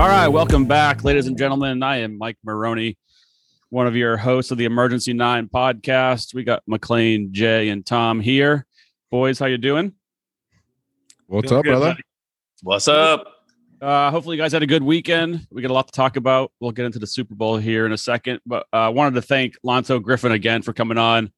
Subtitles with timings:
[0.00, 1.82] All right, welcome back, ladies and gentlemen.
[1.82, 2.96] I am Mike Maroney,
[3.68, 6.32] one of your hosts of the Emergency Nine podcast.
[6.32, 8.64] We got McLean, Jay, and Tom here.
[9.10, 9.92] Boys, how you doing?
[11.26, 11.86] What's Doing up, good, brother?
[11.88, 12.02] buddy.
[12.62, 13.26] What's up?
[13.78, 15.46] Uh, hopefully, you guys had a good weekend.
[15.50, 16.50] We got a lot to talk about.
[16.60, 19.22] We'll get into the Super Bowl here in a second, but I uh, wanted to
[19.22, 21.30] thank Lonzo Griffin again for coming on.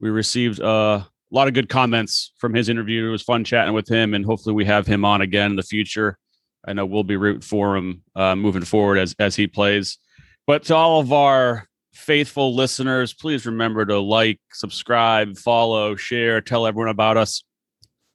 [0.00, 3.06] We received uh, a lot of good comments from his interview.
[3.06, 5.62] It was fun chatting with him, and hopefully, we have him on again in the
[5.62, 6.18] future.
[6.66, 9.98] I know we'll be rooting for him uh, moving forward as as he plays.
[10.46, 16.66] But to all of our faithful listeners, please remember to like, subscribe, follow, share, tell
[16.66, 17.44] everyone about us.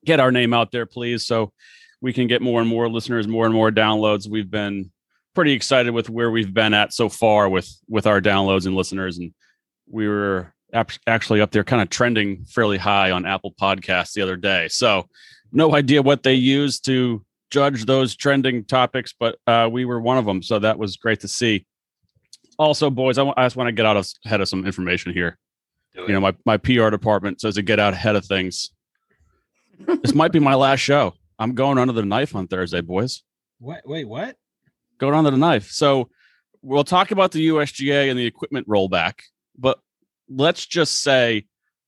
[0.05, 1.51] Get our name out there, please, so
[2.01, 4.29] we can get more and more listeners, more and more downloads.
[4.29, 4.91] We've been
[5.35, 9.17] pretty excited with where we've been at so far with with our downloads and listeners,
[9.17, 9.33] and
[9.89, 10.53] we were
[11.07, 14.67] actually up there, kind of trending fairly high on Apple Podcasts the other day.
[14.69, 15.07] So,
[15.51, 20.17] no idea what they use to judge those trending topics, but uh, we were one
[20.17, 20.41] of them.
[20.41, 21.65] So that was great to see.
[22.57, 25.37] Also, boys, I, just want to get out of, ahead of some information here.
[25.95, 28.71] You know, my, my PR department says to get out ahead of things.
[29.79, 31.13] this might be my last show.
[31.39, 33.23] I'm going under the knife on Thursday, boys.
[33.59, 33.81] What?
[33.85, 34.35] Wait, what?
[34.97, 35.71] Going under the knife.
[35.71, 36.09] So
[36.61, 39.21] we'll talk about the USGA and the equipment rollback,
[39.57, 39.79] but
[40.29, 41.45] let's just say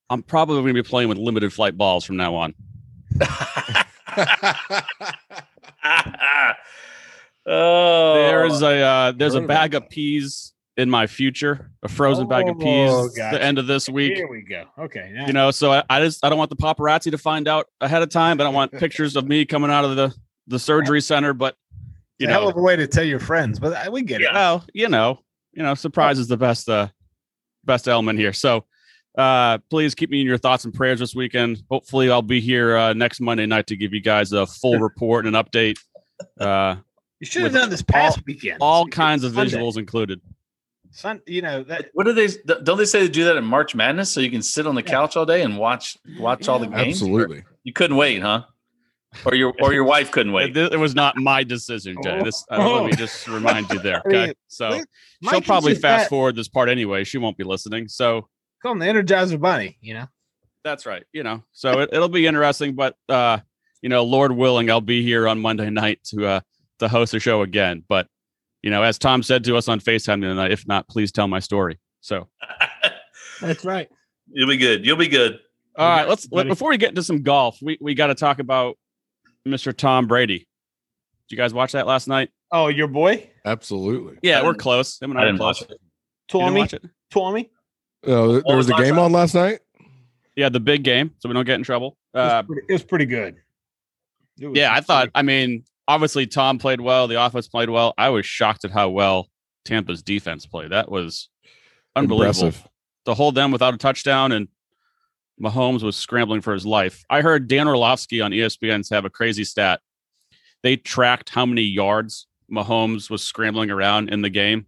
[0.09, 2.53] I'm probably going to be playing with limited flight balls from now on.
[7.45, 12.47] oh, There's a uh, there's a bag of peas in my future, a frozen bag
[12.47, 12.89] of peas.
[12.91, 14.65] Oh, The end of this week, Here we go.
[14.79, 15.11] Okay.
[15.13, 15.51] Now, you know.
[15.51, 18.39] So I, I just I don't want the paparazzi to find out ahead of time.
[18.39, 20.13] I don't want pictures of me coming out of the
[20.47, 21.33] the surgery center.
[21.33, 21.55] But
[22.17, 24.21] you it's a hell know, of a way to tell your friends, but we get
[24.21, 24.29] it.
[24.31, 25.19] well, you know,
[25.53, 26.87] you know, surprise is the best uh
[27.63, 28.33] best element here.
[28.33, 28.65] So
[29.17, 31.63] uh please keep me in your thoughts and prayers this weekend.
[31.69, 35.25] Hopefully I'll be here uh next Monday night to give you guys a full report
[35.25, 35.77] and an update.
[36.39, 36.75] Uh
[37.19, 38.57] You should have done this past weekend.
[38.61, 39.57] all You did kinds of Sunday.
[39.57, 40.21] visuals included.
[40.93, 41.89] Sun, you know that.
[41.93, 42.27] What do they?
[42.63, 44.81] Don't they say to do that in March Madness so you can sit on the
[44.83, 44.89] Yeah.
[44.91, 47.01] couch all day and watch watch all the games?
[47.01, 47.43] Absolutely.
[47.63, 48.43] You couldn't wait, huh?
[49.25, 50.55] Or your or your wife couldn't wait.
[50.57, 52.21] It, it was not my decision, Jay.
[52.23, 54.01] This uh, let me just remind you there.
[54.05, 54.33] I mean, Okay.
[54.49, 54.81] So
[55.29, 57.05] she'll probably fast that- forward this part anyway.
[57.05, 57.87] She won't be listening.
[57.87, 58.27] So
[58.61, 59.77] Call him the Energizer Bunny.
[59.81, 60.07] You know.
[60.63, 61.03] That's right.
[61.11, 63.39] You know, so it, it'll be interesting, but uh,
[63.81, 66.41] you know, Lord willing, I'll be here on Monday night to uh
[66.79, 67.83] to host the show again.
[67.89, 68.07] But
[68.61, 71.39] you know, as Tom said to us on FaceTime tonight, if not, please tell my
[71.39, 71.79] story.
[72.01, 72.27] So
[73.41, 73.89] That's right.
[74.31, 74.85] You'll be good.
[74.85, 75.39] You'll be good.
[75.75, 78.39] all right, let's let, before we get into some golf, we, we got to talk
[78.39, 78.77] about
[79.47, 79.75] Mr.
[79.75, 80.47] Tom Brady.
[81.27, 82.29] Did you guys watch that last night?
[82.51, 84.19] Oh, your boy Absolutely.
[84.21, 85.01] Yeah, we're close.
[85.01, 85.61] Him and I I, didn't close.
[85.61, 85.79] watch it.
[86.33, 86.91] You didn't Tommy.
[87.09, 87.51] Tommy.
[88.05, 89.01] Uh, there was was a game night?
[89.01, 89.59] on last night.
[90.35, 91.97] Yeah, the big game, so we don't get in trouble.
[92.13, 93.35] It was, Uh, pretty, it was pretty good.
[94.39, 95.09] Was yeah, I pretty thought.
[95.13, 97.07] I mean, obviously Tom played well.
[97.07, 97.93] The offense played well.
[97.97, 99.27] I was shocked at how well
[99.65, 100.71] Tampa's defense played.
[100.71, 101.29] That was
[101.95, 102.47] unbelievable.
[102.47, 102.67] Impressive.
[103.05, 104.47] To hold them without a touchdown and
[105.41, 107.03] Mahomes was scrambling for his life.
[107.09, 109.81] I heard Dan Orlovsky on ESPN have a crazy stat.
[110.61, 114.67] They tracked how many yards Mahomes was scrambling around in the game.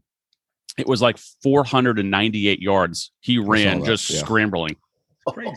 [0.78, 4.19] It was like 498 yards he ran just yeah.
[4.19, 4.75] scrambling.
[5.28, 5.53] Crazy.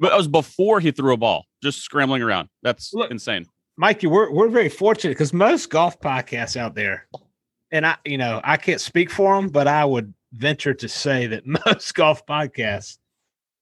[0.00, 2.48] But that was before he threw a ball, just scrambling around.
[2.62, 3.46] That's Look, insane.
[3.76, 7.06] Mikey, we're we're very fortunate because most golf podcasts out there,
[7.70, 11.26] and I, you know, I can't speak for them, but I would venture to say
[11.28, 12.98] that most golf podcasts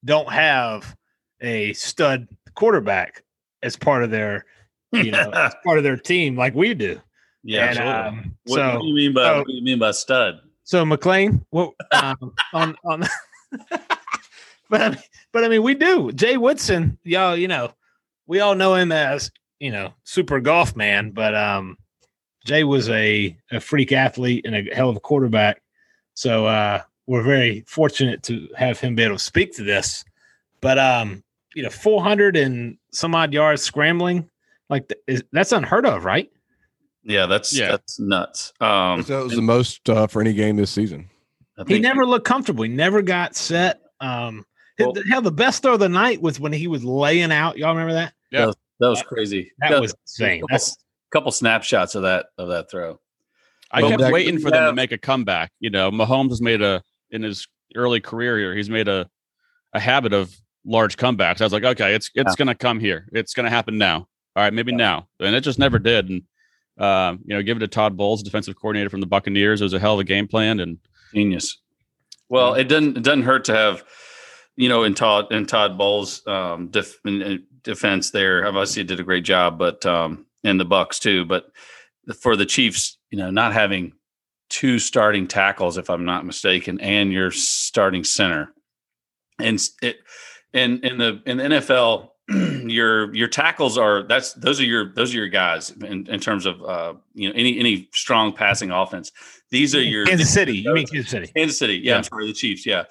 [0.04, 0.96] don't have
[1.40, 3.22] a stud quarterback
[3.62, 4.46] as part of their,
[4.92, 7.00] you know, as part of their team like we do.
[7.42, 7.70] yeah.
[7.70, 8.18] And, absolutely.
[8.20, 10.40] um, what, so, what do you mean by so- what do you mean by stud?
[10.68, 13.02] So McLean, what um, on on,
[14.68, 14.98] but I mean,
[15.32, 16.12] but I mean, we do.
[16.12, 17.72] Jay Woodson, y'all, you know,
[18.26, 19.30] we all know him as
[19.60, 21.78] you know, super golf man, but um,
[22.44, 25.62] Jay was a a freak athlete and a hell of a quarterback.
[26.12, 30.04] So uh, we're very fortunate to have him be able to speak to this.
[30.60, 31.24] But um,
[31.54, 34.28] you know, four hundred and some odd yards scrambling,
[34.68, 36.30] like is, that's unheard of, right?
[37.08, 37.68] Yeah, that's Yeah.
[37.70, 38.52] that's nuts.
[38.60, 41.08] Um, that was the most uh, for any game this season.
[41.66, 42.62] He never looked comfortable.
[42.62, 43.80] He never got set.
[44.00, 44.44] Um,
[44.78, 47.58] Well- the, hell, the best throw of the night was when he was laying out.
[47.58, 48.12] Y'all remember that?
[48.30, 49.50] Yeah, that was crazy.
[49.58, 50.40] That Yeah, was insane.
[50.42, 50.76] couple- That's
[51.10, 53.00] couple snapshots of that of that throw.
[53.72, 55.50] I Well, kept that- waiting for them to make a comeback.
[55.60, 58.54] You know, Mahomes has made a in his early career here.
[58.54, 59.08] He's made a
[59.72, 60.34] a habit of
[60.64, 61.40] large comebacks.
[61.40, 62.34] I was like, okay, it's it's Yeah.
[62.36, 63.08] gonna come here.
[63.12, 64.06] It's gonna happen now.
[64.36, 65.08] All right, maybe now.
[65.18, 66.08] And it just never did.
[66.10, 66.22] And
[66.78, 69.60] um, you know, give it to Todd Bowles, defensive coordinator from the Buccaneers.
[69.60, 70.60] It was a hell of a game plan.
[70.60, 70.78] And
[71.14, 71.58] Genius.
[72.28, 73.84] Well, it doesn't it doesn't hurt to have,
[74.56, 78.46] you know, in Todd in Todd Bowles' um, def, in, in defense there.
[78.46, 81.24] Obviously, did a great job, but um, and the Bucks too.
[81.24, 81.50] But
[82.20, 83.92] for the Chiefs, you know, not having
[84.50, 88.52] two starting tackles, if I'm not mistaken, and your starting center,
[89.38, 89.98] and it,
[90.52, 92.10] and in the in the NFL,
[92.68, 96.44] your your tackles are that's those are your those are your guys in, in terms
[96.46, 99.12] of uh, you know any any strong passing offense.
[99.50, 100.58] These are your Kansas City.
[100.58, 101.32] You mean Kansas City?
[101.34, 101.76] Kansas City.
[101.76, 101.96] Yeah, Yeah.
[101.98, 102.66] I'm sorry, the Chiefs.
[102.66, 102.84] Yeah,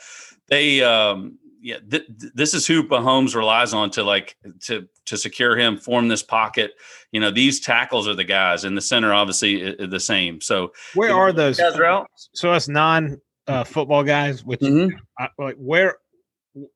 [0.47, 0.83] they.
[0.83, 5.55] um Yeah, th- th- this is who Mahomes relies on to like to to secure
[5.57, 6.71] him, form this pocket.
[7.11, 10.39] You know, these tackles are the guys, and the center obviously i- i- the same.
[10.41, 11.57] So Where are those?
[11.57, 12.07] guys are out.
[12.33, 14.91] So us non uh, football guys, which Mhm.
[15.19, 15.97] I, like where.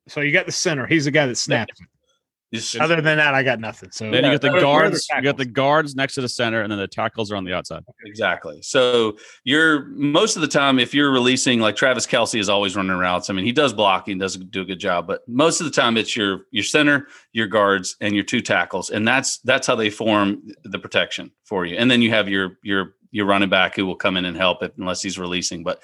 [0.08, 0.86] So you got the center.
[0.88, 1.80] He's the guy that snaps.
[1.82, 1.88] it.
[2.54, 3.92] Just- Other than that, I got nothing.
[3.92, 5.08] So Then you got the where- where the guards.
[5.16, 7.54] You got the guards next to the center, and then the tackles are on the
[7.54, 7.84] outside.
[8.06, 8.60] Exactly.
[8.62, 12.92] So you're most of the time, if you're releasing like Travis Kelce is always running
[12.98, 13.30] routes.
[13.30, 15.96] I mean, he does blocking, does do a good job, but most of the time
[15.96, 19.90] it's your your center, your guards, and your two tackles, and that's that's how they
[19.90, 21.78] form the protection for you.
[21.78, 24.62] And then you have your your your running back who will come in and help
[24.62, 25.64] it unless he's releasing.
[25.64, 25.84] But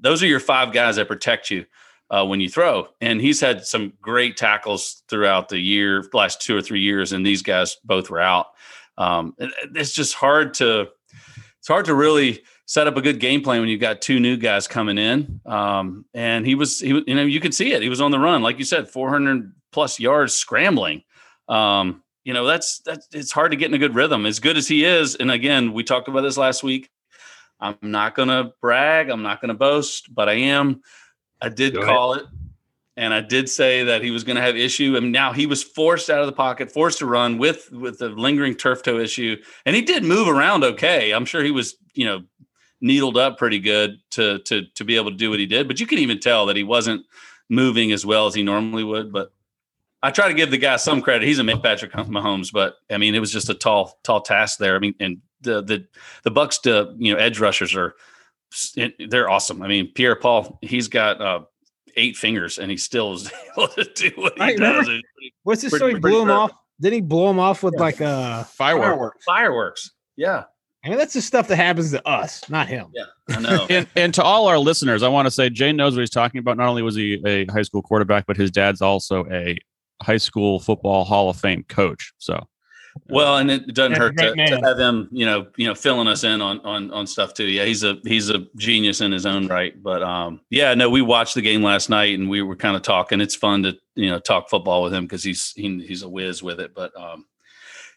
[0.00, 1.66] those are your five guys that protect you
[2.14, 2.86] uh, when you throw.
[3.00, 7.26] And he's had some great tackles throughout the year, last two or three years, and
[7.26, 8.46] these guys both were out.
[8.96, 9.34] Um,
[9.74, 10.88] it's just hard to
[11.58, 14.36] it's hard to really set up a good game plan when you've got two new
[14.36, 15.40] guys coming in.
[15.44, 17.82] Um, and he was he you know you could see it.
[17.82, 21.02] He was on the run, like you said, 400 plus yards scrambling.
[21.48, 24.24] Um, you know that's that's it's hard to get in a good rhythm.
[24.24, 26.90] As good as he is, and again, we talked about this last week.
[27.58, 29.08] I'm not going to brag.
[29.08, 30.82] I'm not going to boast, but I am.
[31.44, 31.88] I did Go ahead.
[31.88, 32.26] call it,
[32.96, 34.96] and I did say that he was going to have issue.
[34.96, 38.08] And now he was forced out of the pocket, forced to run with with the
[38.08, 39.36] lingering turf toe issue,
[39.66, 41.12] and he did move around okay.
[41.12, 42.22] I'm sure he was, you know,
[42.80, 45.68] needled up pretty good to to to be able to do what he did.
[45.68, 47.04] But you can even tell that he wasn't
[47.48, 49.12] moving as well as he normally would.
[49.12, 49.32] But
[50.02, 51.26] I try to give the guy some credit.
[51.26, 54.76] He's a Patrick Mahomes, but I mean, it was just a tall, tall task there.
[54.76, 55.86] I mean, and the the
[56.24, 57.94] the Bucks, to you know, edge rushers are
[59.08, 59.62] they're awesome.
[59.62, 61.40] I mean, Pierre Paul, he's got uh,
[61.96, 65.02] eight fingers, and he still is able to do what he I remember- does.
[65.42, 65.70] what's this?
[65.70, 66.52] Pretty- he pretty blew him off.
[66.80, 69.14] Did he blow him off with like uh Firework.
[69.24, 70.44] Fireworks, yeah,
[70.84, 72.86] I mean, that's the stuff that happens to us, not him.
[72.92, 73.04] Yeah,
[73.36, 73.66] I know.
[73.70, 76.40] And and to all our listeners, I want to say Jay knows what he's talking
[76.40, 76.56] about.
[76.56, 79.56] Not only was he a high school quarterback, but his dad's also a
[80.02, 82.12] high school football Hall of Fame coach.
[82.18, 82.44] So
[83.08, 86.24] Well, and it doesn't hurt to, to have him, you know, you know, filling us
[86.24, 87.46] in on on on stuff too.
[87.46, 89.80] Yeah, he's a he's a genius in his own right.
[89.82, 92.82] But um, yeah, no, we watched the game last night and we were kind of
[92.82, 93.20] talking.
[93.20, 96.42] It's fun to you know talk football with him because he's he, he's a whiz
[96.42, 96.74] with it.
[96.74, 97.26] But um,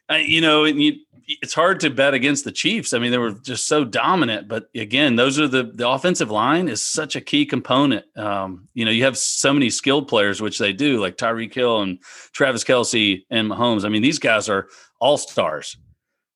[0.09, 0.95] You know, and you,
[1.27, 2.93] it's hard to bet against the Chiefs.
[2.93, 4.47] I mean, they were just so dominant.
[4.47, 8.05] But again, those are the the offensive line is such a key component.
[8.17, 11.81] Um, you know, you have so many skilled players, which they do, like Tyreek Hill
[11.81, 12.01] and
[12.31, 13.83] Travis Kelce and Mahomes.
[13.83, 14.69] I mean, these guys are
[14.99, 15.77] all stars.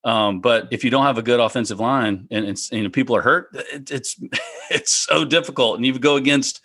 [0.04, 3.16] Um, but if you don't have a good offensive line and it's you know people
[3.16, 4.16] are hurt, it, it's
[4.70, 5.76] it's so difficult.
[5.76, 6.60] And you go against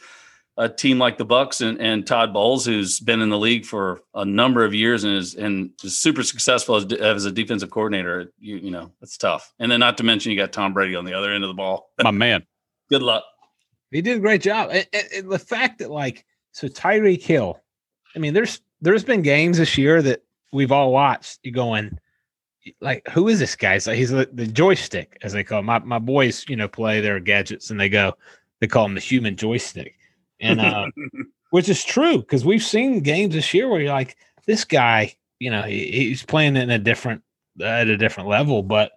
[0.57, 4.01] a team like the Bucks and, and Todd Bowles, who's been in the league for
[4.15, 8.31] a number of years and is and is super successful as, as a defensive coordinator.
[8.39, 9.53] You you know it's tough.
[9.59, 11.53] And then not to mention you got Tom Brady on the other end of the
[11.53, 11.91] ball.
[12.03, 12.45] my man.
[12.89, 13.23] Good luck.
[13.91, 14.69] He did a great job.
[14.71, 17.61] And, and- and the fact that like so Tyreek Hill,
[18.15, 21.39] I mean, there's there's been games this year that we've all watched.
[21.43, 21.99] You going
[22.81, 23.75] like, who is this guy?
[23.75, 25.65] It's like he's the, the joystick, as they call him.
[25.65, 28.13] My my boys, you know, play their gadgets and they go,
[28.59, 29.95] they call him the human joystick,
[30.39, 30.87] and uh,
[31.51, 35.49] which is true because we've seen games this year where you're like, this guy, you
[35.49, 37.21] know, he, he's playing in a different
[37.61, 38.63] at a different level.
[38.63, 38.91] But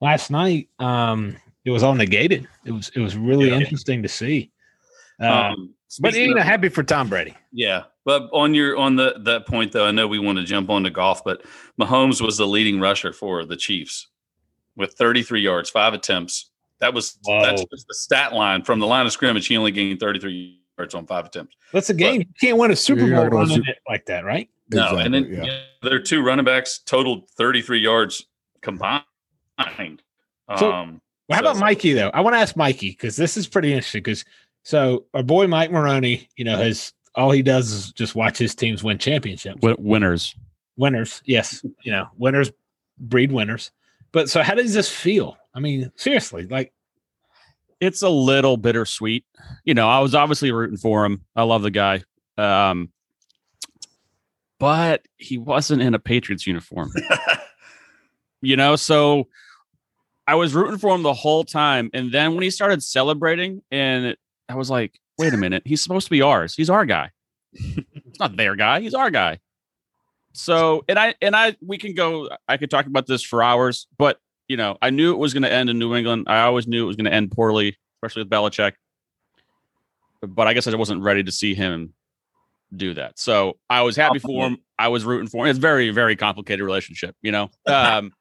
[0.00, 2.46] last night, um, it was all negated.
[2.64, 3.56] It was it was really Yeah.
[3.56, 4.50] interesting to see.
[5.20, 7.34] Uh, Um, but you know, happy for Tom Brady.
[7.52, 10.68] Yeah, but on your on the that point though, I know we want to jump
[10.70, 11.42] on to golf, but
[11.80, 14.08] Mahomes was the leading rusher for the Chiefs
[14.76, 16.50] with 33 yards, five attempts.
[16.80, 17.66] That was that's Whoa.
[17.70, 19.46] just the stat line from the line of scrimmage.
[19.46, 21.56] He only gained 33 yards on five attempts.
[21.72, 22.20] That's a game.
[22.20, 24.48] you can't win a Super Bowl running Super- it like that, right?
[24.70, 25.42] No, and then Exactly, yeah.
[25.44, 28.26] you know, their two running backs totaled 33 yards
[28.62, 29.02] combined.
[30.58, 32.10] So- um, Well, how so- about Mikey though?
[32.12, 34.00] I want to ask Mikey because this is pretty interesting.
[34.02, 34.24] Because
[34.62, 38.54] so our boy Mike Maroney, you know, has all he does is just watch his
[38.54, 39.60] teams win championships.
[39.62, 40.34] Win- winners.
[40.76, 42.50] Winners, yes, you know, winners
[42.98, 43.70] breed winners.
[44.12, 45.36] But so, how does this feel?
[45.54, 46.72] I mean, seriously, like
[47.80, 49.24] It's a little bittersweet.
[49.64, 51.24] You know, I was obviously rooting for him.
[51.34, 52.02] I love the guy.
[52.38, 52.90] Um,
[54.58, 56.90] but he wasn't in a Patriots uniform.
[58.42, 59.28] you know, so
[60.26, 61.90] I was rooting for him the whole time.
[61.92, 64.16] And then when he started celebrating, and
[64.48, 66.54] I was like, wait a minute, he's supposed to be ours.
[66.54, 67.10] He's our guy.
[67.52, 69.38] it's not their guy, he's our guy.
[70.32, 73.86] So, and I, and I, we can go, I could talk about this for hours,
[73.98, 76.26] but you know, I knew it was going to end in New England.
[76.28, 78.72] I always knew it was going to end poorly, especially with Belichick.
[80.26, 81.92] But I guess I wasn't ready to see him
[82.74, 83.18] do that.
[83.18, 84.58] So I was happy for him.
[84.78, 85.50] I was rooting for him.
[85.50, 87.50] It's very, very complicated relationship, you know.
[87.66, 88.12] Um,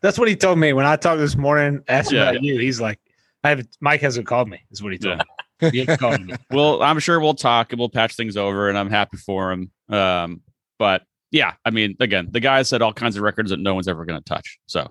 [0.00, 1.82] That's what he told me when I talked this morning.
[1.88, 2.30] Asked Yeah.
[2.30, 2.58] about you.
[2.58, 3.00] He's like,
[3.42, 4.60] I have Mike hasn't called me.
[4.70, 5.70] Is what he told me.
[5.70, 6.34] He hasn't called me.
[6.50, 9.70] well, I'm sure we'll talk and we'll patch things over, and I'm happy for him.
[9.88, 10.42] Um,
[10.78, 13.88] but yeah, I mean, again, the guy said all kinds of records that no one's
[13.88, 14.58] ever going to touch.
[14.66, 14.88] So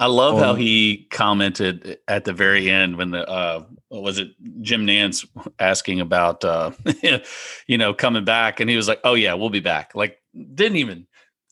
[0.00, 4.18] I love how Um, he commented at the very end when the uh what was
[4.18, 4.30] it
[4.62, 5.26] Jim Nantz
[5.58, 6.72] asking about uh
[7.66, 10.20] you know coming back and he was like, "Oh yeah, we'll be back." Like
[10.54, 11.06] didn't even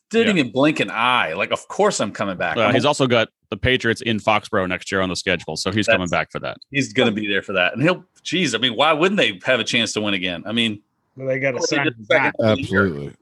[0.09, 0.41] didn't Yeah.
[0.41, 1.33] even blink an eye.
[1.33, 2.57] Like of course I'm coming back.
[2.57, 5.71] uh, I'm- he's also got the Patriots in Foxborough next year on the schedule, so
[5.71, 6.57] he's coming back for that.
[6.71, 7.73] he's going to be there for that.
[7.73, 10.43] And he'll geez, I mean, why wouldn't they have a chance to win again?
[10.45, 10.81] I mean,
[11.17, 12.33] Well, they got to Well, they sign did him the second back.
[12.39, 12.83] of the year.
[12.85, 13.13] Absolutely.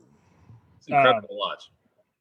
[0.77, 1.63] it's incredible to watch.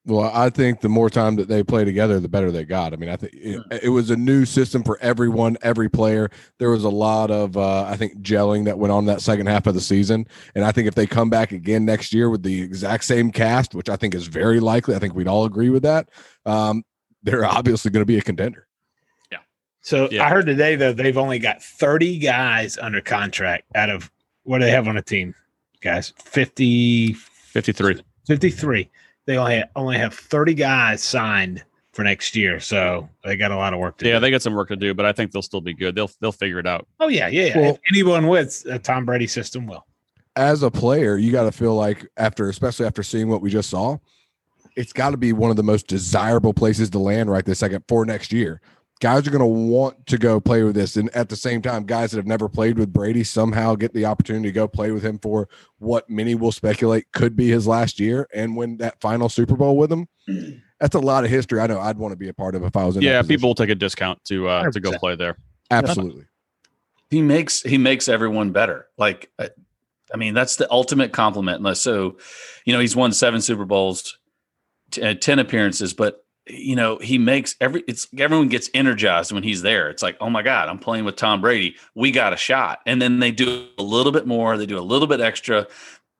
[0.09, 2.95] Well, I think the more time that they play together, the better they got.
[2.95, 6.31] I mean, I think it, it was a new system for everyone, every player.
[6.57, 9.67] There was a lot of, uh, I think, gelling that went on that second half
[9.67, 10.27] of the season.
[10.55, 13.75] And I think if they come back again next year with the exact same cast,
[13.75, 16.09] which I think is very likely, I think we'd all agree with that.
[16.47, 16.87] Um,
[17.23, 18.67] they're obviously going to be a contender.
[19.31, 19.39] Yeah.
[19.83, 20.25] So Yeah.
[20.25, 24.11] I heard today though they've only got 30 guys under contract out of
[24.45, 25.35] what do they have on a team,
[25.83, 26.15] guys?
[26.17, 28.03] 50, 53.
[28.27, 28.91] 53.
[29.29, 33.57] They only have, only have 30 guys signed for next year, so they got a
[33.57, 34.21] lot of work to Yeah, do.
[34.21, 35.95] they got some work to do, but I think they'll still be good.
[35.95, 36.89] They'll they'll figure it out.
[36.99, 37.59] oh yeah, yeah, yeah.
[37.61, 39.85] Well- If anyone with a Tom Brady system will.
[40.35, 43.69] as a player, you got to feel like after, especially after seeing what we just
[43.69, 43.99] saw,
[44.77, 47.85] it's got to be one of the most desirable places to land right this second
[47.87, 48.63] for next year.
[49.01, 51.85] Guys are going to want to go play with this, and at the same time,
[51.85, 55.05] guys that have never played with Brady somehow get the opportunity to go play with
[55.05, 59.29] him for what many will speculate could be his last year and win that final
[59.29, 60.09] Super Bowl with him.
[60.81, 61.61] That's a lot of history.
[61.61, 63.03] I know I'd want to be a part of if I was in.
[63.03, 63.37] Yeah, position.
[63.37, 65.37] people will take a discount to uh, to go play there.
[65.71, 66.25] absolutely.
[67.11, 68.89] he makes he makes everyone better.
[68.97, 69.51] Like, I,
[70.13, 71.77] I mean, that's the ultimate compliment.
[71.77, 72.17] So,
[72.65, 74.19] you know, he's won seven Super Bowls,
[74.91, 79.43] t- uh, ten appearances, but you know, he makes every it's everyone gets energized when
[79.43, 79.91] he's there.
[79.91, 81.77] It's like, oh my god, I'm playing with Tom Brady.
[81.95, 84.57] We got a shot, and then they do a little bit more.
[84.57, 85.67] They do a little bit extra,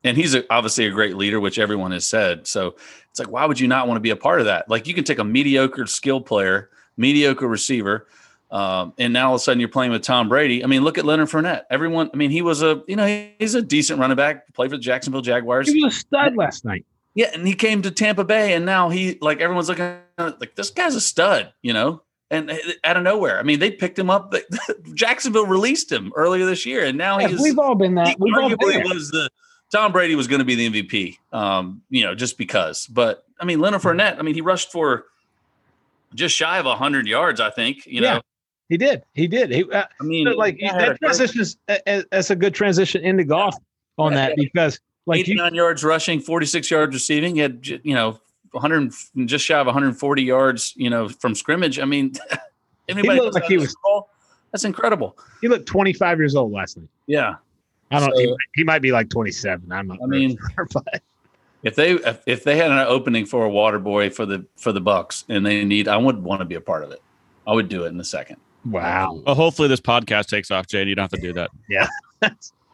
[0.05, 2.47] and he's a, obviously a great leader, which everyone has said.
[2.47, 2.77] So
[3.11, 4.69] it's like, why would you not want to be a part of that?
[4.69, 8.07] Like, you can take a mediocre skill player, mediocre receiver.
[8.51, 10.65] Um, and now all of a sudden you're playing with Tom Brady.
[10.65, 11.65] I mean, look at Leonard Fournette.
[11.71, 14.79] Everyone, I mean, he was a, you know, he's a decent running back, played for
[14.79, 15.71] the Jacksonville Jaguars.
[15.71, 16.87] He was a stud last night.
[17.15, 20.71] Yeah, and he came to Tampa Bay, and now he like everyone's looking like this
[20.71, 22.03] guy's a stud, you know.
[22.31, 24.35] And uh, out of nowhere, I mean, they picked him up.
[24.95, 28.17] Jacksonville released him earlier this year, and now Yeah, he's we've all been that.
[28.21, 29.31] We've all been arguably was the
[29.73, 32.87] Tom Brady was going to be the MVP, um, you know, just because.
[32.87, 35.07] But I mean, Leonard Fournette, I mean, he rushed for
[36.15, 37.87] just shy of hundred yards, I think.
[37.87, 38.15] You Yeah.
[38.17, 38.21] know,
[38.69, 39.03] He did.
[39.15, 39.51] He did.
[39.51, 43.25] He uh, I mean, like that a transition a- a- that's a good transition into
[43.25, 43.55] golf
[43.97, 44.29] on Yeah.
[44.29, 47.37] that because like you 89 yards rushing, 46 yards receiving.
[47.37, 48.21] He had, you know,
[48.53, 48.93] 100,
[49.27, 51.79] just shy of 140 yards, you know, from scrimmage.
[51.79, 52.13] I mean,
[52.89, 54.07] anybody looked like he was- throw?
[54.53, 55.19] That's incredible.
[55.43, 56.89] he looked 25 years old last night.
[57.07, 57.35] Yeah.
[57.91, 58.15] I don't.
[58.15, 59.71] So- he, he might be like 27.
[59.71, 59.99] I'm not.
[60.03, 61.03] I mean, sure, but
[61.63, 64.73] If they if, if they had an opening for a water boy for the for
[64.73, 67.03] the Bucks and they need, I would want to be a part of it.
[67.47, 68.37] I would do it in a second.
[68.65, 69.21] wow.
[69.27, 70.81] Well, hopefully this podcast takes off, Jay.
[70.81, 71.51] and You don't have to do that.
[71.69, 71.89] Yeah.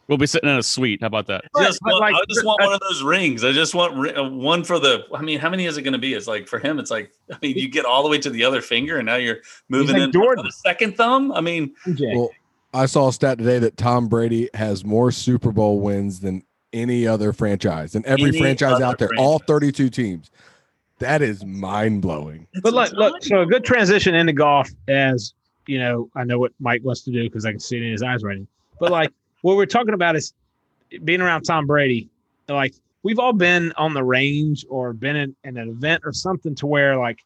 [0.08, 1.00] we'll be sitting in a suite.
[1.00, 1.44] How about that?
[1.52, 3.44] But- Just want- like- I just want one of those rings.
[3.44, 5.04] I just want ri- uh, one for the.
[5.14, 6.14] I mean, how many is it going to be?
[6.14, 8.44] It's like for him, it's like I mean, you get all the way to the
[8.44, 10.44] other finger, and now you're moving like in Jordan.
[10.44, 11.32] the second thumb.
[11.32, 12.30] I mean, Well,
[12.72, 16.42] I saw a stat today that Tom Brady has more Super Bowl wins than
[16.72, 20.30] any other franchise, and every Any franchise out there, all 32 teams.
[20.98, 22.46] That is mind blowing.
[22.62, 25.34] But look, look, so a good transition into golf as
[25.66, 27.92] you know, I know what Mike wants to do because I can see it in
[27.92, 28.46] his eyes right now.
[28.80, 29.10] But like
[29.44, 30.32] what we're talking about is
[31.04, 32.08] being around Tom Brady.
[32.48, 32.72] Like
[33.02, 36.66] we've all been on the range or been in, in an event or something to
[36.66, 37.18] where like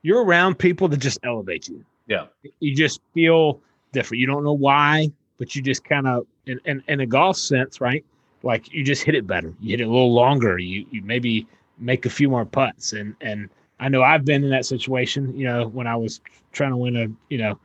[0.00, 1.84] you're around people that just elevate you.
[2.06, 2.28] Yeah.
[2.60, 3.60] You just feel
[3.92, 4.18] different.
[4.18, 7.82] You don't know why, but you just kind of in, in, in a golf sense,
[7.82, 8.02] right?
[8.42, 9.52] Like you just hit it better.
[9.60, 10.56] You hit it a little longer.
[10.56, 11.46] You you maybe
[11.78, 15.44] make a few more putts and and I know I've been in that situation, you
[15.44, 17.60] know, when I was trying to win a, you know,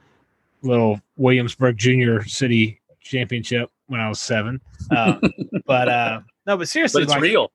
[0.61, 4.61] little Williamsburg Junior City championship when I was seven.
[4.91, 5.15] Uh,
[5.65, 7.51] but uh, no, but seriously, but it's like, real.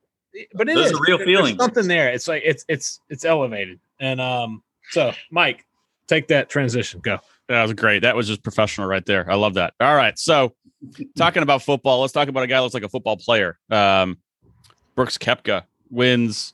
[0.53, 0.93] But it Those is.
[0.93, 1.57] are real There- there's feelings.
[1.59, 2.09] Something there.
[2.09, 3.79] It's like it's it's it's elevated.
[3.99, 5.65] And um, so Mike,
[6.07, 6.99] take that transition.
[7.01, 7.19] Go.
[7.47, 8.03] That was great.
[8.03, 9.29] That was just professional right there.
[9.29, 9.73] I love that.
[9.79, 10.17] All right.
[10.19, 10.53] So,
[11.17, 13.57] talking about football, let's talk about a guy who looks like a football player.
[13.71, 14.19] Um,
[14.95, 16.53] Brooks Koepka wins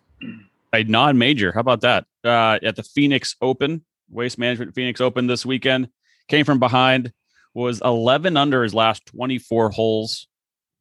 [0.73, 1.51] a non major.
[1.51, 2.05] How about that?
[2.23, 5.89] Uh, at the Phoenix Open Waste Management Phoenix Open this weekend.
[6.29, 7.11] Came from behind,
[7.55, 10.27] was 11 under his last 24 holes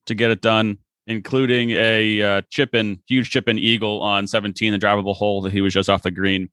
[0.07, 4.73] to get it done, including a uh, chip in, huge chip in eagle on 17,
[4.73, 6.51] the drivable hole that he was just off the green.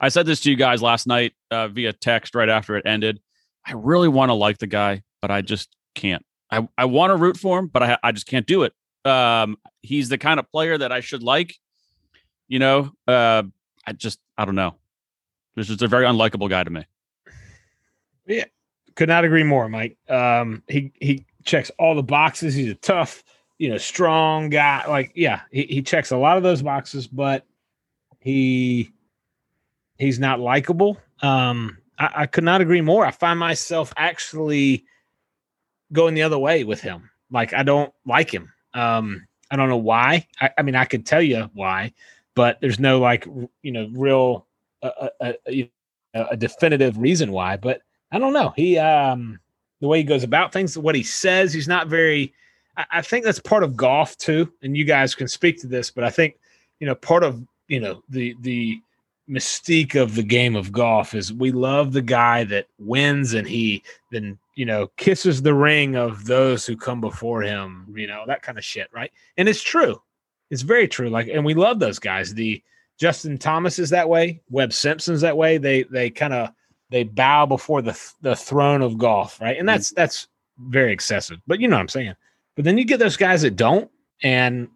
[0.00, 3.20] I said this to you guys last night uh, via text right after it ended.
[3.66, 6.24] I really want to like the guy, but I just can't.
[6.50, 8.72] I, I want to root for him, but I, I just can't do it.
[9.04, 11.56] Um, he's the kind of player that I should like.
[12.48, 13.42] You know, uh,
[13.86, 14.76] I just, I don't know.
[15.56, 16.86] This is a very unlikable guy to me.
[18.26, 18.44] Yeah,
[19.00, 19.96] could not agree more, Mike.
[20.10, 22.52] Um, he he checks all the boxes.
[22.52, 23.24] He's a tough,
[23.56, 24.86] you know, strong guy.
[24.86, 27.46] Like, yeah, he, he checks a lot of those boxes, but
[28.18, 28.92] he
[29.96, 30.98] he's not likable.
[31.22, 33.06] Um, I, I could not agree more.
[33.06, 34.84] I find myself actually
[35.94, 37.08] going the other way with him.
[37.30, 38.52] Like, I don't like him.
[38.74, 40.26] Um, I don't know why.
[40.42, 41.94] I, I mean, I could tell you why,
[42.34, 43.26] but there's no like,
[43.62, 44.46] you know, real
[44.82, 45.70] uh, a, a,
[46.12, 47.56] a definitive reason why.
[47.56, 47.80] But
[48.12, 48.52] I don't know.
[48.56, 49.38] He um
[49.80, 52.34] the way he goes about things, what he says, he's not very.
[52.76, 55.90] I, I think that's part of golf too, and you guys can speak to this.
[55.90, 56.36] But I think
[56.80, 58.80] you know part of you know the the
[59.30, 63.80] mystique of the game of golf is we love the guy that wins and he
[64.10, 68.42] then you know kisses the ring of those who come before him you know that
[68.42, 70.02] kind of shit right and it's true
[70.50, 72.60] it's very true like and we love those guys the
[72.98, 76.50] justin thomas is that way webb simpson's that way they they kind of
[76.90, 80.28] they bow before the the throne of golf right and that's that's
[80.58, 82.14] very excessive but you know what i'm saying
[82.56, 83.90] but then you get those guys that don't
[84.22, 84.68] and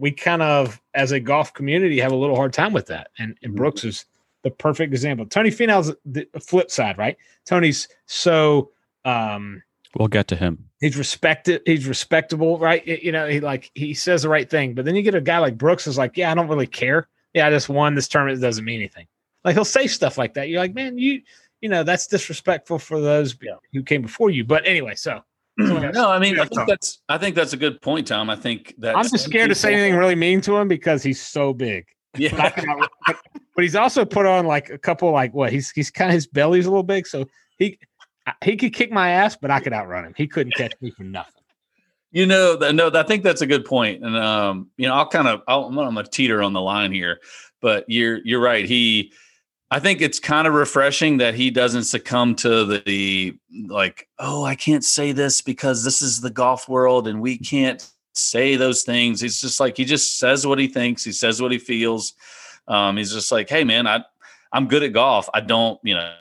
[0.00, 3.10] we kind of, as a golf community, have a little hard time with that.
[3.18, 4.06] And, and Brooks is
[4.42, 5.26] the perfect example.
[5.26, 7.16] Tony Finau's the flip side, right?
[7.44, 8.70] Tony's so
[9.04, 9.62] um
[9.98, 10.64] we'll get to him.
[10.80, 12.86] He's respected, he's respectable, right?
[12.86, 14.74] You know, he like he says the right thing.
[14.74, 17.08] But then you get a guy like Brooks is like, Yeah, I don't really care.
[17.34, 19.06] Yeah, I just won this tournament, it doesn't mean anything.
[19.44, 20.48] Like he'll say stuff like that.
[20.48, 21.20] You're like, man, you
[21.60, 23.36] you know, that's disrespectful for those
[23.72, 24.44] who came before you.
[24.44, 25.20] But anyway, so
[25.58, 28.30] no, I mean, I think that's I think that's a good point, Tom.
[28.30, 31.20] I think that I'm just scared to say anything really mean to him because he's
[31.20, 31.86] so big.
[32.16, 32.52] Yeah,
[33.06, 33.16] but,
[33.54, 36.26] but he's also put on like a couple like what he's he's kind of his
[36.26, 37.26] belly's a little big, so
[37.58, 37.78] he
[38.42, 40.14] he could kick my ass, but I could outrun him.
[40.16, 41.34] He couldn't catch me for nothing.
[42.12, 45.28] You know, no, I think that's a good point, and um, you know, I'll kind
[45.28, 47.20] of I'll, I'm gonna teeter on the line here,
[47.60, 48.64] but you're you're right.
[48.64, 49.12] He
[49.72, 54.56] I think it's kind of refreshing that he doesn't succumb to the like, oh, I
[54.56, 59.20] can't say this because this is the golf world and we can't say those things.
[59.20, 62.14] He's just like he just says what he thinks, he says what he feels.
[62.66, 64.04] Um, he's just like, hey man, I
[64.52, 65.28] I'm good at golf.
[65.32, 66.12] I don't, you know,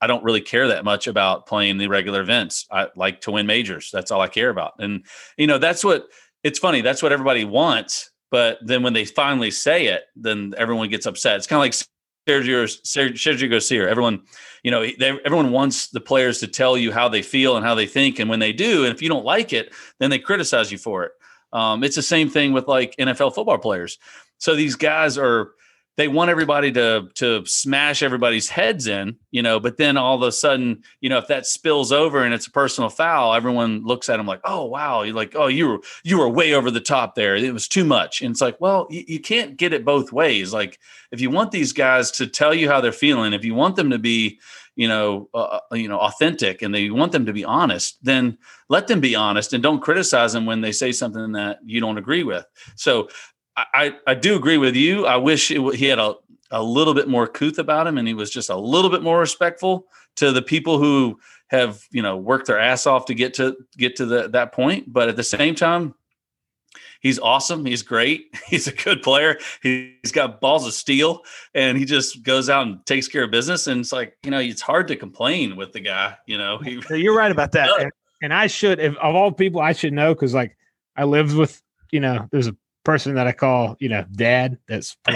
[0.00, 2.66] I don't really care that much about playing the regular events.
[2.70, 3.90] I like to win majors.
[3.92, 4.72] That's all I care about.
[4.78, 5.04] And
[5.36, 6.08] you know, that's what
[6.42, 6.80] it's funny.
[6.80, 8.10] That's what everybody wants.
[8.30, 11.36] But then when they finally say it, then everyone gets upset.
[11.36, 11.74] It's kind of like
[12.28, 13.88] Sergio Sergio Garcia.
[13.88, 14.22] Everyone,
[14.62, 17.74] you know, they, everyone wants the players to tell you how they feel and how
[17.74, 20.70] they think, and when they do, and if you don't like it, then they criticize
[20.70, 21.12] you for it.
[21.52, 23.98] Um, it's the same thing with like NFL football players.
[24.38, 25.50] So these guys are
[26.00, 30.22] they want everybody to to smash everybody's heads in, you know, but then all of
[30.22, 34.08] a sudden, you know, if that spills over and it's a personal foul, everyone looks
[34.08, 36.80] at them like, "Oh, wow, you're like, oh, you were you were way over the
[36.80, 37.36] top there.
[37.36, 40.54] It was too much." And it's like, well, you, you can't get it both ways.
[40.54, 40.78] Like,
[41.12, 43.90] if you want these guys to tell you how they're feeling, if you want them
[43.90, 44.40] to be,
[44.76, 48.38] you know, uh, uh you know, authentic, and they want them to be honest, then
[48.70, 51.98] let them be honest and don't criticize them when they say something that you don't
[51.98, 52.46] agree with.
[52.76, 53.10] So
[53.56, 55.06] I, I do agree with you.
[55.06, 56.14] I wish it, he had a,
[56.50, 59.18] a little bit more couth about him and he was just a little bit more
[59.18, 59.86] respectful
[60.16, 63.96] to the people who have, you know, worked their ass off to get to get
[63.96, 64.92] to the, that point.
[64.92, 65.94] But at the same time,
[67.00, 67.64] he's awesome.
[67.64, 68.34] He's great.
[68.46, 69.38] He's a good player.
[69.62, 71.22] He's got balls of steel
[71.54, 73.66] and he just goes out and takes care of business.
[73.66, 76.80] And it's like, you know, it's hard to complain with the guy, you know, he,
[76.90, 77.70] you're right about that.
[77.80, 80.14] And, and I should, if of all people, I should know.
[80.14, 80.56] Cause like
[80.94, 84.58] I lived with, you know, there's a person that I call, you know, dad.
[84.68, 84.96] That's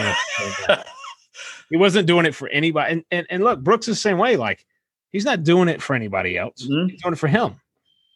[1.71, 2.93] he wasn't doing it for anybody.
[2.93, 4.37] And, and and look, Brooks is the same way.
[4.37, 4.67] Like
[5.11, 6.67] he's not doing it for anybody else.
[6.67, 6.89] Mm-hmm.
[6.89, 7.61] He's doing it for him.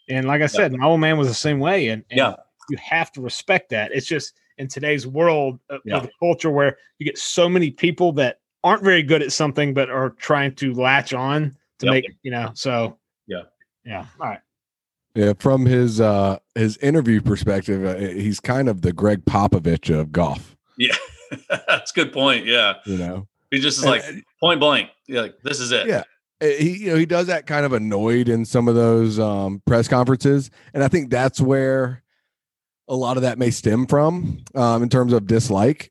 [0.08, 0.78] And like I said, yeah.
[0.78, 1.88] my old man was the same way.
[1.88, 2.34] And, and, yeah,
[2.70, 3.90] you have to respect that.
[3.92, 5.98] It's just in today's world of, yeah.
[5.98, 9.90] of culture where you get so many people that aren't very good at something but
[9.90, 11.92] are trying to latch on to yep.
[11.92, 12.50] make you know.
[12.54, 13.42] So yeah,
[13.84, 14.06] yeah.
[14.20, 14.40] All right.
[15.18, 20.12] Yeah, from his uh his interview perspective, uh, he's kind of the Gregg Popovich of
[20.12, 20.57] golf.
[20.76, 20.94] Yeah,
[21.66, 22.46] that's a good point.
[22.46, 24.04] Yeah, you know, he just is and, like
[24.38, 24.90] point blank.
[25.09, 25.88] Yeah, like this is it.
[25.88, 26.04] Yeah,
[26.40, 29.61] eh, he you know he does that kind of annoyed in some of those um,
[29.66, 32.04] press conferences, and I think that's where
[32.87, 35.90] a lot of that may stem from um, in terms of dislike.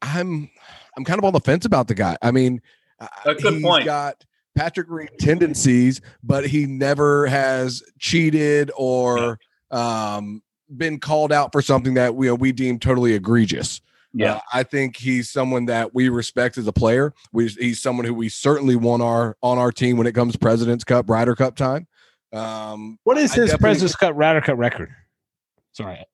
[0.00, 0.48] I'm
[0.96, 2.16] I'm kind of on the fence about the guy.
[2.22, 2.62] I mean,
[2.98, 3.84] Uh, A good he's point.
[3.84, 9.38] got Patrick Reed tendencies, but he never has cheated or
[9.70, 10.42] um,
[10.76, 13.80] been called out for something that we we deem totally egregious.
[14.14, 14.34] Yeah.
[14.34, 17.14] Uh, I think he's someone that we respect as a player.
[17.32, 20.38] We, he's someone who we certainly want our on our team when it comes to
[20.38, 21.86] President's Cup, Ryder Cup time.
[22.32, 24.94] Um, What is his President's Cup Ryder Cup record?
[25.72, 26.04] Sorry,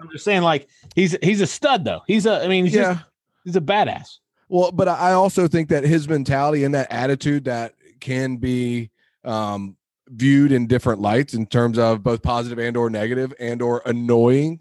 [0.00, 0.42] I'm just saying.
[0.42, 2.02] Like he's he's a stud though.
[2.06, 2.44] He's a.
[2.44, 2.94] I mean, he's yeah.
[2.94, 3.04] just,
[3.44, 4.18] he's a badass.
[4.48, 8.90] Well, but I also think that his mentality and that attitude that can be
[9.24, 9.76] um,
[10.08, 14.60] viewed in different lights in terms of both positive and or negative and or annoying.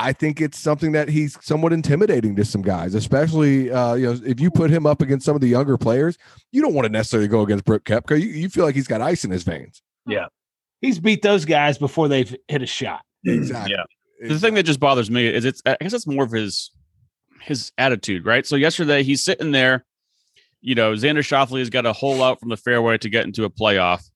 [0.00, 4.20] I think it's something that he's somewhat intimidating to some guys, especially uh, you know
[4.24, 6.16] if you put him up against some of the younger players,
[6.52, 8.20] you don't want to necessarily go against Brooke Koepka.
[8.20, 9.82] You, you feel like he's got ice in his veins.
[10.06, 10.26] Yeah,
[10.80, 13.00] he's beat those guys before they've hit a shot.
[13.24, 13.74] Exactly.
[13.74, 14.28] Yeah.
[14.28, 16.70] the thing that just bothers me is it's I guess it's more of his
[17.48, 18.46] his attitude, right?
[18.46, 19.84] So yesterday he's sitting there,
[20.60, 23.44] you know, Xander Schauffele has got a hole out from the fairway to get into
[23.44, 24.08] a playoff.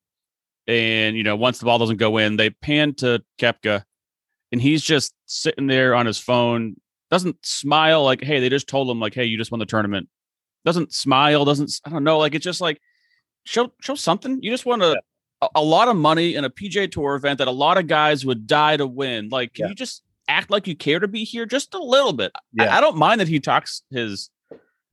[0.66, 3.84] And you know, once the ball doesn't go in, they pan to Koepka
[4.52, 6.76] and he's just sitting there on his phone,
[7.10, 10.08] doesn't smile like, hey, they just told him, like, hey, you just won the tournament.
[10.64, 12.80] Doesn't smile, doesn't I don't know, like it's just like
[13.44, 14.38] show show something.
[14.42, 15.00] You just want to
[15.42, 18.24] a, a lot of money in a PGA Tour event that a lot of guys
[18.24, 19.28] would die to win.
[19.28, 19.68] Like, can Yeah.
[19.70, 22.32] you just act like you care to be here just a little bit?
[22.34, 22.76] I- Yeah.
[22.76, 24.30] I, don't mind that he talks his,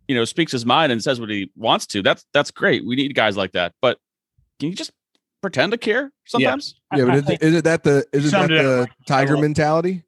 [0.08, 2.02] you know, speaks his mind and says what he wants to.
[2.02, 2.86] That's that's great.
[2.86, 3.74] We need guys like that.
[3.82, 3.98] But
[4.60, 4.92] can you just
[5.42, 6.76] pretend to care sometimes?
[6.96, 9.06] Yeah, but is, isn't that the isn't that Summed it up the.
[9.06, 10.04] Tiger mentality?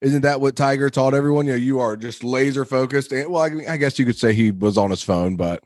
[0.00, 1.46] Isn't that what Tiger taught everyone?
[1.46, 3.12] You know, you are just laser focused.
[3.12, 5.62] And well, I, mean, I guess you could say he was on his phone, but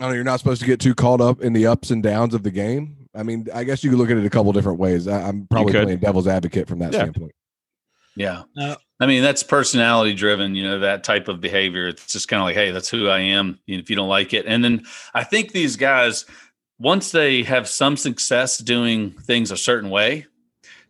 [0.00, 0.14] I don't know.
[0.16, 2.50] You're not supposed to get too caught up in the ups and downs of the
[2.50, 2.96] game.
[3.14, 5.06] I mean, I guess you could look at it a couple different ways.
[5.06, 7.00] I, I'm probably playing devil's advocate from that Yeah.
[7.00, 7.32] standpoint.
[8.16, 8.42] Yeah.
[8.58, 11.88] Uh, I mean, that's personality driven, you know, that type of behavior.
[11.88, 13.58] It's just kind of like, hey, that's who I am.
[13.66, 14.46] Know, if you don't like it.
[14.46, 16.26] And then I think these guys,
[16.78, 20.26] once they have some success doing things a certain way,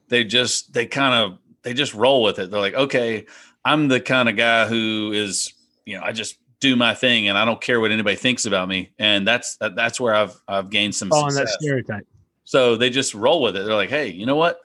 [0.08, 2.50] they just, they kind of, they just roll with it.
[2.50, 3.24] They're like, okay,
[3.64, 5.52] I'm the kind of guy who is,
[5.86, 8.68] you know, I just do my thing and I don't care what anybody thinks about
[8.68, 8.90] me.
[8.98, 12.06] And that's, that, that's where I've, I've gained some Following that stereotype.
[12.44, 13.64] So they just roll with it.
[13.64, 14.60] They're like, hey, you know what?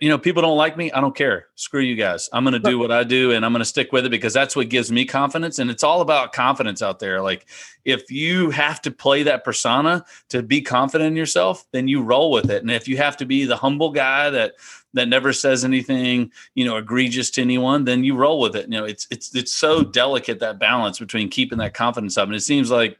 [0.00, 0.90] You know, people don't like me.
[0.92, 1.48] I don't care.
[1.54, 2.30] Screw you guys.
[2.32, 4.32] I'm going to do what I do and I'm going to stick with it because
[4.32, 5.58] that's what gives me confidence.
[5.58, 7.20] And it's all about confidence out there.
[7.20, 7.46] Like,
[7.84, 12.30] if you have to play that persona to be confident in yourself, then you roll
[12.30, 12.62] with it.
[12.62, 14.54] And if you have to be the humble guy that,
[14.94, 18.66] that never says anything, you know, egregious to anyone, then you roll with it.
[18.66, 22.26] You know, it's it's it's so delicate that balance between keeping that confidence up.
[22.26, 22.98] And it seems like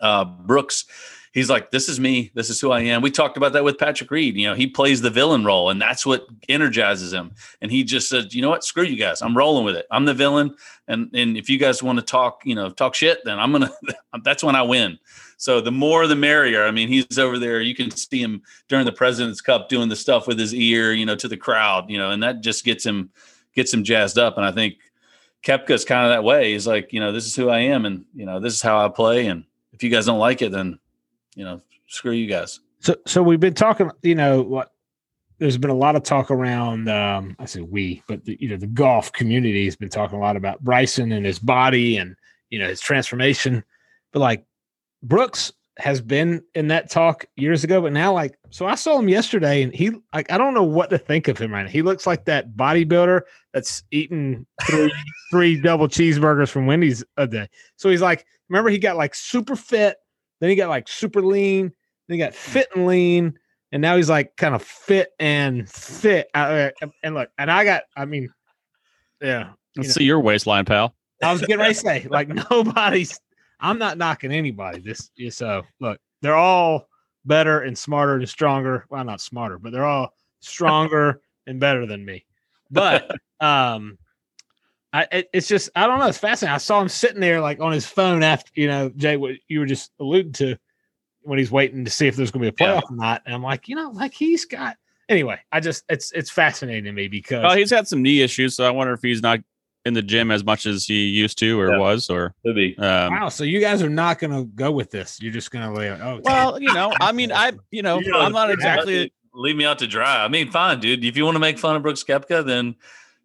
[0.00, 0.84] uh, Brooks,
[1.32, 2.30] he's like, this is me.
[2.34, 3.02] This is who I am.
[3.02, 4.36] We talked about that with Patrick Reed.
[4.36, 7.32] You know, he plays the villain role, and that's what energizes him.
[7.60, 8.64] And he just said, you know what?
[8.64, 9.22] Screw you guys.
[9.22, 9.86] I'm rolling with it.
[9.90, 10.54] I'm the villain.
[10.88, 13.72] And and if you guys want to talk, you know, talk shit, then I'm gonna.
[14.22, 14.98] that's when I win.
[15.38, 16.64] So the more the merrier.
[16.64, 17.60] I mean, he's over there.
[17.60, 21.04] You can see him during the President's Cup doing the stuff with his ear, you
[21.04, 23.10] know, to the crowd, you know, and that just gets him
[23.54, 24.36] gets him jazzed up.
[24.36, 24.74] And I think
[25.42, 26.52] Koepka's kind of that way.
[26.52, 28.84] He's like, you know, this is who I am, and you know, this is how
[28.84, 29.26] I play.
[29.26, 30.78] And if you guys don't like it, then
[31.34, 32.60] you know, screw you guys.
[32.80, 33.90] So, so we've been talking.
[34.02, 34.72] You know what?
[35.38, 36.88] There's been a lot of talk around.
[36.88, 40.20] Um, I say we, but the, you know, the golf community has been talking a
[40.20, 42.16] lot about Bryson and his body and
[42.50, 43.64] you know his transformation.
[44.12, 44.44] But like
[45.02, 49.08] Brooks has been in that talk years ago, but now like, so I saw him
[49.08, 51.70] yesterday, and he like I don't know what to think of him right now.
[51.70, 54.92] He looks like that bodybuilder that's eating three
[55.30, 57.48] three double cheeseburgers from Wendy's a day.
[57.76, 59.96] So he's like, remember he got like super fit,
[60.42, 61.72] then he got like super lean,
[62.08, 63.38] then he got fit and lean,
[63.70, 66.28] and now he's like kind of fit and fit.
[66.34, 66.70] Uh,
[67.04, 68.28] and look, and I got, I mean,
[69.20, 69.92] yeah, Let's know.
[69.92, 70.96] see your waistline, pal.
[71.22, 73.20] I was getting ready to say, like, nobody's,
[73.60, 74.80] I'm not knocking anybody.
[74.80, 76.88] This, yeah, so look, they're all
[77.24, 78.84] better and smarter and stronger.
[78.90, 82.26] Well, not smarter, but they're all stronger and better than me.
[82.68, 83.96] But, um,
[84.92, 86.06] I, it, it's just, I don't know.
[86.06, 86.54] It's fascinating.
[86.54, 89.60] I saw him sitting there like on his phone after, you know, Jay, what you
[89.60, 90.56] were just alluding to
[91.22, 92.76] when he's waiting to see if there's going to be a Yeah.
[92.80, 93.22] playoff or not.
[93.24, 94.76] And I'm like, you know, like he's got,
[95.08, 98.56] anyway, I just, it's, it's fascinating to me because Well, he's had some knee issues,
[98.56, 99.40] so I wonder if he's not
[99.84, 101.78] in the gym as much as he used to or Yeah.
[101.78, 102.76] was or Could be.
[102.76, 105.20] um Wow, so you guys are not going to go with this.
[105.22, 105.90] You're just going to lay.
[105.90, 109.56] Oh, well, you know, I mean, I you know, You know, I'm not exactly leave
[109.56, 110.22] me out to dry.
[110.22, 111.04] I mean, fine, dude.
[111.04, 112.74] If you want to make fun of Brooks Koepka, then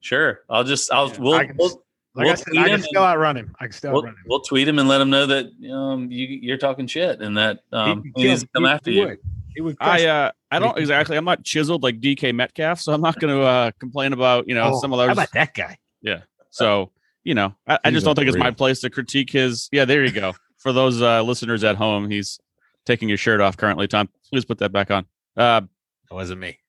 [0.02, 0.42] sure.
[0.50, 1.70] I'll just I'll Yeah, we'll I can- we'll,
[2.16, 3.56] like we'll I said, tweet I him can still outrun him.
[3.60, 4.24] I can still we'll, outrun him.
[4.28, 7.60] we'll tweet him and let him know that um you you're talking shit and that
[7.72, 9.06] um He'd he kill needs to come He- after he you.
[9.06, 9.20] would.
[9.60, 9.78] Would.
[9.80, 13.40] I uh I don't exactly I'm not chiseled like DK Metcalf, so I'm not gonna
[13.42, 15.08] uh complain about, you know, Oh, some of those.
[15.08, 15.78] How about that guy?
[16.02, 16.22] Yeah.
[16.52, 16.92] So
[17.24, 19.68] you know, I, I just don't think it's my place to critique his.
[19.72, 20.34] Yeah, there you go.
[20.60, 22.40] For those uh, listeners at home, he's
[22.86, 23.88] taking his shirt off currently.
[23.88, 25.06] Tom, please put that back on.
[25.36, 25.62] Uh,
[26.10, 26.60] It wasn't me.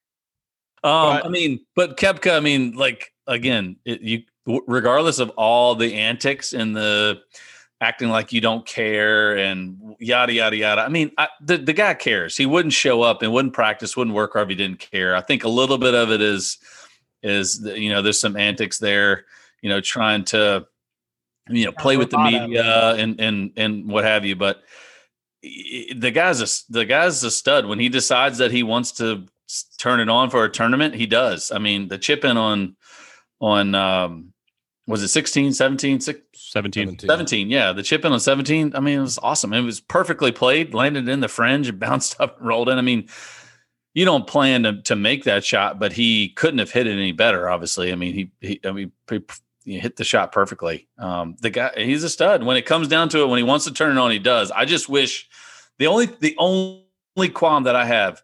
[0.82, 4.22] Um, But- I mean, but Koepka, I mean, like again, it, you
[4.66, 7.20] regardless of all the antics and the
[7.80, 10.80] acting like you don't care and yada yada yada.
[10.80, 12.36] I mean, I, the the guy cares.
[12.36, 15.14] He wouldn't show up and wouldn't practice, wouldn't work hard if he didn't care.
[15.14, 16.58] I think a little bit of it is
[17.22, 19.26] is you know there's some antics there,
[19.62, 20.66] you know, trying to
[21.48, 24.62] you know play with the media and and and what have you, but.
[25.40, 27.66] The guy's a the guy's a stud.
[27.66, 29.24] When he decides that he wants to
[29.78, 31.52] turn it on for a tournament, he does.
[31.52, 32.74] I mean, the chip in on
[33.40, 34.32] on um
[34.86, 36.98] was it 16, 17, six- 17.
[37.00, 37.50] 17.
[37.50, 38.72] Yeah, the chip in on 17.
[38.74, 39.52] I mean, it was awesome.
[39.52, 42.78] It was perfectly played, landed in the fringe, and bounced up and rolled in.
[42.78, 43.06] I mean,
[43.92, 47.12] you don't plan to, to make that shot, but he couldn't have hit it any
[47.12, 47.92] better, obviously.
[47.92, 49.20] I mean, he, he I mean, he,
[49.64, 50.88] he hit the shot perfectly.
[50.98, 52.42] Um, the guy, he's a stud.
[52.42, 54.50] When it comes down to it, when he wants to turn it on, he does.
[54.50, 55.28] I just wish
[55.78, 58.22] the only the only qualm that I have,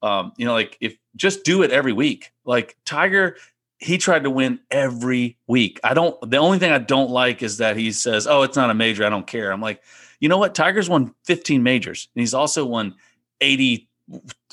[0.00, 2.32] um, you know, like if just do it every week.
[2.44, 3.36] Like Tiger,
[3.78, 5.80] he tried to win every week.
[5.84, 6.18] I don't.
[6.30, 9.04] The only thing I don't like is that he says, "Oh, it's not a major.
[9.04, 9.82] I don't care." I'm like,
[10.20, 10.54] you know what?
[10.54, 12.94] Tiger's won 15 majors, and he's also won
[13.40, 13.88] 80.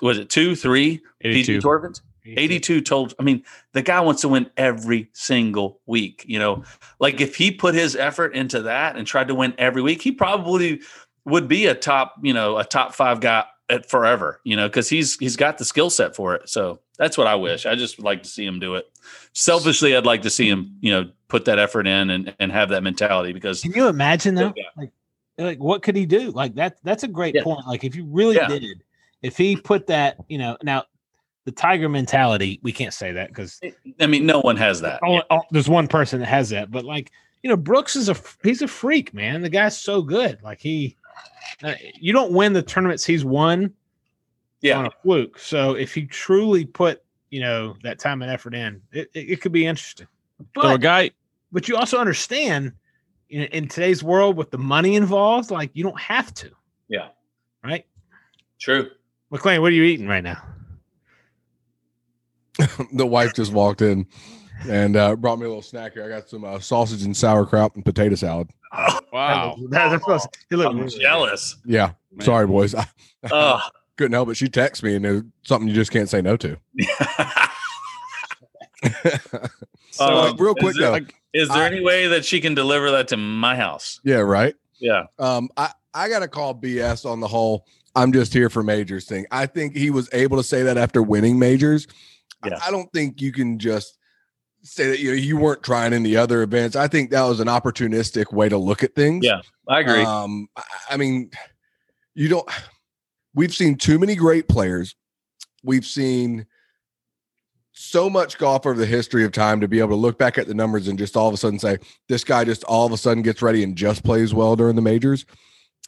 [0.02, 1.60] Was it two, three 82.
[1.60, 1.94] PGA Tour
[2.26, 3.14] 82 told.
[3.20, 6.24] I mean, the guy wants to win every single week.
[6.28, 6.64] You know,
[7.00, 10.12] like if he put his effort into that and tried to win every week, he
[10.12, 10.82] probably
[11.26, 14.40] would be a top, you know, a top five guy at forever.
[14.44, 16.50] You know, because he's he's got the skill set for it.
[16.50, 17.66] So that's what I wish.
[17.66, 18.86] I just would like to see him do it.
[19.34, 22.70] Selfishly, I'd like to see him, you know, put that effort in and and have
[22.70, 24.54] that mentality because Can you imagine though?
[24.56, 24.64] Yeah.
[24.78, 24.92] Like,
[25.38, 26.32] like what could he do?
[26.32, 26.78] Like that.
[26.84, 27.44] That's a great Yeah.
[27.44, 27.66] point.
[27.68, 28.48] Like if you really Yeah.
[28.48, 28.84] did,
[29.22, 30.86] if he put that, you know, now
[31.46, 33.60] the tiger mentality, we can't say that because
[34.00, 35.02] I mean, no one has that.
[35.52, 36.70] there's one person that has that.
[36.70, 39.42] But like, you know, Brooks is a he's a freak, man.
[39.42, 40.42] The guy's so good.
[40.44, 40.96] Like he,
[41.64, 43.74] uh, you don't win the tournaments he's won
[44.72, 45.38] on a fluke.
[45.40, 49.42] So if he truly put, you know, that time and effort in, it, it, it
[49.42, 50.08] could be interesting.
[50.56, 51.12] But So a guy,
[51.52, 52.74] but you also understand
[53.30, 56.52] in, in today's world with the money involved, like you don't have to.
[56.90, 57.10] Yeah.
[57.64, 57.86] Right.
[58.60, 58.90] true.
[59.32, 60.42] McLean, what are you eating right now?
[62.94, 64.06] the wife just walked in
[64.70, 66.06] and uh, brought me a little snack here.
[66.06, 68.50] I got some uh, sausage and sauerkraut and potato salad.
[69.12, 69.56] wow.
[69.70, 71.02] That, that's supposed it looked I'm really good.
[71.02, 71.56] jealous.
[71.66, 72.26] Yeah, Man.
[72.26, 72.76] sorry, boys.
[72.76, 72.86] I
[73.32, 73.62] Oh.
[73.98, 74.36] Couldn't help it.
[74.36, 76.58] She texted me and it was something you just can't say no to.
[79.92, 82.56] So, Uh, real quick is there, though, is there I- any way that she can
[82.56, 84.00] deliver that to my house?
[84.04, 84.56] yeah, right.
[84.80, 85.04] Yeah.
[85.20, 87.66] Um, I I got to call BS on the whole.
[87.96, 89.28] I'm just here for majors thing.
[89.30, 91.86] I think he was able to say that after winning majors.
[92.42, 93.98] I- I, don't think you can just
[94.64, 96.76] say that you know, you weren't trying in the other events.
[96.76, 99.24] I think that was an opportunistic way to look at things.
[99.24, 100.02] Yeah, I agree.
[100.04, 101.30] Um, I, I mean,
[102.16, 102.50] you don't.
[103.36, 104.96] We've seen too many great players.
[105.64, 106.46] We've seen
[107.72, 110.48] so much golf over the history of time to be able to look back at
[110.48, 112.98] the numbers and just all of a sudden say this guy just all of a
[112.98, 115.26] sudden gets ready and just plays well during the majors.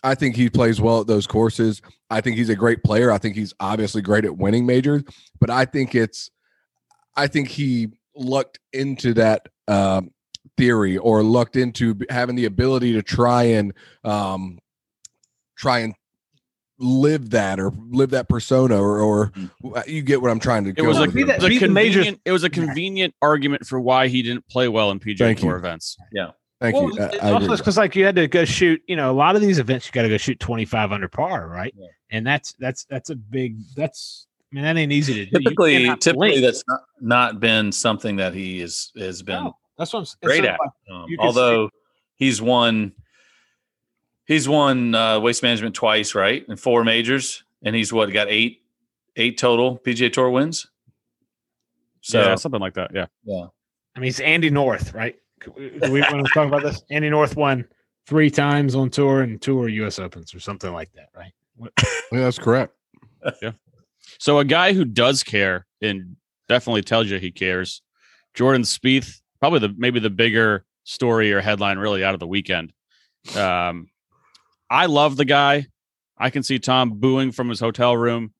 [0.04, 1.82] I think he plays well at those courses.
[2.10, 3.12] I think he's a great player.
[3.12, 5.04] I think he's obviously great at winning majors,
[5.40, 6.32] but I think it's
[7.16, 10.12] I think he lucked into that um,
[10.58, 14.60] theory or lucked into having the ability to try and um,
[15.58, 15.96] try and
[16.78, 19.32] live that or live that persona or, or
[19.88, 21.28] you get what I'm trying to It go was a, with be here.
[21.28, 24.22] that- it was a beat the convenient, it was a convenient argument for why he
[24.22, 25.58] didn't play well in PGA Thank Tour you.
[25.58, 25.98] events.
[26.12, 26.32] Yeah.
[26.62, 27.02] Thank well, you.
[27.22, 29.42] I- I also because like you had to go shoot, you know, a lot of
[29.42, 31.74] these events you got to go shoot 25 under par, right?
[31.78, 31.88] Yeah.
[32.12, 35.32] And that's that's that's a big that's I mean that ain't easy to do.
[35.40, 36.42] Typically, cannot typically blink.
[36.46, 40.16] that's not, not been something that he is has been No, that's what I'm s-
[40.24, 40.58] great at.
[40.60, 41.70] like, Um, You can although
[42.16, 42.94] he's won,
[44.26, 48.62] he's won uh, waste management twice, right, in four majors, and he's what got eight,
[49.16, 50.68] eight total PGA Tour wins.
[52.02, 52.92] So yeah, something like that.
[52.94, 53.08] Yeah.
[53.24, 53.48] yeah,
[53.96, 55.16] I mean, it's Andy North, right?
[55.44, 56.84] Do we want to talk about this?
[56.90, 57.66] Andy North won
[58.06, 60.00] three times on tour and two are U.S.
[60.00, 61.34] Opens or something like that, right?
[62.12, 62.74] Yeah, that's correct.
[63.42, 63.54] Yeah.
[64.20, 66.16] So a guy who does care and
[66.48, 67.82] definitely tells you he cares,
[68.36, 72.72] Jordan Spieth, probably the maybe the bigger story or headline really out of the weekend.
[73.36, 73.88] Um,
[74.70, 75.68] I love the guy.
[76.18, 78.34] I can see Tom booing from his hotel room,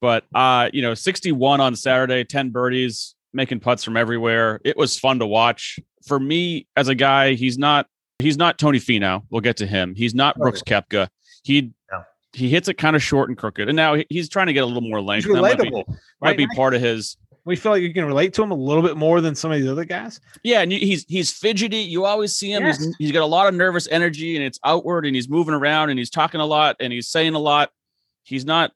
[0.00, 4.60] but uh, you know, 61 on Saturday, 10 birdies, making putts from everywhere.
[4.64, 5.78] It was fun to watch.
[6.06, 7.86] For me, as a guy, he's not
[8.18, 9.22] he's not Tony Finau.
[9.30, 9.94] We'll get to him.
[9.94, 11.08] He's not Brooks Koepka.
[11.42, 12.02] He No.
[12.34, 14.66] he hits it kind of short and crooked, and now he's trying to get a
[14.66, 15.26] little more length.
[15.26, 15.84] That might be, might
[16.20, 16.36] right?
[16.36, 18.96] be part of his We feel like you can relate to him a little bit
[18.96, 20.20] more than some of these other guys.
[20.42, 21.78] Yeah, and he's he's fidgety.
[21.78, 22.64] You always see him.
[22.64, 22.82] Yes.
[22.82, 25.90] He's, he's got a lot of nervous energy, and it's outward, and he's moving around,
[25.90, 27.70] and he's talking a lot, and he's saying a lot.
[28.22, 28.72] He's not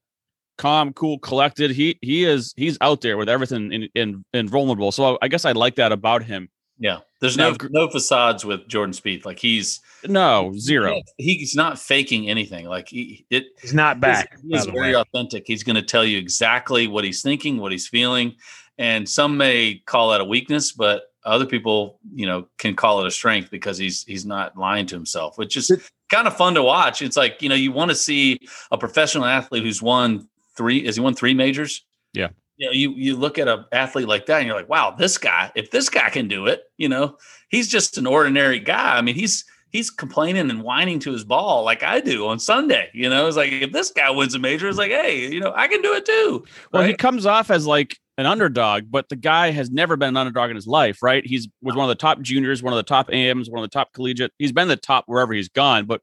[0.59, 1.71] calm, cool, collected.
[1.71, 4.93] He he is he's out there with everything in, in, in vulnerable.
[4.93, 6.51] So I guess I like that about him.
[6.79, 9.25] Yeah, there's Now, no gr- no facades with Jordan Spieth.
[9.25, 11.03] Like he's No zero.
[11.17, 12.67] He's not faking anything.
[12.67, 14.39] Like he it He's not back.
[14.43, 15.01] He's, he's very way.
[15.01, 15.45] authentic.
[15.47, 18.37] He's going to tell you exactly what he's thinking, what he's feeling,
[18.79, 23.07] and some may call that a weakness, but other people, you know, can call it
[23.07, 25.71] a strength because he's he's not lying to himself, which is
[26.11, 27.03] kind of fun to watch.
[27.03, 28.39] It's like you know, you want to see
[28.71, 30.87] a professional athlete who's won three.
[30.87, 31.85] Has he won three majors?
[32.13, 32.29] Yeah.
[32.59, 35.17] You know, you you look at an athlete like that, and you're like, wow, this
[35.17, 35.51] guy.
[35.55, 37.17] If this guy can do it, you know,
[37.49, 38.97] he's just an ordinary guy.
[38.97, 42.91] I mean, he's he's complaining and whining to his ball like I do on Sunday.
[42.93, 45.53] You know, it's like if this guy wins a major, it's like, hey, you know,
[45.55, 46.45] I can do it too.
[46.73, 50.17] Well, he comes off as like an underdog, but the guy has never been an
[50.17, 51.25] underdog in his life, right?
[51.25, 53.75] He's was one of the top juniors, one of the top AMs, one of the
[53.75, 54.33] top collegiate.
[54.39, 56.01] He's been the top wherever he's gone, but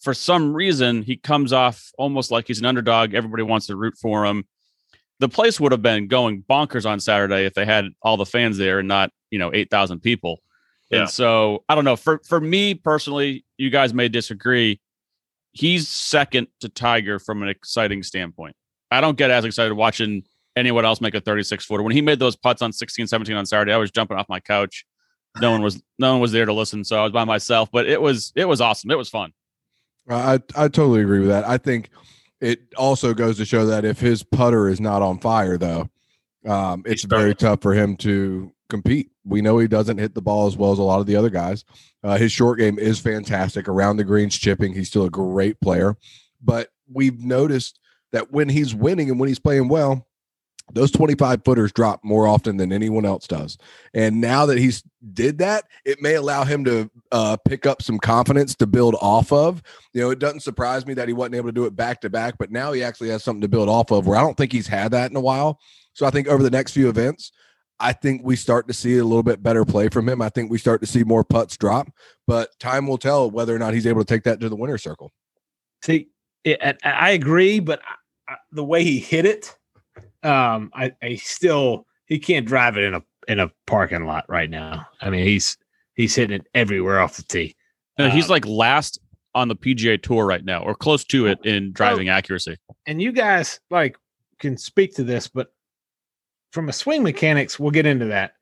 [0.00, 3.14] for some reason he comes off almost like he's an underdog.
[3.14, 4.46] Everybody wants to root for him.
[5.20, 8.56] The place would have been going bonkers on Saturday if they had all the fans
[8.56, 10.40] there and not, you know, 8,000 people.
[10.90, 11.00] Yeah.
[11.00, 11.96] And so I don't know.
[11.96, 14.80] For for me personally, you guys may disagree.
[15.52, 18.56] He's second to Tiger from an exciting standpoint.
[18.90, 20.22] I don't get as excited watching
[20.56, 21.82] anyone else make a 36 footer.
[21.82, 24.40] When he made those putts on 16, 17 on Saturday, I was jumping off my
[24.40, 24.84] couch.
[25.40, 27.68] No one was no one was there to listen, so I was by myself.
[27.72, 28.90] But it was it was awesome.
[28.90, 29.32] It was fun.
[30.08, 31.46] I I totally agree with that.
[31.46, 31.90] I think
[32.40, 35.88] it also goes to show that if his putter is not on fire, though,
[36.46, 39.10] um, it's very tough for him to compete.
[39.24, 41.30] We know he doesn't hit the ball as well as a lot of the other
[41.30, 41.64] guys.
[42.02, 44.72] Uh, his short game is fantastic around the greens, chipping.
[44.72, 45.96] He's still a great player,
[46.42, 47.80] but we've noticed
[48.12, 50.07] that when he's winning and when he's playing well,
[50.72, 53.58] those 25 footers drop more often than anyone else does.
[53.94, 57.98] And now that he's did that, it may allow him to uh, pick up some
[57.98, 59.62] confidence to build off of.
[59.92, 62.10] You know, it doesn't surprise me that he wasn't able to do it back to
[62.10, 64.52] back, but now he actually has something to build off of where I don't think
[64.52, 65.60] he's had that in a while.
[65.94, 67.32] So I think over the next few events,
[67.80, 70.20] I think we start to see a little bit better play from him.
[70.20, 71.88] I think we start to see more putts drop,
[72.26, 74.82] but time will tell whether or not he's able to take that to the winner's
[74.82, 75.12] circle.
[75.82, 76.08] See,
[76.44, 77.80] I, agree, but
[78.50, 79.56] the way he hit it,
[80.22, 84.48] um, I, I still he can't drive it in a in a parking lot right
[84.50, 84.86] now.
[85.00, 85.56] I mean, he's
[85.94, 87.56] he's hitting it everywhere off the tee.
[87.96, 88.98] He's Um, like last
[89.34, 92.56] on the PGA tour right now, or close to it in driving accuracy.
[92.86, 93.96] and you guys like
[94.38, 95.52] can speak to this, but
[96.52, 98.32] from a swing mechanics, we'll get into that.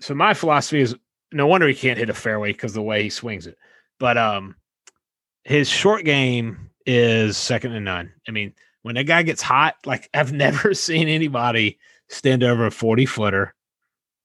[0.00, 0.94] So my philosophy is
[1.32, 3.56] no wonder he can't hit a fairway because the way he swings it.
[3.98, 4.56] But um
[5.44, 8.12] his short game is second to none.
[8.28, 8.52] I mean,
[8.86, 11.76] when that guy gets hot, like I've never seen anybody
[12.08, 13.52] stand over a 40 footer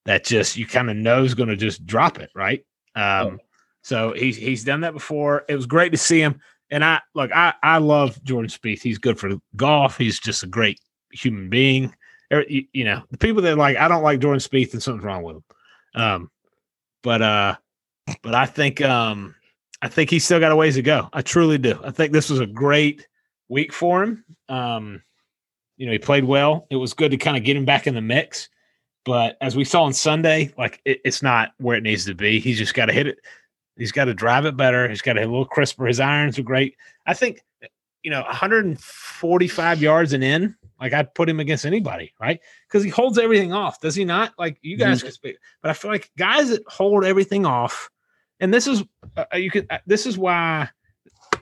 [0.06, 2.63] that just you kind of know is going to just drop it, right?
[2.95, 3.39] Um,
[3.82, 5.45] so he's he's done that before.
[5.50, 6.39] It was great to see him.
[6.69, 8.84] And I look, I I love Jordan Spieth.
[8.84, 9.97] He's good for golf.
[9.97, 10.80] He's just a great
[11.12, 11.95] human being.
[12.32, 15.06] Er, You, you know, the people that like I don't like Jordan Spieth and something's
[15.06, 15.43] wrong with him.
[15.95, 16.32] Um,
[17.02, 17.56] but uh,
[18.21, 19.34] but I think um,
[19.82, 21.10] I think he's still got a ways to go.
[21.13, 21.80] I truly do.
[21.84, 23.08] I think this was a great
[23.52, 24.26] week for him.
[24.50, 25.04] Um,
[25.78, 26.66] you know, he played well.
[26.72, 28.50] It was good to kind of get him back in the mix.
[29.04, 32.40] But as we saw on Sunday, like it, it's not where it needs to be.
[32.40, 33.18] He's just got to hit it.
[33.78, 34.88] He's got to drive it better.
[34.88, 35.88] He's got to hit a little crisper.
[35.88, 36.76] His irons are great.
[37.06, 37.42] I think,
[38.04, 42.40] you know, 145 yards and in, like I'd put him against anybody, right?
[42.68, 44.34] Because he holds everything off, does he not?
[44.38, 47.90] Like you guys can speak, but I feel like guys that hold everything off,
[48.40, 48.84] and this is
[49.16, 49.68] uh, you could.
[49.70, 50.70] Uh, this is why,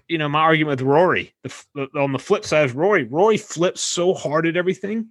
[0.10, 1.34] you know, my argument with Rory.
[1.44, 3.04] The, the, on the flip side is Rory.
[3.04, 5.10] Rory flips so hard at everything.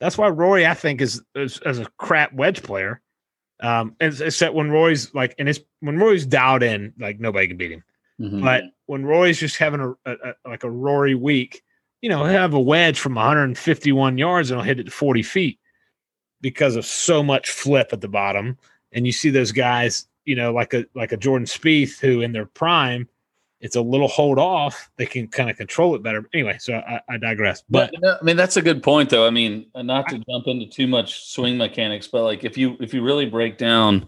[0.00, 3.00] That's why Rory, I think, is, is as a crap wedge player.
[3.62, 7.56] Um, and except when Roy's like, and it's when Roy's dialed in, like nobody can
[7.56, 7.84] beat him.
[8.20, 8.42] Mhm.
[8.42, 11.62] But when Roy's just having a, a, a like a Rory week,
[12.02, 15.22] you know, he'll have a wedge from 151 yards and he'll hit it to 40
[15.22, 15.58] feet
[16.40, 18.58] because of so much flip at the bottom.
[18.92, 22.32] And you see those guys, you know, like a like a Jordan Spieth who in
[22.32, 23.08] their prime,
[23.60, 24.90] it's a little hold off.
[24.96, 26.28] They can kind of control it better.
[26.34, 27.62] Anyway, so I, I digress.
[27.70, 29.26] But I mean, that's a good point, though.
[29.26, 32.92] I mean, not to jump into too much swing mechanics, but like if you if
[32.92, 34.06] you really break down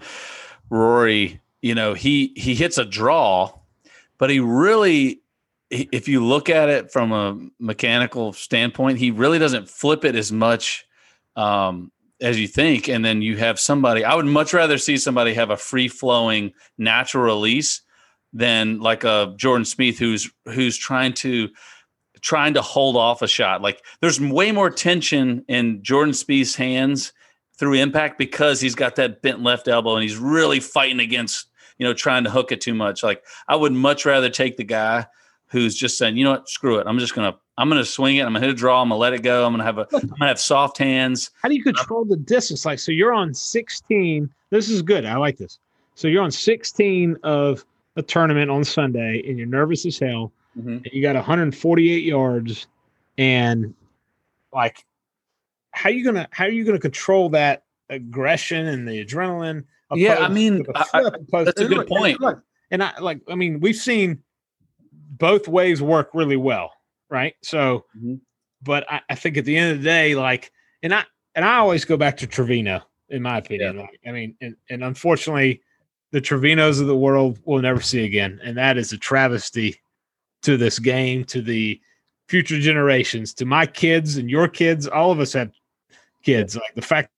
[0.68, 3.52] Rory, you know, he he hits a draw,
[4.18, 5.22] but he really,
[5.70, 10.30] if you look at it from a mechanical standpoint, he really doesn't flip it as
[10.30, 10.86] much
[11.34, 11.90] um,
[12.20, 12.88] as you think.
[12.88, 14.04] And then you have somebody.
[14.04, 17.80] I would much rather see somebody have a free flowing natural release
[18.36, 21.48] than like a Jordan Spieth who's who's trying to
[22.20, 23.62] trying to hold off a shot.
[23.62, 27.12] Like there's way more tension in Jordan Spieth's hands
[27.58, 31.86] through impact because he's got that bent left elbow and he's really fighting against, you
[31.86, 33.02] know, trying to hook it too much.
[33.02, 35.06] Like I would much rather take the guy
[35.46, 36.86] who's just saying, you know what, screw it.
[36.86, 38.22] I'm just gonna I'm gonna swing it.
[38.22, 38.82] I'm gonna hit a draw.
[38.82, 39.46] I'm gonna let it go.
[39.46, 41.30] I'm gonna have a I'm gonna have soft hands.
[41.42, 42.66] How do you uh, control the distance?
[42.66, 44.28] Like so you're on 16.
[44.50, 45.06] This is good.
[45.06, 45.58] I like this.
[45.94, 47.64] So you're on 16 of
[47.96, 50.32] a tournament on Sunday and you're nervous as hell.
[50.58, 50.76] Mhm.
[50.84, 52.66] And you got 148 yards
[53.18, 53.74] and
[54.52, 54.84] like
[55.72, 60.28] how you gonna how are you gonna control that aggression and the adrenaline Yeah, I
[60.28, 60.84] mean, a I-
[61.32, 62.20] I- that's a good look, point.
[62.20, 64.22] look, and I like I mean we've seen
[64.92, 66.72] both ways work really well
[67.08, 68.20] right so Mhm.
[68.62, 70.50] but I, I think at the end of the day like
[70.82, 74.34] and I and I always go back to Trevino in my opinion like, I mean
[74.40, 75.62] and, and unfortunately
[76.12, 78.40] the Trevinos of the world we'll never see again.
[78.42, 79.76] And that is a travesty
[80.42, 81.80] to this game to the
[82.28, 84.86] future generations to my kids and your kids.
[84.86, 85.50] All of us have
[86.22, 86.56] kids.
[86.56, 87.10] Like the fact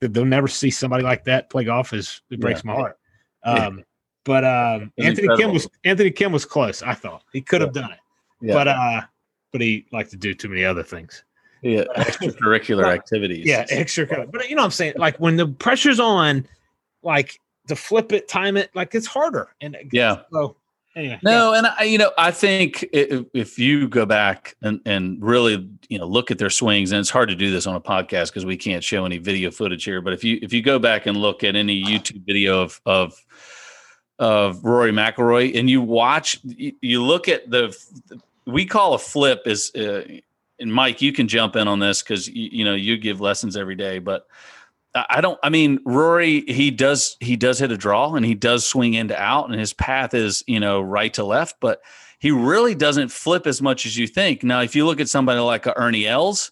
[0.00, 2.98] that they'll never see somebody like that play golf is it breaks my heart.
[3.44, 3.66] Yeah.
[3.66, 3.84] um
[4.24, 7.22] but um anthony kim was anthony kim was close i thought.
[7.32, 7.98] He could have done it.
[8.40, 8.54] Yeah.
[8.54, 9.00] but uh
[9.52, 11.24] but he liked to do too many other things.
[11.62, 13.46] Yeah, extracurricular activities.
[13.46, 14.30] yeah extra credit.
[14.32, 14.94] but you know what i'm saying?
[14.96, 16.46] Like when the pressure's on
[17.02, 17.38] like
[17.68, 20.22] to flip it time it like it's harder and Yeah.
[20.32, 20.56] so
[20.94, 25.22] anyway No, and I, you know, I think i- if you go back and, and
[25.22, 27.80] really, you know, look at their swings, and it's hard to do this on a
[27.80, 30.00] podcast because we can't show any video footage here.
[30.00, 33.14] But if you if you go back and look at any YouTube video of of
[34.18, 37.76] of Rory McIlroy and you watch, you, you look at the
[38.46, 40.02] we call a flip is, uh,
[40.58, 43.56] and Mike, you can jump in on this because you, you know you give lessons
[43.56, 44.26] every day, but.
[45.10, 45.38] I don't.
[45.42, 46.42] I mean, Rory.
[46.42, 47.16] He does.
[47.20, 50.42] He does hit a draw, and he does swing into out, and his path is
[50.46, 51.56] you know right to left.
[51.60, 51.80] But
[52.18, 54.42] he really doesn't flip as much as you think.
[54.42, 56.50] Now, if you look at somebody like Ernie Els,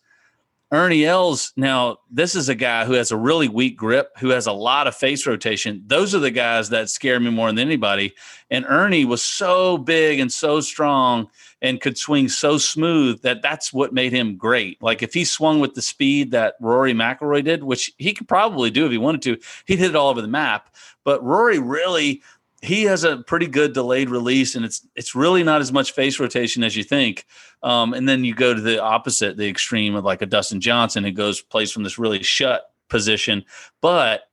[0.74, 1.52] Ernie Els.
[1.56, 4.88] Now, this is a guy who has a really weak grip, who has a lot
[4.88, 5.84] of face rotation.
[5.86, 8.14] Those are the guys that scare me more than anybody.
[8.50, 11.28] And Ernie was so big and so strong
[11.64, 14.80] and could swing so smooth that that's what made him great.
[14.82, 18.70] Like if he swung with the speed that Rory McIlroy did, which he could probably
[18.70, 20.74] do if he wanted to, he'd hit it all over the map.
[21.04, 22.22] But Rory really
[22.60, 26.20] he has a pretty good delayed release and it's it's really not as much face
[26.20, 27.24] rotation as you think.
[27.62, 31.02] Um, and then you go to the opposite, the extreme of like a Dustin Johnson
[31.02, 33.42] who goes plays from this really shut position.
[33.80, 34.24] But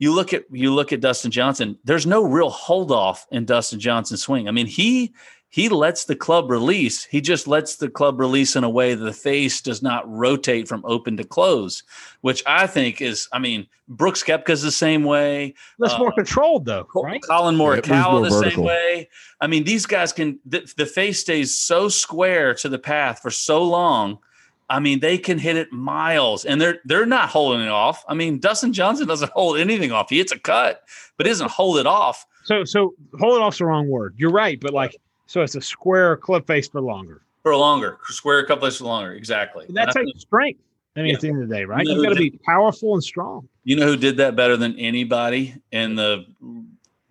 [0.00, 3.78] you look at you look at Dustin Johnson, there's no real hold off in Dustin
[3.78, 4.48] Johnson's swing.
[4.48, 5.12] I mean, he
[5.52, 7.04] he lets the club release.
[7.04, 10.68] He just lets the club release in a way that the face does not rotate
[10.68, 11.82] from open to close,
[12.20, 15.54] which I think is, I mean, Brooks Koepka's the same way.
[15.80, 19.08] that's more uh, controlled though right Collin Yeah, Morikawa more the same way.
[19.40, 23.32] I mean, these guys can the, the face stays so square to the path for
[23.32, 24.20] so long.
[24.68, 28.04] I mean, they can hit it miles, and they're they're not holding it off.
[28.08, 30.10] I mean, Dustin Johnson doesn't hold anything off.
[30.10, 30.84] He hits a cut,
[31.16, 32.24] but he doesn't hold it off.
[32.44, 34.96] so so hold it off's the wrong word you're right but like
[35.30, 39.12] so it's a square club face for longer for longer, square a couple inches longer.
[39.12, 39.64] Exactly.
[39.66, 40.60] And that And I strength.
[40.96, 41.14] I mean, Yeah.
[41.14, 41.86] at the end of the day, right?
[41.86, 43.48] You You know, got to be powerful and strong.
[43.64, 46.26] You know who did that better than anybody in the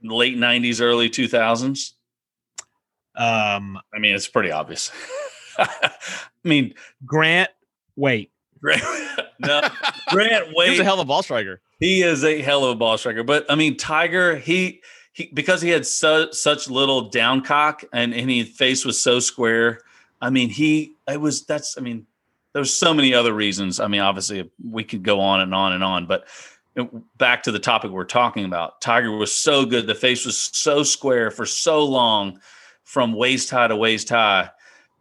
[0.03, 1.93] late '90s, early 2000s?
[3.15, 4.91] Um, I mean, it's pretty obvious.
[5.57, 5.91] I
[6.43, 6.73] mean,
[7.05, 7.49] Grant,
[7.95, 8.83] wait, Grant,
[9.39, 9.61] no,
[10.09, 10.69] Grant He Waite.
[10.71, 11.61] was a hell of a ball striker.
[11.79, 13.23] He is a hell of a ball striker.
[13.23, 14.81] But I mean, Tiger, he
[15.19, 19.19] he because he had so, such little down cock and, and his face was so
[19.19, 19.81] square.
[20.21, 22.07] I mean, he it was that's I mean,
[22.53, 23.79] there's so many other reasons.
[23.79, 26.27] I mean, obviously we could go on and on and on, but
[27.17, 28.79] back to the topic we're talking about.
[28.79, 29.87] Tiger was so good.
[29.87, 32.39] The face was so square for so long
[32.85, 34.49] from waist high to waist high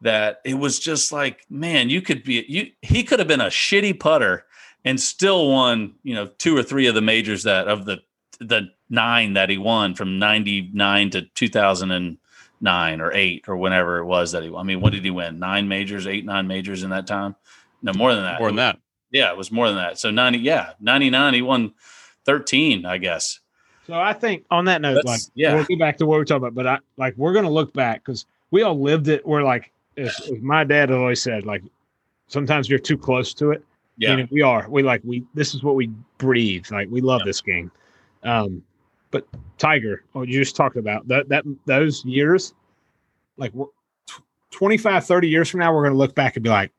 [0.01, 3.47] that it was just like, man, you could be you he could have been a
[3.47, 4.47] shitty putter
[4.85, 7.99] and still won, you know, two or three of the majors that of the
[8.41, 14.33] the nine that he won from 99 to 2009 or 8 or whenever it was
[14.33, 14.61] that he won.
[14.61, 15.39] I mean, what did he win?
[15.39, 17.37] Nine majors, 8 9 majors in that time?
[17.83, 18.41] No, more than that.
[18.41, 18.79] More than that.
[19.11, 19.99] Yeah, it was more than that.
[19.99, 21.75] So 90 yeah, 99 he won
[22.25, 23.41] 13, I guess.
[23.87, 25.55] So I think on that note, That's- like, yeah.
[25.55, 26.55] we'll get back to what we're talking about.
[26.55, 29.27] But I like we're gonna look back because we all lived it.
[29.27, 31.63] We're like, as, as my dad always said, like
[32.27, 33.65] sometimes you're too close to it.
[33.97, 34.11] Yeah.
[34.11, 34.69] Meaning we are.
[34.69, 35.25] We like we.
[35.33, 35.87] This is what we
[36.19, 36.67] breathe.
[36.71, 37.73] Like we love this game.
[38.23, 38.63] Um,
[39.11, 39.27] but
[39.59, 42.55] Tiger, what you just talked about that that those years,
[43.37, 43.67] like we're,
[44.07, 46.71] tw- 25, 30 years from now, we're gonna look back and be like,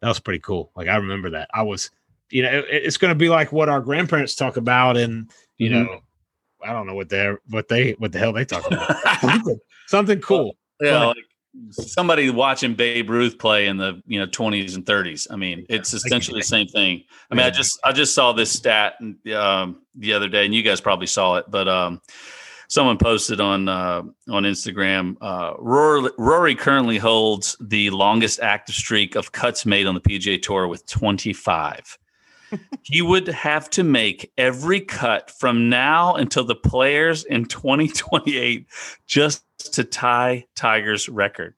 [0.00, 0.70] that was pretty cool.
[0.76, 1.48] Like I remember that.
[1.54, 1.90] I was,
[2.30, 5.86] you know, it- it's gonna be like what our grandparents talk about, and you Mhm.
[5.86, 6.00] know,
[6.62, 8.96] I don't know what they're what they what the hell they talk about.
[9.20, 10.56] something, something cool.
[10.80, 11.06] Yeah, Right.
[11.08, 11.24] like
[11.70, 15.26] somebody watching Babe Ruth play in the you know 20s and 30s.
[15.30, 17.04] I mean, it's essentially the same thing.
[17.30, 18.94] I mean, I just I just saw this stat
[19.34, 22.00] um, the other day, and you guys probably saw it, but um,
[22.68, 25.16] someone posted on uh, on Instagram.
[25.20, 30.40] Uh, Rory, Rory currently holds the longest active streak of cuts made on the PGA
[30.40, 31.98] Tour with 25.
[32.82, 38.66] He would have to make every cut from now until the players in 2028
[39.06, 39.44] just
[39.74, 41.54] to tie Tiger's record.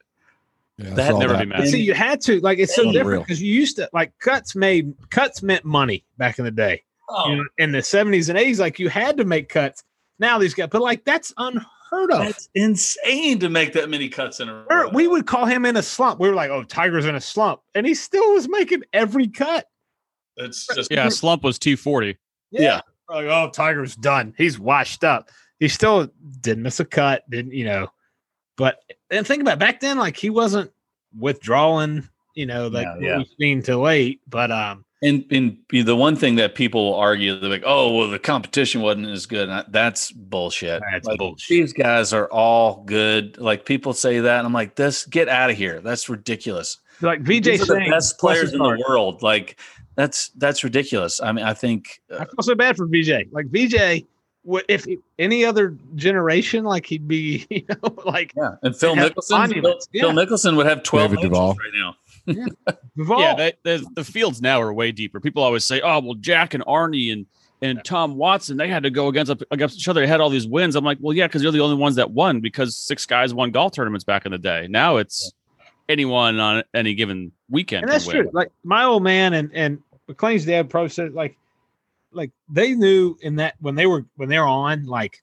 [0.79, 1.41] Yeah, That saw never that.
[1.41, 1.69] be mad.
[1.69, 2.93] See, you had to like it's so Unreal.
[2.93, 6.83] different because you used to like cuts made cuts meant money back in the day.
[7.09, 9.83] Oh, You know, in the seventies and eighties, like you had to make cuts.
[10.19, 12.25] Now these guys, but like that's unheard of.
[12.25, 14.89] that's insane to make that many cuts in a er, row.
[14.91, 16.21] we would call him in a slump.
[16.21, 19.69] We were like, "Oh, Tiger's in a slump," and he still was making every cut.
[20.37, 22.17] It's just Yeah, slump was 240.
[22.51, 22.81] Yeah.
[23.09, 24.35] We're like, oh, Tiger's done.
[24.37, 25.31] He's washed up.
[25.61, 26.11] He still
[26.41, 27.29] didn't miss a cut.
[27.31, 27.89] Didn't you know?
[28.57, 28.79] But
[29.11, 30.71] and think about it, back then, like he wasn't
[31.19, 32.09] withdrawing.
[32.35, 33.17] You know, like Yeah, yeah.
[33.19, 34.21] we've seen too late.
[34.29, 38.09] But um, And and the one thing that people will argue, they're like, "Oh, well,
[38.11, 40.83] the competition wasn't as good." And I- That's bullshit.
[40.93, 41.49] That's Like, bullshit.
[41.49, 43.39] These guys are all good.
[43.39, 45.81] Like people say that, and I'm like, "This, get out of here.
[45.81, 49.23] That's ridiculous." like VJ These the best players in the world.
[49.23, 49.59] Like
[49.97, 51.21] that's that's ridiculous.
[51.21, 53.33] I mean, I think I uh, feel so bad for VJ.
[53.33, 54.05] Like VJ,
[54.45, 58.57] would if he- any other generation, like he'd be, you know, like yeah.
[58.63, 60.25] And Phil have Mickelson, Phil, monuments, Phil yeah.
[60.25, 61.57] Mickelson would have 12 David majors Duval.
[61.57, 62.77] right now.
[62.97, 63.21] Duval.
[63.21, 65.21] Yeah, they, the the fields now are way deeper.
[65.21, 67.27] People always say, "Oh, well, Jack and Arnie and
[67.63, 70.01] and Tom Watson, they had to go against against each other.
[70.01, 72.11] They had all these wins." I'm like, "Well, yeah, because you're the only ones that
[72.11, 74.67] won because six guys won golf tournaments back in the day.
[74.69, 75.33] Now it's
[75.89, 78.31] anyone on any given weekend and that's win." true.
[78.33, 81.37] Like my old man and and McLean's dad probably said like,
[82.13, 85.23] like they knew in that when they were when they're on like,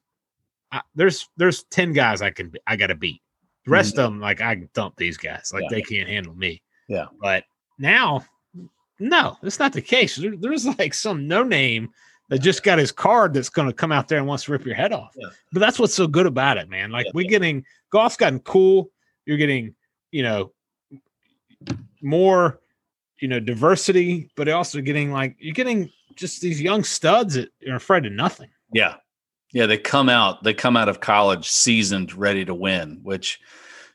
[0.72, 3.22] I, there's there's ten guys I can I got to beat.
[3.66, 4.02] The rest mm-hmm.
[4.02, 5.70] of them like I can dump these guys like Yeah.
[5.72, 6.62] they can't handle me.
[6.88, 7.06] Yeah.
[7.22, 7.46] but
[7.80, 8.26] now,
[9.00, 10.18] no, it's not the case.
[10.18, 11.90] There- there's like some no name
[12.30, 14.66] that just got his card that's going to come out there and wants to rip
[14.66, 15.14] your head off.
[15.16, 15.30] Yeah.
[15.52, 16.92] But that's what's so good about it, man.
[16.92, 17.12] Like Yeah.
[17.16, 18.92] we're getting golf's gotten cool.
[19.26, 19.76] You're getting,
[20.12, 20.52] you know,
[22.02, 22.60] more,
[23.20, 27.76] you know, diversity, but also getting like you're getting just these young studs that are
[27.76, 28.49] afraid of nothing.
[28.74, 28.95] Yeah.
[29.51, 33.39] Yeah, they come out, they come out of college seasoned, ready to win, which,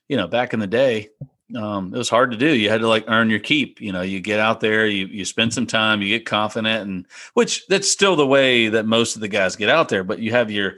[0.09, 1.09] you know, back in the day,
[1.57, 2.47] um, it was hard to do.
[2.47, 3.81] You had to like earn your keep.
[3.81, 7.07] You know, you get out there, you you spend some time, you get confident, and
[7.35, 10.05] which that's still the way that most of the guys get out there.
[10.05, 10.75] But you have your,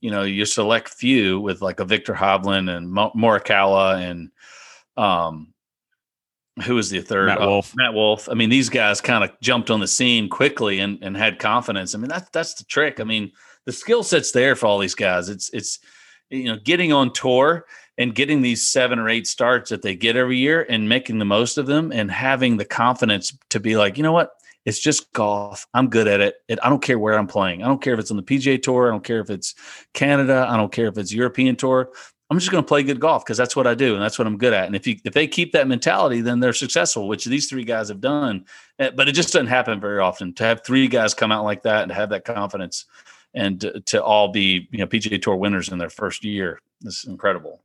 [0.00, 4.30] you know, your select few with like a Viktor Hovland and Morikawa and
[4.96, 5.51] um
[6.64, 7.26] who was the third?
[7.26, 7.72] Matt Oh, Wolff.
[7.76, 8.28] Matt Wolff.
[8.28, 11.94] I mean, these guys kind of jumped on the scene quickly and, and had confidence.
[11.94, 13.00] I mean, that's that's the trick.
[13.00, 13.32] I mean,
[13.64, 15.28] the skill set's there for all these guys.
[15.28, 15.78] It's it's
[16.30, 17.64] you know getting on tour
[17.98, 21.24] and getting these seven or eight starts that they get every year and making the
[21.24, 24.30] most of them and having the confidence to be like, you know what,
[24.64, 25.66] it's just golf.
[25.74, 26.36] I'm good at it.
[26.48, 26.58] it.
[26.62, 27.62] I don't care where I'm playing.
[27.62, 28.88] I don't care if it's on the PGA Tour.
[28.88, 29.54] I don't care if it's
[29.92, 30.46] Canada.
[30.48, 31.90] I don't care if it's European Tour.
[32.32, 34.26] I'm just going to play good golf because that's what I do and that's what
[34.26, 34.66] I'm good at.
[34.66, 37.88] And if you if they keep that mentality, then they're successful, which these three guys
[37.88, 38.46] have done.
[38.78, 41.62] Uh, But it just doesn't happen very often to have three guys come out like
[41.64, 42.86] that and have that confidence
[43.34, 46.58] and to, to all be you know PGA Tour winners in their first year.
[46.80, 47.60] This is incredible.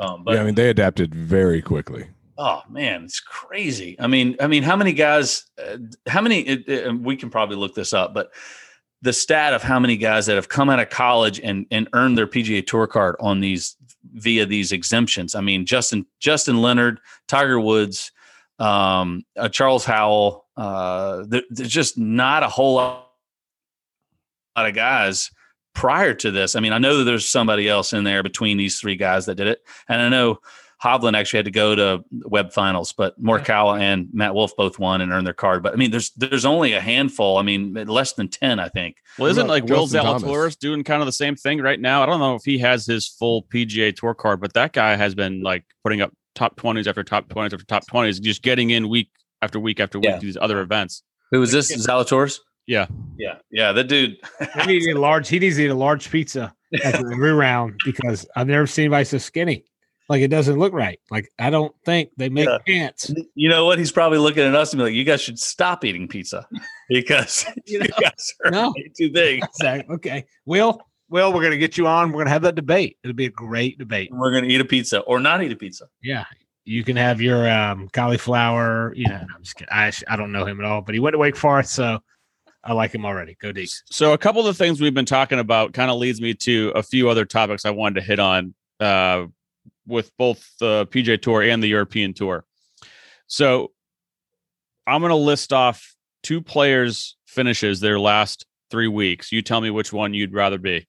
[0.00, 2.06] Um, but yeah, I mean, they adapted very quickly.
[2.38, 3.94] oh man, it's crazy.
[4.00, 5.44] I mean, I mean, how many guys?
[5.62, 5.76] Uh,
[6.06, 6.40] how many?
[6.40, 8.30] It, it- we can probably look this up, but
[9.02, 12.16] the stat of how many guys that have come out of college and and earned
[12.16, 13.76] their PGA Tour card on these
[14.14, 15.34] via these exemptions.
[15.34, 18.12] I mean, Justin Justin Leonard, Tiger Woods,
[18.58, 20.46] um, uh, Charles Howell.
[20.56, 23.08] Uh, there, there's just not a whole lot
[24.56, 25.30] lot of guys
[25.74, 26.54] prior to this.
[26.54, 29.36] I mean, I know that there's somebody else in there between these three guys that
[29.36, 30.38] did it, and I know
[30.82, 35.00] Hovland actually had to go to web finals, but Morikawa and Matt Wolff both won
[35.00, 35.62] and earned their card.
[35.62, 37.38] But I mean, there's there's only a handful.
[37.38, 38.96] I mean, less than ten, I think.
[39.18, 40.22] Well, isn't like Will Justin Thomas?
[40.24, 42.02] Zalatoris doing kind of the same thing right now?
[42.02, 45.14] I don't know if he has his full PGA Tour card, but that guy has
[45.14, 48.88] been like putting up top twenties after top twenties after top twenties, just getting in
[48.88, 49.08] week
[49.40, 50.18] after week after week Yeah.
[50.18, 51.02] to these other events.
[51.30, 51.70] Who was this?
[51.86, 52.38] Zalatoris.
[52.66, 52.86] Yeah.
[53.18, 53.72] Yeah, yeah.
[53.72, 54.16] That dude.
[54.60, 55.28] He needs a large.
[55.28, 56.54] He needs to eat a large pizza
[56.84, 59.64] at the re-round because I've never seen anybody so skinny.
[60.08, 60.98] Like it doesn't look right.
[61.10, 62.58] Like I don't think they make Yeah.
[62.66, 63.10] pants.
[63.34, 63.78] You know what?
[63.78, 66.46] He's probably looking at us and be like, "You guys should stop eating pizza
[66.88, 67.86] because You you, know?
[68.00, 68.74] guys are No.
[68.96, 69.94] too big." Exactly.
[69.94, 70.24] Okay.
[70.44, 72.10] Will, Will, we're gonna get you on.
[72.12, 72.98] We're gonna have that debate.
[73.04, 74.10] It'll be a great debate.
[74.12, 75.86] We're gonna eat a pizza or not eat a pizza.
[76.02, 76.24] Yeah.
[76.64, 78.92] You can have your um, cauliflower.
[78.94, 79.72] You know, no, I'm just kidding.
[79.72, 81.98] I, I don't know him at all, but he went to Wake Forest, so
[82.62, 83.36] I like him already.
[83.40, 83.68] Go deep.
[83.86, 86.70] So a couple of the things we've been talking about kind of leads me to
[86.76, 88.54] a few other topics I wanted to hit on.
[88.78, 89.24] Uh,
[89.86, 92.44] with both the PJ Tour and the European Tour.
[93.26, 93.72] So
[94.86, 99.32] I'm going to list off two players' finishes their last three weeks.
[99.32, 100.86] You tell me which one you'd rather be.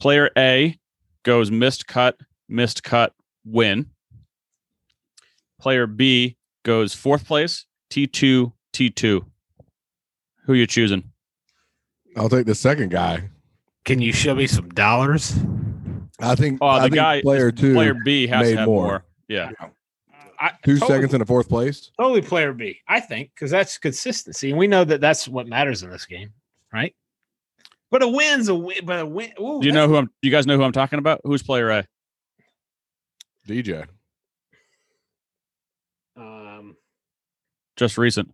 [0.00, 0.78] Player A
[1.22, 3.12] goes missed cut, missed cut,
[3.44, 3.86] win.
[5.60, 9.24] Player B goes fourth place, T2, T2.
[10.46, 11.12] Who you choosing?
[12.16, 13.30] I'll take the second guy.
[13.84, 15.34] Can you show me some dollars?
[16.20, 16.58] I think.
[16.60, 18.86] Oh, I the think guy player two, Player B has made to have more.
[18.86, 19.04] more.
[19.28, 19.50] Yeah.
[20.40, 21.90] I, two totally, seconds in the fourth place.
[21.98, 25.82] Totally player B, I think, because that's consistency, and we know that that's what matters
[25.82, 26.32] in this game,
[26.72, 26.94] right?
[27.90, 28.84] But a win's a win.
[28.84, 29.32] But a win.
[29.40, 30.10] Ooh, Do you know who I'm?
[30.22, 31.20] You guys know who I'm talking about?
[31.24, 31.86] Who's player A?
[33.48, 33.86] DJ.
[36.16, 36.76] Um,
[37.76, 38.32] Just recent.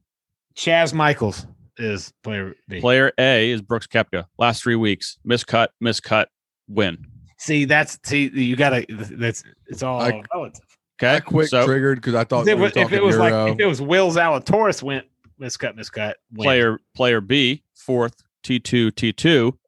[0.57, 2.81] Chaz Michaels is player B.
[2.81, 4.24] Player A is Brooks Koepka.
[4.39, 6.26] Last three weeks, miscut, miscut,
[6.68, 7.07] win.
[7.41, 8.84] See, that's see, you gotta.
[8.88, 10.61] That's it's all I- relative.
[11.03, 13.03] Okay, I quick so triggered because I thought If it, we were was, if it
[13.03, 13.30] was Euro.
[13.47, 15.07] like if it was Will Zalatoris went
[15.41, 16.12] miscut, miscut.
[16.34, 16.45] win.
[16.45, 19.59] player player B fourth T two T two.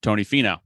[0.00, 0.60] Tony Finau.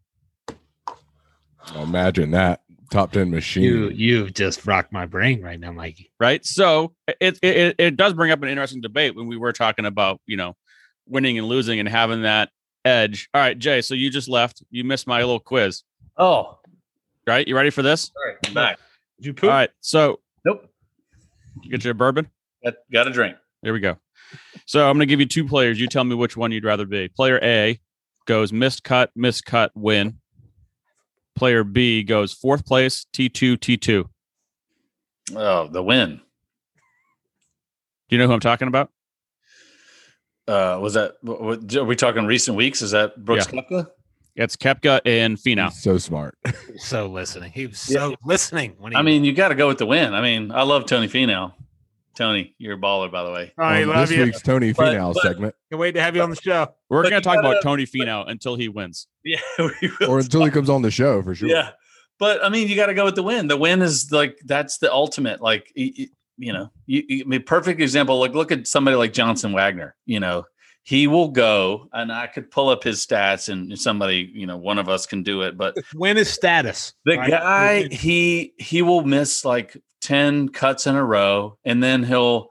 [1.75, 3.63] Oh, imagine that top ten machine.
[3.63, 6.13] you you just rocked my brain right now, Mikey.
[6.21, 6.45] right?
[6.45, 9.87] So it, it it it does bring up an interesting debate when we were talking
[9.87, 10.55] about you know
[11.09, 12.51] winning and losing and having that
[12.87, 13.29] edge.
[13.35, 13.81] All right, Jay.
[13.83, 14.63] So you just left.
[14.71, 15.83] You missed my little quiz.
[16.17, 16.59] Oh,
[17.27, 17.47] Right?
[17.49, 18.13] You ready for this?
[18.15, 18.79] sorry, I'm back.
[19.19, 19.51] Did you poop?
[19.51, 19.71] All right.
[19.81, 20.65] So Nope,
[21.63, 22.29] you get your bourbon.
[22.65, 23.37] got, got a drink.
[23.65, 23.97] There we go.
[24.65, 25.81] So I'm going to give you two players.
[25.81, 27.09] You tell me which one you'd rather be.
[27.09, 27.81] Player A
[28.27, 30.19] goes missed cut, missed cut, win.
[31.35, 34.05] Player B goes fourth place, T2, T2.
[35.35, 36.21] Oh, the win.
[38.09, 38.91] Do you know who I'm talking about?
[40.49, 41.15] Uh, was that?
[41.23, 42.83] What, what- are we talking recent weeks?
[42.83, 43.89] Is that Brooks Koepka?
[44.37, 45.71] It's Koepka and Finau.
[45.71, 46.37] He's so smart.
[46.79, 47.53] So listening.
[47.53, 48.99] He was so listening when he.
[48.99, 50.13] I mean, you got to go with the win.
[50.13, 51.53] I mean, I love Tony Finau.
[52.15, 53.53] Tony, you're a baller, by the way.
[53.59, 54.25] I On love this you.
[54.25, 56.69] week's Tony But- Finau but- segment, Can't wait to have you on the show.
[56.91, 59.07] We're going to talk gotta- about Tony Finau until he wins.
[59.25, 60.11] Yeah, we will.
[60.11, 61.49] or until he comes on the show for sure.
[61.49, 61.71] Yeah,
[62.19, 63.49] but I mean, you got to go with the win.
[63.49, 65.41] The win is like that's the ultimate.
[65.41, 66.07] Like y- y-
[66.39, 68.19] you know, you, you- I mean, perfect example.
[68.19, 69.95] Like look at somebody like Johnson Wagner.
[70.07, 70.45] You know,
[70.83, 74.79] he will go, and I could pull up his stats, and somebody, you know, one
[74.79, 75.57] of us can do it.
[75.57, 76.95] But when is status.
[77.05, 77.31] the right?
[77.31, 82.49] guy, he he will miss like ten cuts in a row, and then he'll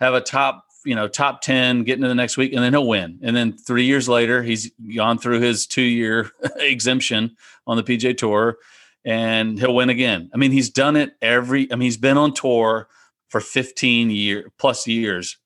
[0.00, 0.62] have a top.
[0.84, 3.18] You know, top 10, get into the next week, and then he'll win.
[3.20, 7.34] And then three years later, he's gone through his two year exemption
[7.66, 8.56] on the PJ Tour
[9.04, 10.30] and he'll win again.
[10.32, 11.66] I mean, he's done it every.
[11.72, 12.86] I mean, he's been on tour
[13.28, 15.38] for 15 year plus years,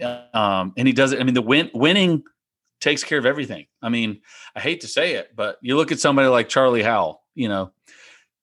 [0.00, 1.20] um, and he does it.
[1.20, 2.22] I mean, the win winning
[2.80, 3.66] takes care of everything.
[3.80, 4.20] I mean,
[4.54, 7.22] I hate to say it, but you look at somebody like Charlie Howell.
[7.34, 7.72] You know,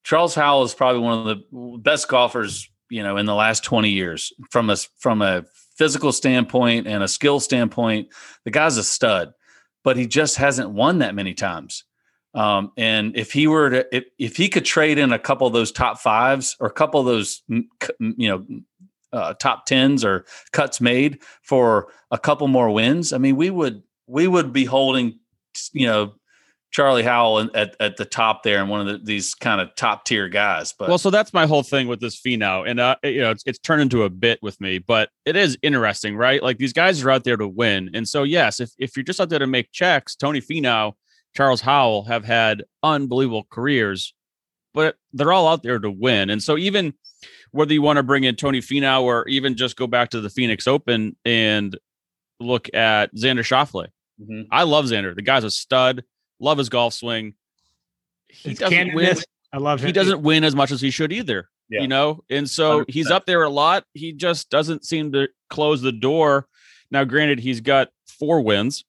[0.04, 3.90] Charles Howell is probably one of the best golfers you know in the last 20
[3.90, 8.10] years from a from a physical standpoint and a skill standpoint.
[8.44, 9.34] The guy's a stud,
[9.84, 11.86] but he just hasn't won that many times.
[12.34, 15.54] Um, and if he were to, if, if he could trade in a couple of
[15.54, 18.46] those top fives or a couple of those, you know,
[19.14, 23.84] uh, top tens or cuts made for a couple more wins, I mean, we would
[24.08, 25.20] we would be holding,
[25.74, 26.14] you know,
[26.72, 30.06] Charlie Howell at, at the top there and one of the, these kind of top
[30.06, 30.74] tier guys.
[30.74, 33.44] But Well, so that's my whole thing with this Finau, and uh, you know, it's,
[33.46, 36.44] it's turned into a bit with me, but it is interesting, right?
[36.44, 39.20] Like these guys are out there to win, and so yes, if if you're just
[39.20, 40.94] out there to make checks, Tony Finau,
[41.36, 44.14] Charles Howell have had unbelievable careers,
[44.74, 46.94] but they're all out there to win, and so even
[47.52, 50.30] whether you want to bring in Tony Finau or even just go back to the
[50.30, 51.78] Phoenix Open and
[52.40, 53.88] look at Xander Schauffele,
[54.22, 54.48] Mhm.
[54.52, 55.16] I love Xander.
[55.16, 56.04] The guy's a stud.
[56.40, 57.34] Love his golf swing.
[58.28, 59.18] He His doesn't win.
[59.52, 59.88] I love him.
[59.88, 61.50] He doesn't win as much as he should either.
[61.70, 61.82] Yeah.
[61.82, 63.12] You know, and so he's 100%.
[63.16, 63.84] up there a lot.
[63.94, 66.48] He just doesn't seem to close the door.
[66.92, 68.86] Now, granted, he's got four wins.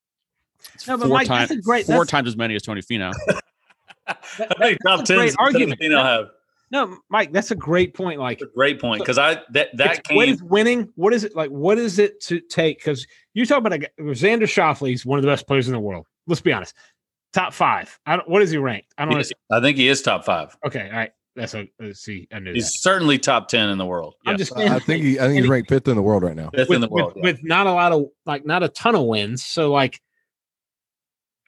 [0.75, 2.63] It's No, but four Mike, times, that's a great- four that's- times as many as
[2.63, 3.13] Tony Finau.
[4.07, 5.81] How many top that's a great argument.
[5.81, 6.29] Finau have?
[6.73, 8.21] No, Mike, that's a great point.
[8.21, 10.89] Like That's a great point because I that that It's- came is winning?
[10.95, 11.51] What is it like?
[11.51, 12.79] What is it to take?
[12.79, 15.73] Because you talk about a, guy- Xander Schauffele is one of the best players in
[15.75, 16.07] the world.
[16.27, 16.75] Let's be honest.
[17.33, 17.99] Top five.
[18.07, 18.93] I don't, what is he ranked?
[18.99, 19.23] I don't know.
[19.57, 20.57] I think he is top five.
[20.65, 21.11] Okay, all right.
[21.37, 22.27] That's a let's see.
[22.33, 22.79] I knew He's that.
[22.81, 24.15] certainly top ten in the world.
[24.27, 24.37] I'm yeah.
[24.37, 26.51] just I think he, I think he's ranked fifth in the world right now.
[26.51, 27.15] Fifth with, in the world.
[27.15, 29.45] with, with not a lot of like not a ton of wins.
[29.45, 30.01] So like,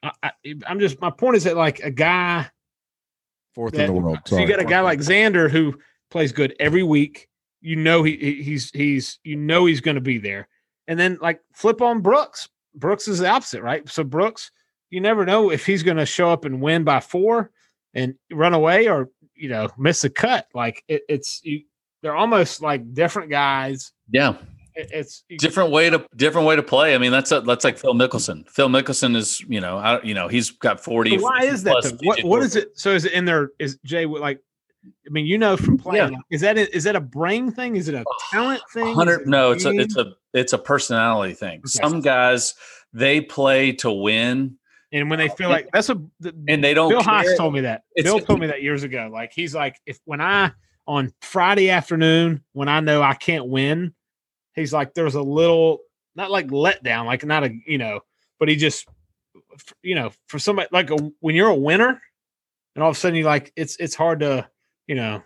[0.01, 0.31] I, I,
[0.65, 2.49] I'm just my point is that like a guy.
[3.53, 4.19] Fourth that- in the world.
[4.25, 5.79] So you got a guy like Xander who
[6.11, 7.27] plays good every week.
[7.61, 10.47] You know he he- he's he's you know he's going to be there.
[10.87, 12.49] And then like flip on Brooks.
[12.75, 13.87] Brooks is the opposite, right?
[13.87, 14.51] So Brooks,
[14.89, 17.51] you never know if he's going to show up and win by four
[17.93, 20.47] and run away, or you know miss a cut.
[20.53, 21.61] Like it, it's you,
[22.01, 23.91] they're almost like different guys.
[24.09, 24.35] Yeah,
[24.75, 26.95] it's different way to different way to play.
[26.95, 28.47] I mean, that's a, that's like Phil Mickelson.
[28.49, 31.17] Phil Mickelson is you know I, you know he's got forty.
[31.17, 31.71] So why is that?
[31.71, 31.91] plus?
[32.03, 32.45] What PGA what Tour.
[32.45, 32.77] is it?
[32.77, 33.51] So is it in there?
[33.59, 34.39] Is Jay like?
[35.07, 36.11] I mean, you know from playing.
[36.11, 37.77] like, Is that a, is that a brain thing?
[37.77, 38.93] Is it a oh, talent thing?
[38.93, 39.21] Hundred?
[39.21, 41.59] it No, it's a it's a it's a personality thing.
[41.59, 41.67] Okay.
[41.67, 42.53] Some guys
[42.91, 44.57] they play to win,
[44.91, 46.89] and when they feel like that's a the, and they don't.
[46.89, 47.13] Bill care.
[47.13, 47.83] Haas told me that.
[47.95, 49.09] It's- Bill told me that years ago.
[49.11, 50.51] Like he's like, if when I
[50.87, 53.93] on Friday afternoon when I know I can't win,
[54.55, 55.79] he's like, there's a little
[56.15, 58.01] not like letdown, like not a you know,
[58.39, 58.87] but he just
[59.81, 62.01] you know for somebody like a, when you're a winner,
[62.75, 64.47] and all of a sudden you like it's it's hard to
[64.87, 65.21] you know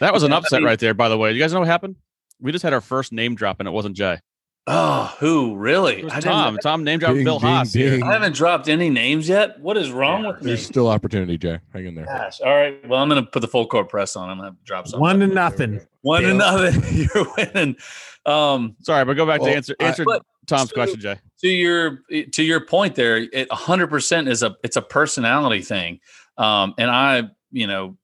[0.00, 1.32] That was an Yeah, I upset mean- right there, by the way.
[1.32, 1.96] You guys know what happened?
[2.40, 4.18] We just had our first name drop, and it wasn't Jay.
[4.66, 5.98] Oh, who really?
[5.98, 6.58] It was I, didn't- Tom.
[6.62, 7.72] Tom name dropped Ding, Bill ding, Haas.
[7.72, 8.02] ding.
[8.02, 9.60] I haven't dropped any names yet.
[9.60, 10.46] What is wrong Yeah, with me?
[10.46, 11.58] There's still opportunity, Jay.
[11.74, 12.06] Hang in there.
[12.06, 12.40] Gosh.
[12.40, 12.86] All right.
[12.88, 14.30] Well, I'm going to put the full court press on.
[14.30, 15.00] I'm going to drop something.
[15.00, 15.80] one to nothing.
[16.00, 16.82] One to nothing.
[17.14, 17.76] You're winning.
[18.24, 20.04] Um, Sorry, but go back to Well, answer I- answer
[20.46, 21.16] Tom's so- question, Jay.
[21.42, 22.00] to your
[22.32, 26.00] to your point there, it 100% is a it's a personality thing.
[26.38, 27.96] Um, and I, you know,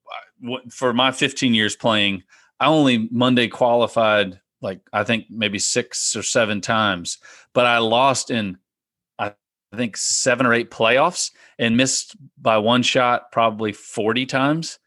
[0.71, 2.23] for my 15 years playing,
[2.61, 7.19] I only Monday qualified like I think maybe six or seven times,
[7.55, 8.59] but I lost in
[9.19, 9.35] I
[9.77, 14.79] think seven or eight playoffs and missed by one shot probably 40 times.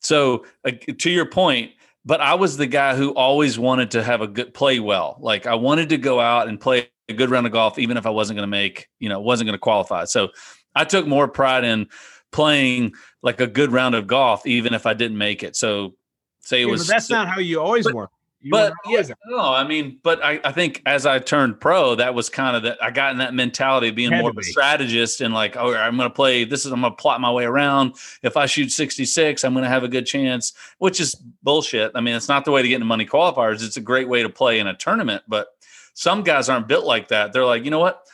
[0.00, 1.72] So uh, to your point,
[2.04, 5.16] but I was the guy who always wanted to have a good play well.
[5.20, 8.06] Like I wanted to go out and play a good round of golf, even if
[8.06, 10.04] I wasn't going to make, you know, wasn't going to qualify.
[10.04, 10.28] So
[10.74, 11.88] I took more pride in
[12.32, 12.92] playing
[13.22, 15.56] like a good round of golf, even if I didn't make it.
[15.56, 15.94] So
[16.40, 18.10] say it Yeah, was, that's not how you always but- work.
[18.50, 22.28] But yeah, no, I mean, but I, I think as I turned pro, that was
[22.28, 25.20] kind of that I got in that mentality of being Had more of a strategist
[25.20, 27.44] and like, oh, I'm going to play this is I'm going to plot my way
[27.44, 27.94] around.
[28.22, 31.92] If I shoot 66, I'm going to have a good chance, which is bullshit.
[31.94, 33.64] I mean, it's not the way to get into money qualifiers.
[33.64, 35.48] It's a great way to play in a tournament, but
[35.94, 37.32] some guys aren't built like that.
[37.32, 38.04] They're like, you know what?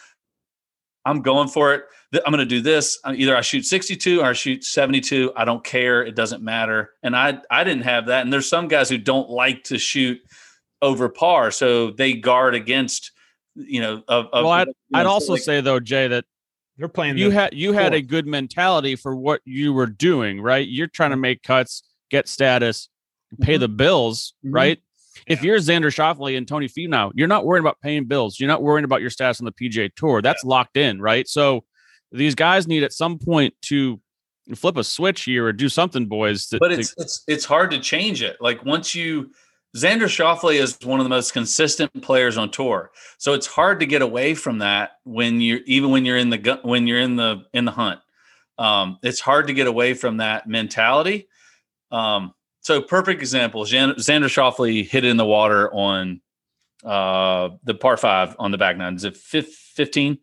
[1.05, 1.85] I'm going for it.
[2.13, 2.99] Th- I'm going to do this.
[3.07, 5.33] Either I shoot 62 or I shoot 72.
[5.37, 6.03] I don't care.
[6.03, 6.91] It doesn't matter.
[7.03, 8.23] And I I didn't have that.
[8.23, 10.19] And there's some guys who don't like to shoot
[10.83, 13.13] over par, so they guard against.
[13.57, 16.07] You know, of, of Well, I'd, you know, I'd so also like- say though, Jay,
[16.09, 16.25] that
[16.79, 17.19] they're playing.
[17.19, 20.67] you had you had a good mentality for what you were doing, right?
[20.67, 22.89] You're trying to make cuts, get status,
[23.41, 23.61] pay Mm-hmm.
[23.61, 24.55] the bills, Mhm.
[24.55, 24.79] right?
[25.27, 28.39] If you're Xander Schauffele and Tony Finau, you're not worrying about paying bills.
[28.41, 30.23] You're not worrying about your status on the PGA Tour.
[30.23, 31.29] That's locked in, right?
[31.29, 31.65] So
[32.13, 34.01] these guys need at some point to
[34.55, 36.47] flip a switch here or do something, boys.
[36.49, 38.37] To, but to- it's it's it's hard to change it.
[38.41, 39.31] Like once you
[39.77, 43.87] Xander Schauffele is one of the most consistent players on tour, so it's hard to
[43.87, 47.17] get away from that when you're even when you're in the gu- when you're in
[47.17, 48.01] the in the hunt.
[48.59, 51.29] Um, it's hard to get away from that mentality.
[51.93, 56.21] Um, so perfect example: Xan- Xander Schauffele hit it in the water on
[56.85, 58.97] uh, the par five on the back nine.
[58.97, 60.19] Is it fifteen?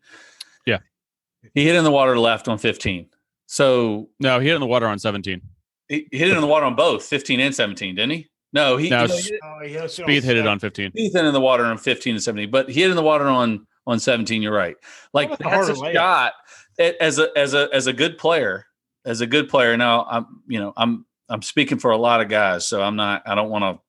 [1.42, 1.50] Yeah.
[1.54, 3.08] he hit in the water left on fifteen.
[3.46, 5.40] So no, he hit in the water on 17.
[5.88, 8.28] he he hit it in the water on both 15 and 17, didn't he?
[8.52, 10.92] No, he, No, you know, he hit- Oh, yeah, so- Speed hit it on 15.
[10.94, 13.26] he hit in the water on 15 and 17, but he hit in the water
[13.26, 14.42] on on 17.
[14.42, 14.76] You're right.
[15.14, 15.92] Like about that's a layup?
[15.94, 16.32] shot
[16.78, 18.66] It- as a as a as a good player,
[19.06, 19.76] as a good player.
[19.78, 23.22] Now I'm you know I'm I'm speaking for a lot of guys, so I'm not.
[23.26, 23.80] I don't want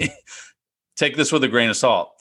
[0.00, 0.10] to
[0.96, 2.12] take this with a grain of salt.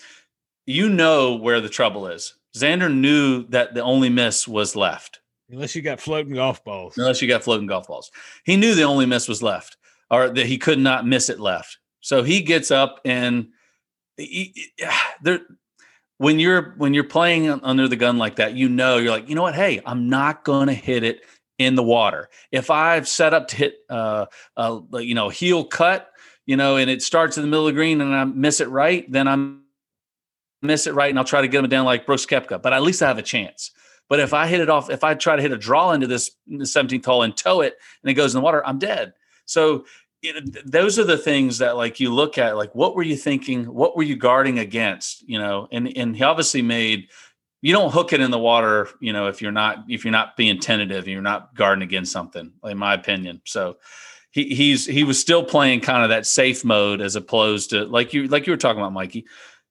[0.66, 2.34] You know where the trouble is.
[2.56, 5.20] Xander knew that the only miss was left.
[5.52, 6.98] Unless you got floating golf balls.
[6.98, 8.12] unless you got floating golf balls.
[8.44, 9.78] He knew the only miss was left,
[10.12, 11.80] or that he could not miss it left.
[12.02, 13.50] So he gets up and
[14.18, 14.86] he, he-
[15.22, 15.42] there.
[16.18, 19.36] When you're when you're playing under the gun like that, you know you're like, you
[19.36, 19.56] know what?
[19.56, 21.22] Hey, I'm not going to hit it
[21.60, 22.30] in the water.
[22.52, 24.26] If I've set up to hit, uh,
[24.58, 26.10] uh, you know, heel cut,
[26.46, 28.68] you know, and it starts in the middle of the green and I miss it
[28.70, 29.64] right, then I'm
[30.62, 32.62] miss it right and I'll try to get them down like Brooks Koepka.
[32.62, 33.72] But at least I have a chance.
[34.10, 36.32] But if I hit it off, if I try to hit a draw into this
[36.50, 39.14] 17th hole and tow it and it goes in the water, I'm dead.
[39.46, 39.86] So
[40.66, 43.66] those are the things that like you look at, like what were you thinking?
[43.66, 45.22] What were you guarding against?
[45.28, 47.08] You know, and and he obviously made
[47.62, 50.38] you don't hook it in the water, you know, if you're not if you're not
[50.38, 53.42] being tentative, you're not guarding against something, in my opinion.
[53.46, 53.78] So
[54.32, 58.14] he he's he was still playing kind of that safe mode as opposed to like
[58.14, 59.26] you like you were talking about, Mikey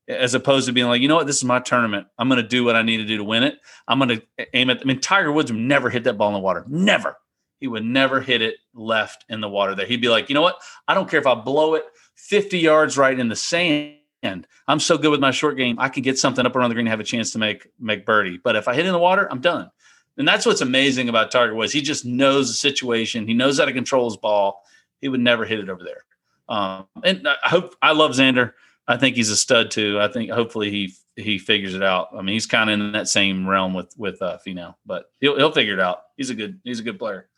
[0.09, 2.07] as opposed to being like, you know what, this is my tournament.
[2.19, 3.59] I'm going to do what I need to do to win it.
[3.87, 4.81] I'm going to aim at.
[4.81, 6.65] I mean, Tiger Woods would never hit that ball in the water.
[6.67, 7.17] Never.
[7.61, 9.75] He would never hit it left in the water.
[9.75, 10.59] There, he'd be like, you know what?
[10.87, 11.85] I don't care if I blow it
[12.15, 14.47] 50 yards right in the sand.
[14.67, 15.79] I'm so good with my short game.
[15.79, 18.07] I can get something up around the green and have a chance to make make
[18.07, 18.39] birdie.
[18.43, 19.71] But if I hit in the water, I'm done.
[20.17, 21.73] And that's what's amazing about Tiger Woods.
[21.73, 23.27] He just knows the situation.
[23.27, 24.63] He knows how to control his ball.
[25.01, 26.05] He would never hit it over there.
[26.49, 28.55] Um, and I hope I love Xander.
[28.89, 30.01] I think he's a stud too.
[30.01, 32.09] I think hopefully he he figures it out.
[32.17, 35.37] I mean, he's kind of in that same realm with with uh, Finau, but he'll
[35.37, 36.05] he'll figure it out.
[36.17, 37.29] He's a good he's a good player.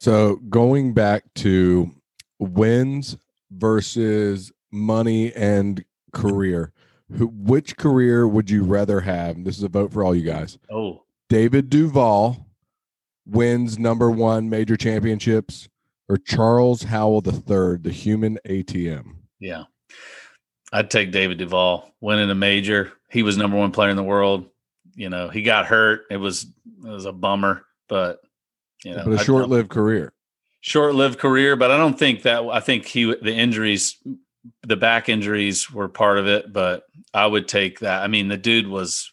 [0.00, 1.90] So going back to
[2.38, 3.16] wins
[3.50, 6.72] versus money and career,
[7.12, 9.44] who, which career would you rather have?
[9.44, 10.58] This is a vote for all you guys.
[10.70, 12.46] Oh, David Duval
[13.26, 15.68] wins number one major championships,
[16.08, 19.16] or Charles Howell III, the human ATM.
[19.38, 19.64] yeah.
[20.72, 22.92] I'd take David Duval winning a major.
[23.10, 24.46] He was number one player in the world.
[24.94, 26.02] You know, he got hurt.
[26.10, 26.44] It was
[26.84, 28.20] it was a bummer, but
[28.84, 30.12] you know, but a I'd- short-lived career.
[30.60, 33.96] short-lived career, but I don't think that I think he the injuries
[34.62, 38.02] the back injuries were part of it, but I would take that.
[38.02, 39.10] I mean, the dude was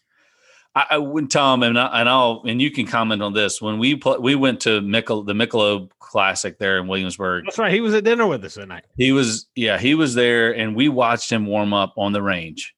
[0.76, 3.60] I, I wouldn't tell him and I, and I'll and you can comment on this.
[3.62, 7.44] When we pl- we went to Michel the Michelob Classic there in Williamsburg.
[7.46, 7.72] That's right.
[7.72, 8.84] He was at dinner with us that night.
[8.96, 12.74] He was yeah, he was there and we watched him warm up on the range.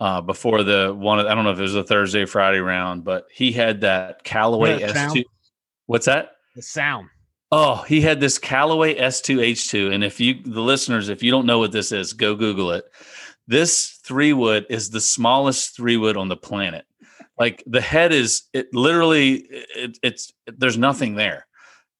[0.00, 2.60] Uh, before the one, of- I don't know if it was a Thursday or Friday
[2.60, 4.92] round, but he had that Callaway Yeah.
[4.92, 5.24] S2.
[5.86, 6.32] What's that?
[6.56, 7.08] The sound.
[7.52, 9.92] Oh, he had this Callaway S2H2.
[9.92, 12.84] And if you, the listeners, if you don't know what this is, go Google it.
[13.46, 16.86] This three wood is the smallest three wood on the planet.
[17.40, 21.46] Like the head is, it literally, it, it's, there's nothing there.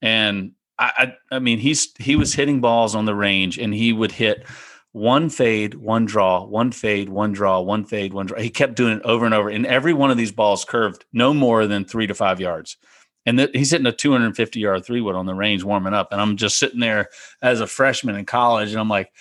[0.00, 3.92] And I, I, I mean, he's, he was hitting balls on the range and he
[3.92, 4.46] would hit
[4.92, 8.38] one fade, one draw, one fade, one draw, one fade, one draw.
[8.38, 9.48] He kept doing it over and over.
[9.48, 12.76] And every one of these balls curved no more than three to five yards
[13.26, 16.20] and th- he's hitting a 250 yard three wood on the range warming up and
[16.20, 17.08] i'm just sitting there
[17.42, 19.12] as a freshman in college and i'm like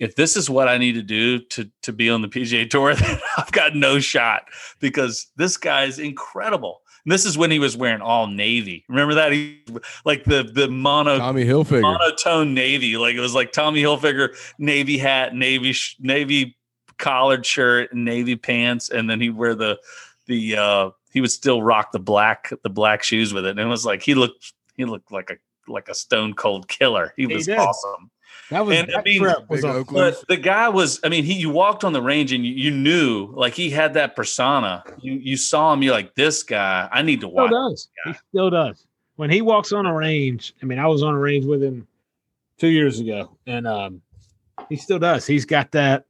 [0.00, 2.94] if this is what i need to do to to be on the pga tour
[2.96, 4.42] then i've got no shot
[4.80, 6.80] because this guy's incredible.
[7.06, 8.84] And this is when he was wearing all navy.
[8.86, 9.32] Remember that?
[9.32, 9.62] He
[10.04, 11.80] like the the mono Tommy Hilfiger.
[11.80, 12.98] monotone navy.
[12.98, 16.58] Like it was like tommy hilfiger navy hat navy sh- navy
[16.98, 18.90] collared shirt and navy pants.
[18.90, 19.78] And then he'd wear the
[20.26, 23.52] the uh he would still rock the black the black shoes with it.
[23.52, 25.36] And it was like he looked he looked like a
[25.72, 27.14] like a stone cold killer.
[27.16, 27.56] He He was did.
[27.56, 28.10] awesome
[28.50, 31.34] That was And, I mean, trip was a, but the guy was i mean he
[31.34, 35.12] you walked on the range and you, you knew like he had that persona you
[35.14, 37.88] you saw him you're like this guy i need to still watch does.
[38.04, 38.86] He still does.
[39.16, 41.86] When he walks on a range, I mean, I was on a range with him
[42.56, 44.00] two years ago, and um,
[44.70, 45.26] he still does.
[45.26, 46.06] He's got that,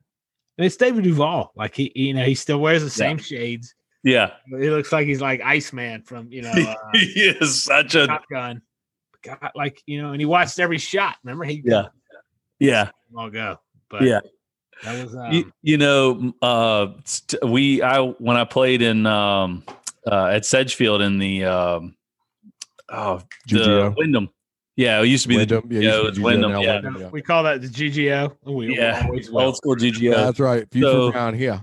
[0.57, 1.51] and it's David Duval.
[1.57, 3.75] Like he, you know, he still wears the same shades.
[4.05, 8.21] yeah He looks like he's like Iceman from you know uh, he is such a
[8.31, 8.63] Gun.
[9.23, 11.17] God, like you know, and he watched every shot.
[11.25, 11.89] Remember he Yeah.
[12.61, 13.59] Yeah all go.
[13.89, 14.21] But Yeah.
[14.85, 19.65] that was um, you, you know uh st- we i when i played in um
[20.07, 21.97] uh at sedgefield in the um
[22.89, 23.95] oh the GGO.
[23.97, 24.29] wyndham
[24.77, 25.69] yeah it used to be Wyndham.
[25.69, 27.09] the Yeah, yeah, it it was to wyndham GGO, yeah Wyndham, yeah.
[27.11, 28.37] we call that the GGO.
[28.45, 29.03] We Yeah.
[29.05, 30.67] always old school ggo That's right.
[30.71, 31.63] Future So- down here.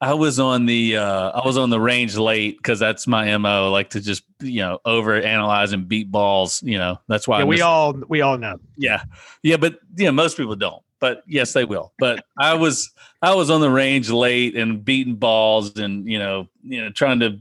[0.00, 3.70] I was on the uh i was on the range late because that's my mo
[3.70, 7.44] like to just you know over analyze and beat balls you know that's why Yeah,
[7.44, 8.60] we all we all know.
[8.76, 9.02] yeah.
[9.42, 11.92] Yeah but yeah most people don't but yes they will.
[11.98, 12.92] But i was
[13.22, 17.20] i was on the range late and beating balls and you know you know trying
[17.20, 17.38] to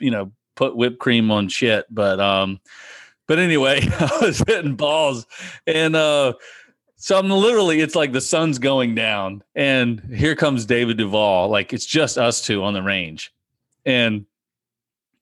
[0.00, 2.60] you know put whipped cream on shit but um
[3.26, 5.26] but anyway i was hitting balls.
[5.66, 6.34] And uh
[7.04, 11.74] so i'm literally it's like the sun's going down and here comes david duval like
[11.74, 13.30] it's just us two on the range
[13.84, 14.24] and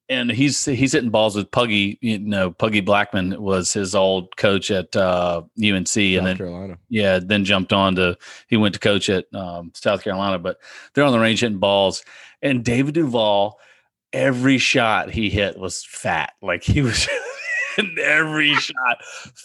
[0.08, 4.70] and he's he's hitting balls with Puggy, you know, Puggy Blackmon was his old coach
[4.70, 6.78] at uh, UNC, and then Carolina.
[6.90, 8.18] yeah, then jumped on to
[8.48, 10.58] he went to coach at um, South Carolina, but
[10.92, 12.04] they're on the range hitting balls.
[12.42, 13.58] And David Duval,
[14.12, 16.34] every shot he hit was fat.
[16.42, 17.08] Like he was
[17.76, 18.98] hitting every shot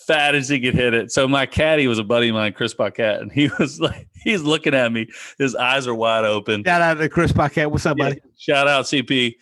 [0.07, 1.11] fat as he could hit it.
[1.11, 4.41] So my caddy was a buddy of mine, Chris Paquette, and he was like, he's
[4.41, 5.07] looking at me,
[5.37, 6.63] his eyes are wide open.
[6.63, 7.71] Shout out to Chris Paquette.
[7.71, 8.21] What's up, Yeah, buddy?
[8.37, 9.35] shout out CP.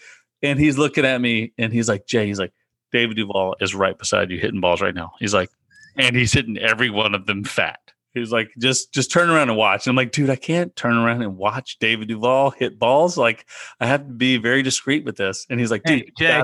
[0.43, 2.53] And he's looking at me and he's like, Jay, he's like,
[2.91, 5.11] David Duval is right beside you hitting balls right now.
[5.19, 5.49] He's like,
[5.97, 7.79] and he's hitting every one of them fat.
[8.13, 9.85] He's like, just just turn around and watch.
[9.85, 13.17] And I'm like, dude, I can't turn around and watch David Duval hit balls.
[13.17, 13.45] Like,
[13.81, 15.45] I have to be very discreet with this.
[15.49, 16.43] And he's like, dude, Hey,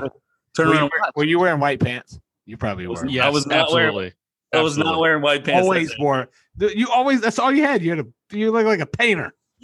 [0.54, 2.18] turn Were around you, and were you wearing white pants?
[2.46, 3.06] You probably were.
[3.06, 4.12] Yeah, I was not wearing- absolutely.
[4.54, 5.60] I was not wearing white pants.
[5.60, 5.96] that always day.
[5.98, 6.28] wore.
[6.58, 7.20] You always.
[7.22, 7.82] That's all you had.
[7.82, 8.06] You had a.
[8.36, 9.32] You look like a painter.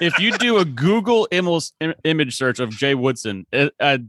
[0.00, 1.70] if you do a Google image,
[2.04, 3.46] image search of Jay Woodson,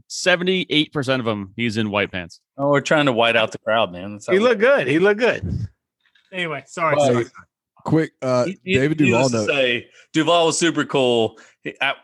[0.08, 2.40] seventy-eight percent of them he's in white pants.
[2.56, 4.18] Oh, we're trying to white out the crowd, man.
[4.30, 4.86] He looked good.
[4.88, 5.68] He looked good.
[6.32, 6.96] Anyway, sorry.
[6.96, 7.26] Well, sorry.
[7.84, 9.46] quick, uh, You- David needless Duval.
[9.46, 11.38] to Note, say, Duval was super cool.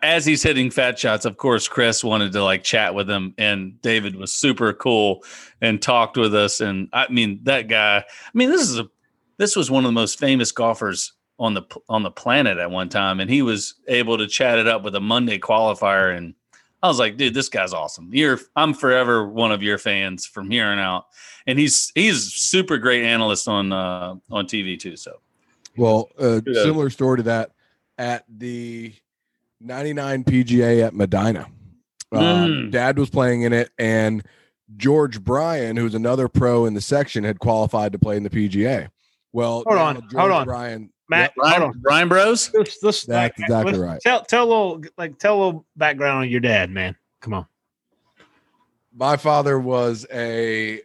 [0.03, 3.81] As he's hitting fat shots, of course, Chris wanted to like chat with him, and
[3.83, 5.25] David was super cool
[5.61, 6.61] and talked with us.
[6.61, 7.99] And I mean, that guy.
[7.99, 8.89] I mean, this is a
[9.37, 12.89] this was one of the most famous golfers on the on the planet at one
[12.89, 16.17] time, and he was able to chat it up with a Monday qualifier.
[16.17, 16.35] And
[16.83, 18.11] I was like, dude, this guy's awesome.
[18.13, 21.07] You're I'm forever one of your fans from here on out.
[21.47, 24.97] And he's he's super great analyst on uh, on TV too.
[24.97, 25.21] So
[25.77, 27.53] well, uh, similar story to that
[27.97, 28.95] at the
[29.61, 31.47] 99 PGA at Medina.
[32.13, 32.71] Uh, Mm.
[32.71, 34.25] Dad was playing in it, and
[34.77, 38.89] George Bryan, who's another pro in the section, had qualified to play in the PGA.
[39.33, 40.45] Well, Hold now on, hold on.
[40.47, 40.91] Bryan.
[41.11, 41.83] Matt, Ryan, hold on.
[41.83, 42.51] Ryan Bros.
[42.55, 44.01] Let's, let's, That's exactly let's right.
[44.01, 46.97] Tell tell a little like tell a little background on your dad, man.
[47.21, 47.47] Come on.
[48.95, 50.81] my father was a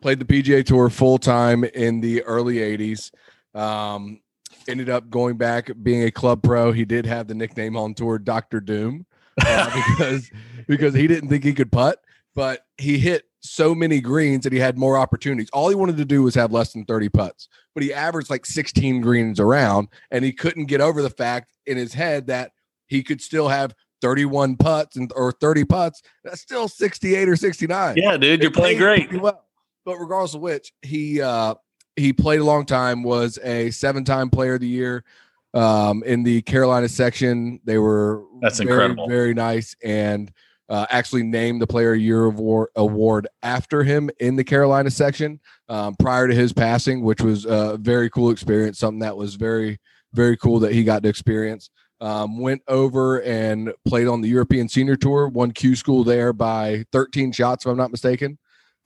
[0.00, 3.12] played the PGA Tour full time in the early '80s.
[3.54, 4.20] Um,
[4.68, 6.72] ended up going back being a club pro.
[6.72, 9.06] He did have the nickname on tour Doctor Doom
[9.44, 10.30] uh, because
[10.66, 11.98] because he didn't think he could putt,
[12.34, 15.50] but he hit so many greens that he had more opportunities.
[15.52, 18.46] All he wanted to do was have less than 30 putts, but he averaged like
[18.46, 22.52] 16 greens around, and he couldn't get over the fact in his head that
[22.86, 26.02] he could still have 31 putts and or 30 putts.
[26.24, 27.96] That's still 68 or 69.
[27.96, 29.12] Yeah, dude, you're playing great.
[29.12, 29.44] Well,
[29.84, 31.54] but regardless of which, he uh
[31.96, 33.02] he played a long time.
[33.02, 35.04] Was a seven-time Player of the Year
[35.52, 37.60] um, in the Carolina section.
[37.64, 39.08] They were That's very, incredible.
[39.08, 40.30] very nice, and
[40.68, 44.90] uh, actually named the Player of the Year award, award after him in the Carolina
[44.90, 48.78] section um, prior to his passing, which was a very cool experience.
[48.78, 49.78] Something that was very
[50.14, 51.70] very cool that he got to experience.
[52.00, 56.84] Um, went over and played on the European Senior Tour, won Q School there by
[56.92, 58.38] 13 shots, if I'm not mistaken.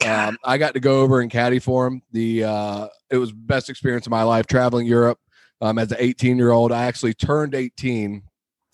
[0.06, 2.02] Um, I got to go over and caddy for him.
[2.12, 5.18] The uh, it was best experience of my life traveling Europe.
[5.60, 8.22] Um, as an 18 year old, I actually turned 18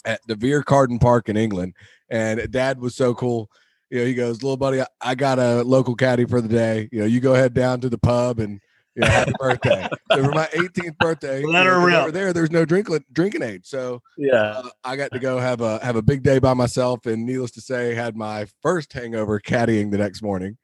[0.05, 1.75] at the Veer Carden Park in England,
[2.11, 3.51] and Dad was so cool.
[3.91, 6.89] You know, he goes, "Little buddy, I, got a local caddy for the day.
[6.93, 8.61] You know, you go ahead down to the pub and."
[8.97, 9.89] Know, happy birthday!
[10.13, 11.97] So for my 18th birthday, Let her 'cause rip.
[11.97, 12.33] over there.
[12.33, 14.35] There's no drinking drinking age, so Yeah.
[14.37, 17.51] uh, I got to go have a have a big day by myself, and needless
[17.53, 20.57] to say, had my first hangover caddying the next morning,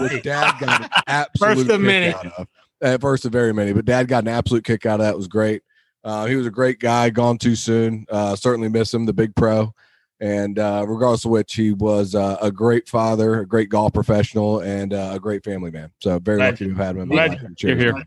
[0.00, 2.12] which Dad got an absolute First of kick many.
[2.14, 2.48] out of.
[2.82, 5.14] At first of very many, but Dad got an absolute kick out of that.
[5.14, 5.62] It was great.
[6.04, 7.08] Uh, he was a great guy.
[7.10, 8.04] Gone too soon.
[8.10, 9.06] Uh, certainly miss him.
[9.06, 9.72] The big pro,
[10.20, 14.60] and uh, regardless of which, he was uh, a great father, a great golf professional,
[14.60, 15.90] and uh, a great family man.
[16.00, 17.40] So very lucky to have had him in my Legend.
[17.42, 17.48] life.
[17.48, 18.04] and Here, here.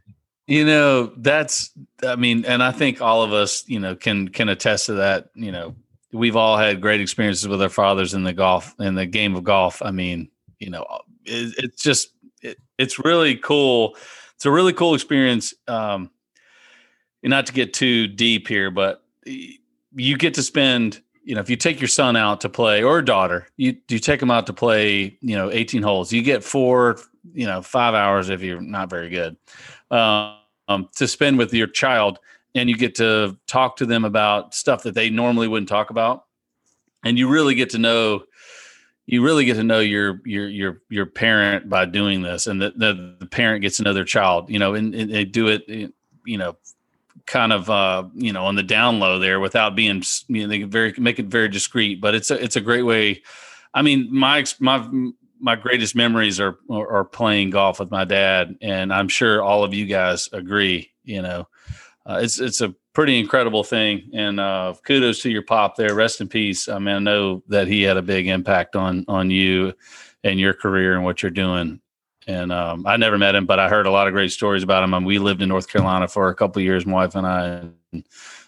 [0.47, 1.71] You know, that's
[2.03, 5.29] I mean, and I think all of us, you know, can can attest to that.
[5.35, 5.75] You know,
[6.11, 9.43] we've all had great experiences with our fathers in the golf in the game of
[9.43, 9.81] golf.
[9.83, 10.85] I mean, you know,
[11.25, 12.09] it, it's just
[12.41, 13.95] it, it's really cool.
[14.35, 15.53] It's a really cool experience.
[15.67, 16.09] Um,
[17.21, 21.01] not to get too deep here, but you get to spend.
[21.23, 23.99] You know, if you take your son out to play or daughter, you do you
[23.99, 25.17] take them out to play.
[25.21, 26.11] You know, eighteen holes.
[26.11, 26.97] You get four.
[27.33, 29.35] You know, five hours if you're not very good
[29.91, 32.19] um, to spend with your child
[32.55, 36.25] and you get to talk to them about stuff that they normally wouldn't talk about
[37.03, 38.23] and you really get to know
[39.05, 42.71] you really get to know your your your your parent by doing this and the,
[42.75, 45.63] the, the parent gets their child you know and, and they do it
[46.25, 46.55] you know
[47.29, 50.59] kind of uh you know on the down low there without being you know they
[50.59, 53.21] can very make it very discreet but it's a it's a great way
[53.73, 54.85] i mean my my
[55.39, 59.73] my greatest memories are, are playing golf with my dad, and I'm sure all of
[59.73, 60.91] you guys agree.
[61.03, 61.47] You know,
[62.05, 65.95] uh, it's it's a pretty incredible thing, and uh, kudos to your pop there.
[65.95, 66.67] Rest in peace.
[66.67, 69.73] I mean, I know that he had a big impact on on you
[70.23, 71.79] and your career and what you're doing.
[72.29, 74.83] And um, I never met him, but I heard a lot of great stories about
[74.83, 74.93] him.
[74.93, 77.63] And we lived in North Carolina for a couple of years, my wife and I.
[77.91, 78.05] And,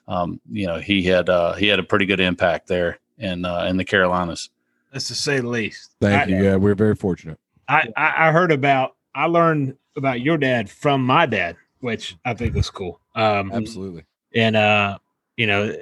[0.08, 3.66] um, you know, he had uh, he had a pretty good impact there in uh,
[3.68, 4.52] in the Carolinas.
[4.94, 5.96] That's to say the least.
[6.00, 6.44] Thank I, you.
[6.44, 7.40] Yeah, we're very fortunate.
[7.68, 12.36] I, I I heard about I learned about your dad from my dad, which I
[12.36, 13.00] think was cool.
[13.16, 14.06] Um, Absolutely.
[14.36, 15.00] and uh,
[15.38, 15.76] you know,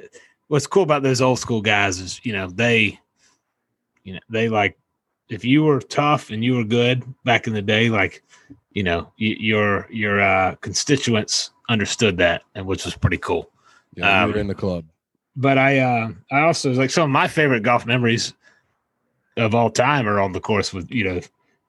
[0.48, 2.98] what's cool about those old school guys is you know they,
[4.06, 4.78] you know, they like
[5.30, 8.24] if you were tough and you were good back in the day, like
[8.72, 13.50] you know, y- your your uh, constituents understood that, and which was pretty cool.
[13.96, 14.86] Yeah, Um, you're in the club.
[15.36, 18.34] but I uh I also like some of my favorite golf memories
[19.38, 21.22] of all time are on the course with you know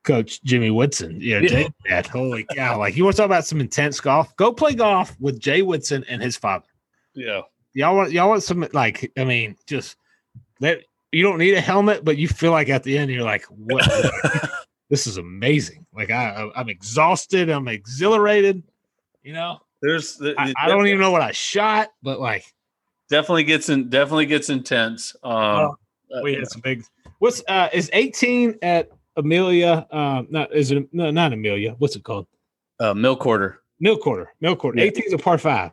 [0.03, 1.21] Coach Jimmy Woodson.
[1.21, 1.49] You know, Yeah.
[1.49, 2.07] Jay Dad.
[2.07, 2.79] Holy cow!
[2.79, 4.35] Like you want to talk about some intense golf?
[4.37, 6.67] Go play golf with Jay Woodson and his father.
[7.15, 7.43] Yeah.
[7.75, 9.97] Y'all want y'all want some like I mean just
[10.61, 10.81] that
[11.13, 13.89] you don't need a helmet, but you feel like at the end you're like, what?
[14.91, 15.87] this is amazing.
[15.95, 17.51] Like I I'm exhausted.
[17.51, 18.63] I'm exhilarated.
[19.23, 19.61] You know.
[19.83, 22.45] There's the, I, I don't even know what I shot, but like
[23.09, 25.17] definitely gets in definitely gets intense.
[25.23, 25.77] Um, Oh,
[26.15, 26.85] uh, we had some big.
[27.19, 29.87] What's uh is 18 at Amelia?
[29.91, 31.77] Um, not is it no not Amelia?
[31.79, 32.27] What's it called?
[32.81, 33.61] uh, milk quarter.
[33.79, 34.33] Mill quarter.
[34.41, 34.79] Mill quarter.
[34.79, 34.87] Yeah.
[34.87, 35.71] 18 is a par five.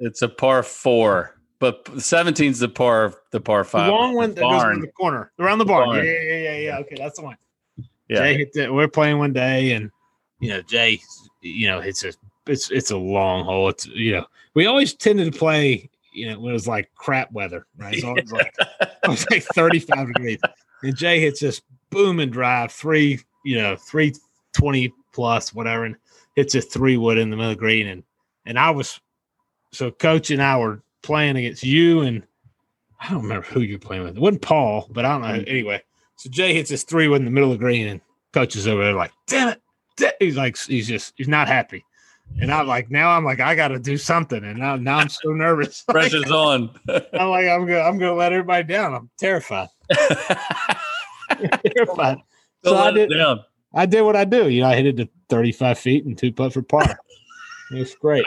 [0.00, 3.90] It's a par four, but 17's the par the par The five.
[3.90, 5.88] long one The that goes in the corner around the barn.
[5.88, 6.04] barn.
[6.04, 6.78] Yeah, yeah, yeah, yeah.
[6.80, 7.36] Okay, that's the one.
[8.08, 8.18] Yeah.
[8.18, 8.70] Jay hit that.
[8.74, 9.90] We're playing one day, and
[10.40, 11.00] you know Jay,
[11.40, 12.12] you know it's a
[12.46, 13.70] it's it's a long hole.
[13.70, 15.88] It's you know we always tended to play.
[16.12, 17.98] You know when it was like crap weather, right?
[17.98, 20.38] So it was like it was like 35 degrees,
[20.82, 24.12] and Jay hits this booming drive three, you know three
[24.52, 25.96] twenty plus whatever, and
[26.36, 28.02] hits a three wood in the middle of the green, and
[28.44, 29.00] and I was
[29.72, 32.22] so coach and I were playing against you and
[33.00, 34.16] I don't remember who you're playing with.
[34.16, 35.44] It wasn't Paul, but I don't know.
[35.46, 35.82] Anyway,
[36.16, 38.00] so Jay hits his three in the middle of the green, and
[38.32, 39.60] coach is over there like, damn it.
[39.96, 41.84] da-" He's like, he's just, he's not happy.
[42.40, 44.42] And I'm like, now I'm like, I got to do something.
[44.42, 45.84] And now, now I'm so nervous.
[45.88, 46.70] Like, Pressure's on.
[46.88, 48.94] I'm like, I'm gonna, I'm gonna let everybody down.
[48.94, 49.68] I'm terrified.
[51.76, 52.18] terrified.
[52.64, 53.40] So I did, down.
[53.74, 54.48] I did what I do.
[54.48, 56.98] You know, I hit it to 35 feet and two putt for par.
[57.70, 58.26] It's great.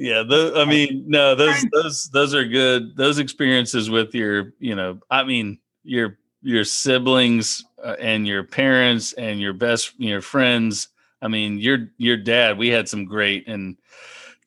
[0.00, 2.96] Yeah, the, I mean, no, those those those are good.
[2.96, 9.12] Those experiences with your, you know, I mean, your your siblings uh, and your parents
[9.12, 10.88] and your best your friends.
[11.20, 12.56] I mean, your your dad.
[12.56, 13.76] We had some great and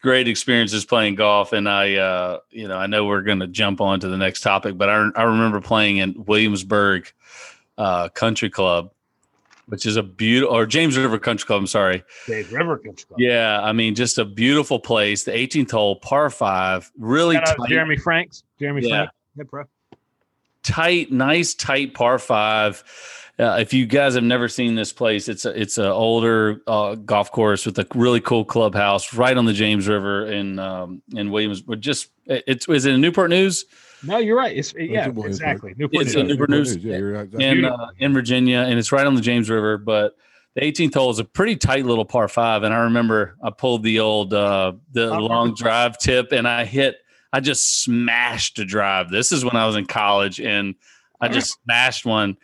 [0.02, 3.80] great experiences playing golf, and I, uh, you know, I know we're going to jump
[3.80, 7.12] on to the next topic, but I I remember playing in Williamsburg
[7.78, 8.90] uh, Country Club,
[9.68, 11.62] which is a beautiful or James River Country Club.
[11.62, 12.04] I'm sorry.
[12.28, 13.20] James River Country Club.
[13.20, 15.24] Yeah, I mean, just a beautiful place.
[15.24, 18.44] The 18th hole, par five, really Shout out tight, Jeremy Franks.
[18.60, 18.90] Jeremy Yeah.
[18.90, 19.14] Franks.
[19.38, 19.64] Yeah, bro.
[20.64, 22.84] tight, nice, tight par five.
[23.40, 26.94] Uh, if you guys have never seen this place, it's a it's a older uh,
[26.96, 31.32] golf course with a really cool clubhouse right on the James River in um, in
[31.32, 31.62] Williams.
[31.62, 33.66] But just it's is it in Newport News
[34.04, 34.56] No, you're right.
[34.56, 35.74] It's yeah, in exactly.
[35.78, 36.22] Newport It's News.
[36.22, 36.76] in Newport News.
[36.78, 37.34] Yeah, you're right.
[37.34, 39.80] in uh, in Virginia, and it's right on the James River.
[39.80, 40.16] But
[40.56, 43.82] the 18th hole is a pretty tight little par five, and I remember I pulled
[43.82, 45.24] the old uh, the I remember.
[45.24, 46.98] long drive tip, and I hit.
[47.32, 49.10] I just smashed a drive.
[49.10, 50.76] This is when I was in college, and
[51.20, 52.38] I just smashed one.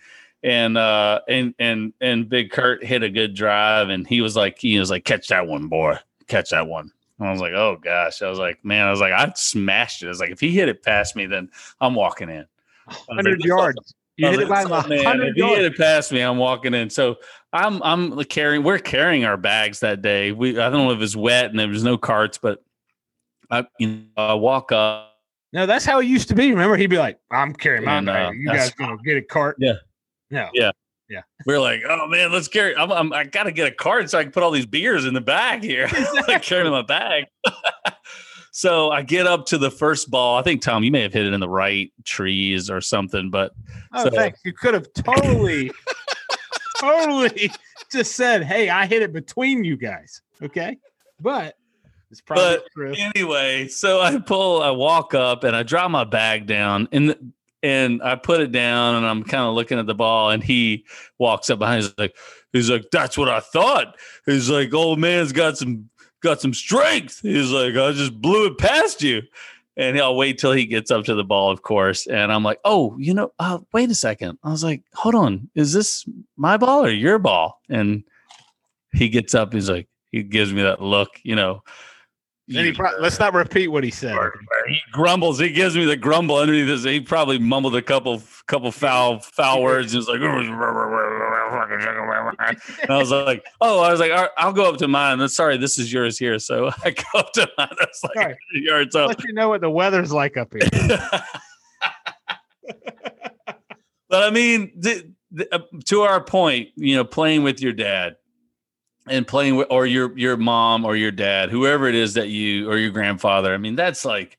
[0.44, 4.58] And uh and and and Big Kurt hit a good drive, and he was like,
[4.60, 6.92] he was like, catch that one, boy, catch that one.
[7.20, 10.02] And I was like, oh gosh, I was like, man, I was like, I smashed
[10.02, 10.06] it.
[10.06, 11.50] I was like, if he hit it past me, then
[11.82, 12.46] I'm walking in.
[12.88, 13.94] Was like, 100 yards.
[14.16, 16.74] You hit it by "Oh, man, 100 if he hit it past me, I'm walking
[16.74, 16.90] in.
[16.90, 17.18] So
[17.54, 18.64] I'm I'm carrying.
[18.64, 20.34] We're carrying our bags that day.
[20.34, 22.62] We I don't know if it was wet and there was no carts, but
[23.50, 25.18] I you know I walk up.
[25.54, 26.50] No, that's how it used to be.
[26.52, 28.28] Remember, he'd be like, "I'm carrying my And, bag.
[28.28, 29.74] uh, you guys gonna get a cart?" Yeah.
[30.32, 30.50] No.
[30.54, 30.72] Yeah.
[31.10, 31.22] Yeah.
[31.46, 32.76] We're like, oh man, let's carry.
[32.76, 35.06] I'm, I'm I got to get a cart so I can put all these beers
[35.06, 35.90] in the bag here.
[36.28, 37.26] like carrying my bag.
[38.52, 40.38] so I get up to the first ball.
[40.38, 43.54] I think Tom, you may have hit it in the right trees or something, but
[43.94, 44.40] Oh, So- thanks.
[44.46, 45.72] You could have totally,
[46.80, 47.52] totally
[47.92, 50.78] just said, "Hey, I hit it between you guys." Okay,
[51.20, 51.56] but
[52.12, 52.94] it's probably But true.
[52.98, 58.01] anyway, so I pull, I walk up and I drop my bag down and and
[58.01, 60.86] I put it down and I'm kind of looking at the ball and he
[61.18, 61.84] walks up behind.
[61.84, 62.16] He's like,
[62.53, 63.95] he's like, that's what I thought.
[64.26, 65.89] He's like, old man's got some
[66.22, 67.20] got some strength.
[67.22, 69.22] He's like, I just blew it past you.
[69.78, 72.05] And I'll wait till he gets up to the ball, of course.
[72.05, 74.38] And I'm like, oh, you know, uh, wait a second.
[74.43, 76.05] I was like, hold on, is this
[76.36, 77.62] my ball or your ball?
[77.70, 78.04] And
[78.92, 79.54] he gets up.
[79.54, 81.63] He's like, he gives me that look, you know.
[82.58, 84.17] And he pro- let's not repeat what he said.
[84.67, 85.38] he grumbles.
[85.38, 86.84] He gives me the grumble underneath his.
[86.84, 89.92] He probably mumbled a couple couple foul foul words.
[89.92, 90.59] He was like, and
[92.89, 95.28] I was like, oh, I was like, all right, I'll go up to mine.
[95.30, 96.39] Sorry, this is yours here.
[96.39, 97.70] So I go up to mine.
[97.80, 98.38] That's like Sorry.
[98.54, 99.09] yards up.
[99.09, 100.67] Let you know what the weather's like up here.
[104.09, 108.16] but I mean, the, the, uh, to our point, you know, playing with your dad
[109.10, 112.70] and playing with, or your your mom or your dad, whoever it is that you
[112.70, 113.54] or your grandfather.
[113.54, 114.38] I mean, that's like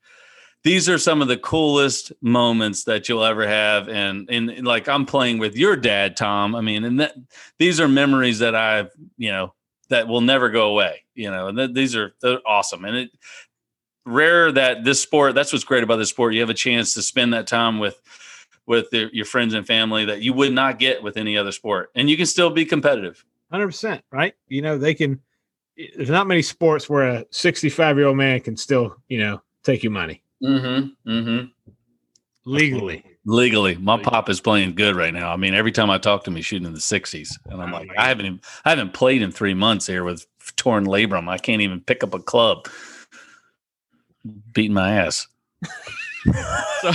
[0.62, 3.88] these are some of the coolest moments that you'll ever have.
[3.88, 6.54] And and like I'm playing with your dad, Tom.
[6.54, 7.14] I mean, and that
[7.58, 9.54] these are memories that I've you know
[9.88, 11.04] that will never go away.
[11.14, 12.84] You know, and th- these are they're awesome.
[12.84, 13.10] And it
[14.06, 15.34] rare that this sport.
[15.34, 16.34] That's what's great about this sport.
[16.34, 18.00] You have a chance to spend that time with
[18.66, 21.90] with the, your friends and family that you would not get with any other sport,
[21.94, 23.24] and you can still be competitive.
[23.50, 24.34] Hundred percent, right?
[24.48, 25.20] You know, they can.
[25.96, 29.82] There's not many sports where a 65 year old man can still, you know, take
[29.82, 31.10] your money Mm-hmm.
[31.10, 31.46] Mm-hmm.
[32.44, 33.04] legally.
[33.26, 35.30] Legally, my pop is playing good right now.
[35.32, 37.72] I mean, every time I talk to him, he's shooting in the sixties, and I'm
[37.74, 41.28] Oh, like, I haven't, even, I haven't played in three months here with torn labrum.
[41.28, 42.66] I can't even pick up a club.
[44.52, 45.26] Beating my ass.
[46.80, 46.92] so,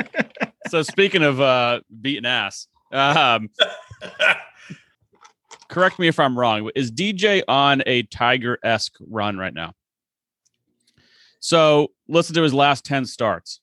[0.68, 3.50] so speaking of uh, beating ass, um,
[5.68, 6.70] correct me if I'm wrong.
[6.74, 9.74] Is DJ on a Tiger esque run right now?
[11.40, 13.60] So listen to his last 10 starts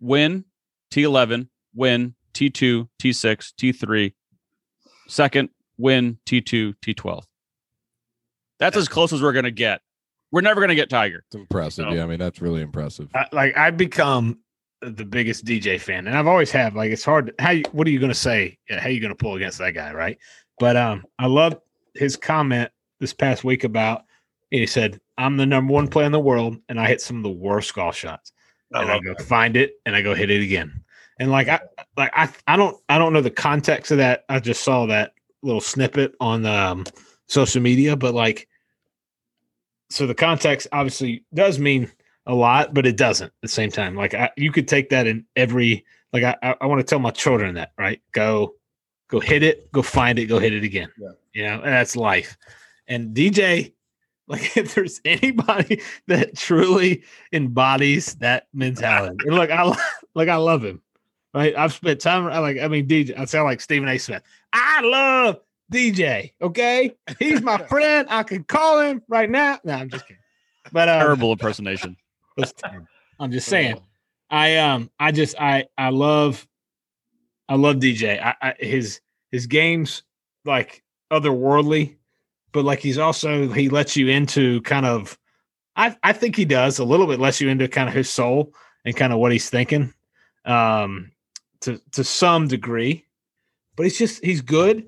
[0.00, 0.44] win,
[0.90, 4.12] T11, win, T2, T6, T3,
[5.08, 5.48] second,
[5.78, 7.22] win, T2, T12.
[8.58, 9.80] That's as close as we're going to get.
[10.32, 11.24] We're never going to get Tiger.
[11.28, 11.86] It's impressive.
[11.86, 11.94] No.
[11.94, 13.08] Yeah, I mean that's really impressive.
[13.14, 14.40] I, like I've become
[14.82, 16.74] the biggest DJ fan, and I've always have.
[16.74, 17.32] Like it's hard.
[17.38, 18.58] How you, what are you going to say?
[18.68, 20.18] Yeah, How you going to pull against that guy, right?
[20.58, 21.60] But um, I love
[21.94, 22.70] his comment
[23.00, 24.04] this past week about.
[24.50, 27.22] He said, "I'm the number one player in the world, and I hit some of
[27.22, 28.32] the worst golf shots,
[28.72, 30.82] I and I go find it, and I go hit it again."
[31.18, 31.60] And like I,
[31.96, 34.24] like I, I don't, I don't know the context of that.
[34.28, 35.12] I just saw that
[35.42, 36.84] little snippet on um,
[37.26, 38.48] social media, but like,
[39.90, 41.90] so the context obviously does mean
[42.26, 43.94] a lot, but it doesn't at the same time.
[43.94, 46.98] Like I, you could take that in every like I, I, I want to tell
[46.98, 48.00] my children that, right?
[48.12, 48.54] Go
[49.08, 50.88] go hit it, go find it, go hit it again.
[50.98, 51.10] Yeah.
[51.32, 52.36] You know, and that's life.
[52.88, 53.72] And DJ,
[54.28, 59.76] like if there's anybody that truly embodies that mentality, and look, I
[60.14, 60.82] like I love him.
[61.34, 61.54] Right.
[61.54, 63.98] I've spent time I like I mean DJ, I sound like Stephen A.
[63.98, 64.22] Smith.
[64.52, 66.32] I love DJ.
[66.40, 66.94] Okay.
[67.18, 68.06] He's my friend.
[68.10, 69.58] I can call him right now.
[69.64, 70.22] No, I'm just kidding.
[70.72, 71.96] But um, Terrible impersonation.
[73.18, 73.80] I'm just saying.
[74.30, 76.46] I um I just I I love
[77.48, 78.20] I love DJ.
[78.22, 79.00] I, I his
[79.30, 80.02] his games
[80.44, 81.96] like otherworldly,
[82.52, 85.18] but like he's also he lets you into kind of
[85.76, 88.52] I I think he does a little bit lets you into kind of his soul
[88.84, 89.92] and kind of what he's thinking.
[90.44, 91.12] Um
[91.60, 93.04] to to some degree.
[93.76, 94.86] But he's just he's good.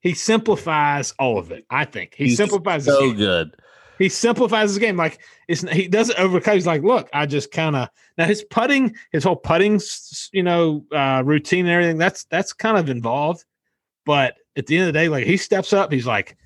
[0.00, 2.14] He simplifies all of it, I think.
[2.14, 3.56] He He's simplifies So good.
[3.98, 4.96] He simplifies his game.
[4.96, 6.54] Like it's he doesn't overcut.
[6.54, 9.80] He's like, look, I just kind of now his putting, his whole putting,
[10.32, 11.98] you know, uh, routine and everything.
[11.98, 13.44] That's that's kind of involved.
[14.04, 16.36] But at the end of the day, like he steps up, he's like,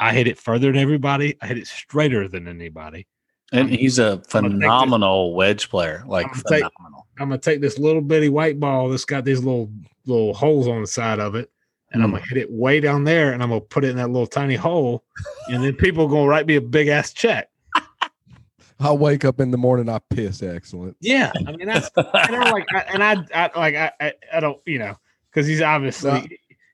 [0.00, 1.36] I hit it further than everybody.
[1.40, 3.06] I hit it straighter than anybody.
[3.52, 6.02] And he's a gonna this- phenomenal wedge player.
[6.06, 7.06] Like I'm gonna take- phenomenal.
[7.20, 9.70] I'm gonna take this little bitty white ball that's got these little
[10.06, 11.50] little holes on the side of it,
[11.94, 12.16] and I'm hmm.
[12.16, 14.56] gonna hit it way down there, and I'm gonna put it in that little tiny
[14.56, 15.04] hole,
[15.48, 17.48] and then people are gonna write me a big ass check.
[18.80, 20.96] I'll wake up in the morning, I piss excellent.
[21.00, 24.40] Yeah, I mean that's I don't like, I, and I, I like, I, I, I
[24.40, 24.96] don't, you know,
[25.30, 26.26] because he's obviously No.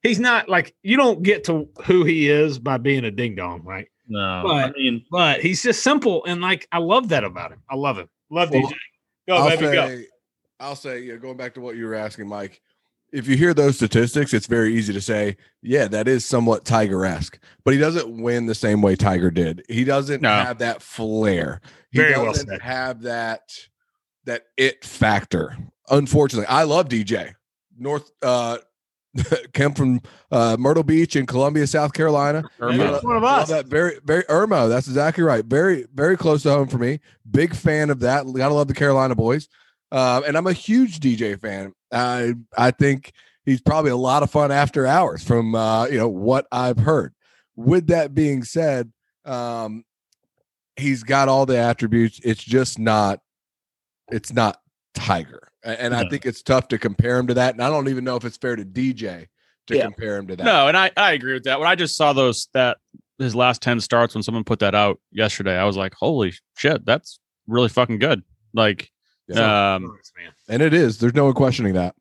[0.03, 3.63] he's not like you don't get to who he is by being a ding dong,
[3.63, 3.89] right?
[4.09, 7.53] no, but I But- mean, But he's just simple, and like I love that about
[7.53, 7.63] him.
[7.71, 8.09] I love him.
[8.31, 8.75] Love Well, DJ.
[9.29, 9.89] Go, I'll baby, go.
[9.89, 10.07] say,
[10.59, 12.61] I'll say, yeah, going back to what you were asking, Mike.
[13.12, 17.39] If you hear those statistics, it's very easy to say, yeah, that is somewhat Tiger-esque,
[17.65, 19.65] but he doesn't win the same way Tiger did.
[19.69, 20.28] He doesn't No.
[20.31, 21.61] have that flair.
[21.91, 22.62] He Very doesn't said.
[22.62, 23.43] have that
[24.27, 25.57] that it factor.
[25.89, 27.35] Unfortunately, I love DJ.
[27.78, 28.59] North uh
[29.55, 30.01] came from
[30.31, 32.49] uh Myrtle Beach in Columbia, South Carolina.
[32.61, 32.77] Irma.
[32.77, 33.49] Maybe one of us.
[33.49, 34.69] that very, very Irmo.
[34.69, 35.45] That's exactly right.
[35.45, 37.01] Very, very close to home for me.
[37.28, 38.24] Big fan of that.
[38.32, 39.49] Gotta love the Carolina boys.
[39.91, 41.73] Uh, and I'm a huge DJ fan.
[41.93, 43.12] I I think
[43.45, 47.15] he's probably a lot of fun after hours from uh, you know what I've heard.
[47.57, 48.93] With that being said,
[49.25, 49.85] um,
[50.77, 52.21] he's got all the attributes.
[52.25, 53.21] It's just not,
[54.11, 54.61] it's not
[54.95, 55.49] Tiger.
[55.62, 57.55] And I think it's tough to compare him to that.
[57.55, 59.27] And I don't even know if it's fair to DJ
[59.67, 59.83] to Yeah.
[59.83, 60.45] compare him to that.
[60.45, 61.59] No, and I, I agree with that.
[61.61, 62.79] When I just saw those that
[63.19, 66.87] his last 10 starts when someone put that out yesterday, I was like, holy shit,
[66.87, 68.23] that's really fucking good.
[68.55, 68.91] Like,
[69.36, 69.74] Yeah.
[69.77, 69.98] um,
[70.48, 70.98] and it is.
[70.98, 71.94] There's no questioning that.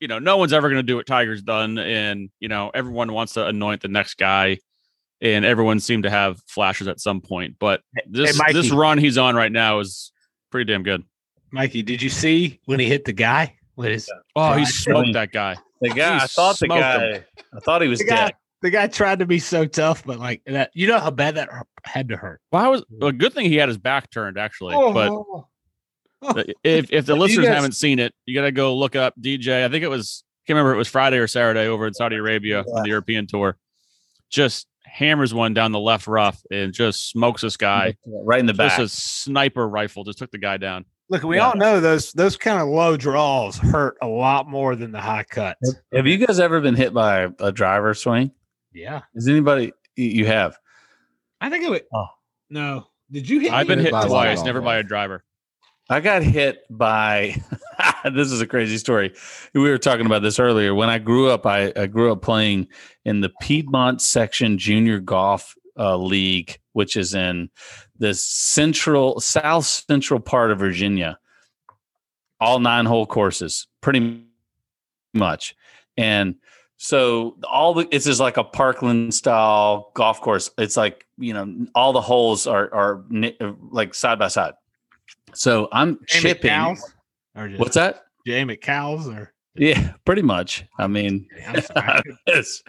[0.00, 1.78] you know, no one's ever going to do what Tiger's done.
[1.78, 4.58] And, you know, everyone wants to anoint the next guy.
[5.22, 7.56] And everyone seemed to have flashes at some point.
[7.58, 8.52] But this Mikey.
[8.54, 10.12] this run he's on right now is
[10.50, 11.02] pretty damn good.
[11.52, 15.30] Mikey, did you see when he hit the guy with his Oh, he smoked that
[15.32, 15.56] guy.
[15.82, 16.16] the guy.
[16.16, 17.12] He I thought the guy.
[17.16, 17.24] him.
[17.54, 18.16] I thought he was the guy?
[18.28, 18.34] dead.
[18.62, 21.48] The guy tried to be so tough, but like that, you know how bad that
[21.84, 22.40] had to hurt.
[22.52, 24.74] Well, I was a good thing he had his back turned actually.
[24.74, 25.48] But Oh.
[26.22, 29.14] Uh, if if the listeners guys- haven't seen it, you got to go look up
[29.20, 29.64] DJ.
[29.64, 32.60] I think it was can't remember it was Friday or Saturday over in Saudi Arabia
[32.60, 33.56] on the European tour.
[34.30, 37.94] Just hammers one down the left rough and just smokes this guy.
[38.06, 38.76] right in the back.
[38.76, 38.86] Just back.
[38.86, 40.84] a sniper rifle just took the guy down.
[41.08, 41.48] Look, we Yeah.
[41.48, 45.24] all know those those kind of low draws hurt a lot more than the high
[45.24, 45.74] cuts.
[45.92, 48.30] Have you guys ever been hit by a, a driver swing?
[48.72, 50.56] Yeah, Is anybody you- you have?
[51.40, 51.82] I think it would.
[51.92, 52.06] Oh.
[52.50, 53.52] no, did you hit?
[53.52, 53.84] I've been me?
[53.86, 55.24] hit twice, never by a driver.
[55.90, 57.36] I got hit by.
[58.04, 59.12] this is a crazy story.
[59.52, 60.74] We were talking about this earlier.
[60.74, 62.68] When I grew up, I, I grew up playing
[63.04, 67.50] in the Piedmont Section Junior Golf uh, League which is in
[67.98, 71.18] the central, south central part of Virginia.
[72.40, 74.24] All nine hole courses, pretty
[75.12, 75.54] much.
[75.96, 76.36] And
[76.78, 80.50] so all the it's just like a Parkland style golf course.
[80.56, 83.04] It's like you know all the holes are are
[83.70, 84.54] like side by side.
[85.34, 86.32] So I'm Jay?
[87.36, 88.04] Or just What's that?
[88.26, 90.64] Jay McCow's or Yeah, pretty much.
[90.78, 92.02] I mean, I'm sorry.
[92.26, 92.62] it's,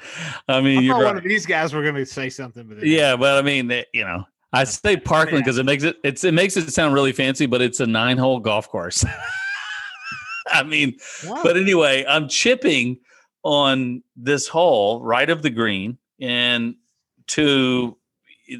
[0.47, 1.05] I mean, I you're right.
[1.05, 3.87] one of these guys were going to say something, but Yeah, but I mean, it-
[3.93, 4.23] you know,
[4.53, 7.61] I say Parkland because it makes it it's it makes it sound really fancy, but
[7.61, 9.05] it's a nine hole golf course.
[10.47, 11.43] I mean, didn't.
[11.43, 12.97] But anyway, I'm chipping
[13.43, 16.75] on this hole right of the green, and
[17.27, 17.97] to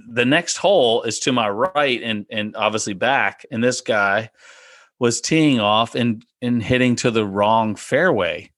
[0.09, 4.29] the next hole is to my right, and and obviously back, and this guy
[4.99, 8.51] was teeing off and and hitting to the wrong fairway,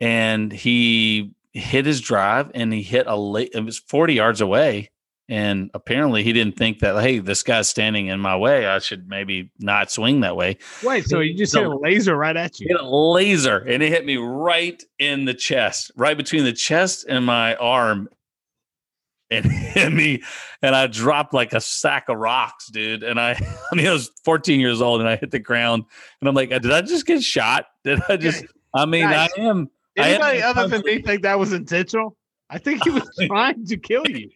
[0.00, 3.50] and he hit his drive and he hit a late.
[3.54, 4.90] It was 40 yards away.
[5.28, 8.66] And apparently, he didn't think that, hey, this guy's standing in my way.
[8.66, 12.36] I should maybe not swing that way Wait, so you just hit a laser right
[12.36, 12.66] at you?
[12.68, 17.06] hit a laser and it hit me right in the chest, right between the chest
[17.08, 18.08] and my arm.
[19.30, 20.22] And hit me,
[20.62, 23.02] and I dropped like a sack of rocks, dude.
[23.02, 23.32] And I,
[23.72, 25.84] I mean, I was 14 years old, and I hit the ground,
[26.20, 27.66] and I'm like, uh, did I just get shot?
[27.84, 28.44] Did I just?
[28.74, 29.70] I mean, Guys, I am.
[29.98, 32.16] I am Anybody other than me think that was intentional?
[32.50, 34.28] I think he was trying to kill you.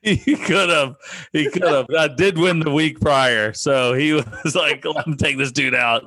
[0.00, 0.96] He could have.
[1.32, 1.86] He could have.
[1.96, 5.74] I did win the week prior, so he was like, "Let me take this dude
[5.74, 6.04] out."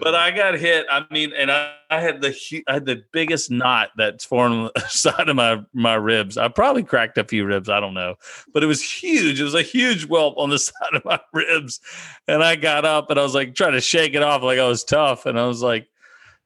[0.00, 0.86] But I got hit.
[0.90, 2.34] I mean, and I, I had the
[2.66, 6.36] I had the biggest knot that's formed on the side of my my ribs.
[6.36, 7.68] I probably cracked a few ribs.
[7.68, 8.16] I don't know,
[8.52, 9.40] but it was huge.
[9.40, 11.80] It was a huge whelp on the side of my ribs,
[12.28, 14.68] and I got up and I was like trying to shake it off like I
[14.68, 15.88] was tough, and I was like.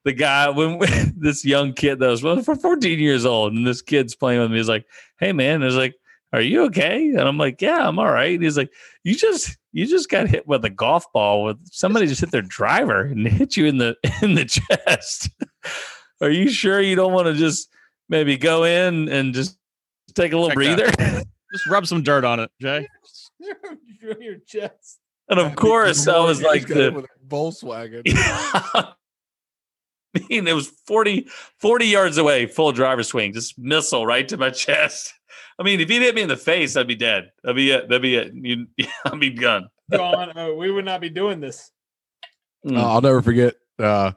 [0.05, 0.78] The guy, when
[1.16, 4.52] this young kid that was well, for 14 years old, and this kid's playing with
[4.52, 4.86] me, is like,
[5.18, 5.97] "Hey, man," is like,
[6.32, 8.70] "Are you okay?" And I'm like, "Yeah, I'm all right." And he's like,
[9.04, 12.40] "You just you just got hit with a golf ball with somebody just hit their
[12.40, 15.30] driver and hit you in the in the chest.
[16.22, 17.68] Are you sure you don't want to just
[18.08, 19.58] maybe go in and just
[20.14, 20.90] take a little Check breather?
[21.52, 22.88] Just rub some dirt on it, Jay.
[24.00, 24.98] your chest.
[25.28, 28.02] And of course, I was like the with Volkswagen.
[30.16, 31.28] I mean, it was 40,
[31.58, 35.12] 40 yards away, full driver swing, just missile right to my chest.
[35.58, 37.32] I mean, if he'd hit me in the face, I'd be dead.
[37.42, 37.88] That'd be it.
[37.88, 38.32] That'd be it.
[38.34, 38.66] You,
[39.04, 39.68] I'd be gone.
[39.90, 40.32] Gone.
[40.36, 41.70] Oh, we would not be doing this.
[42.66, 42.76] Mm.
[42.76, 44.12] Uh, I'll never forget uh,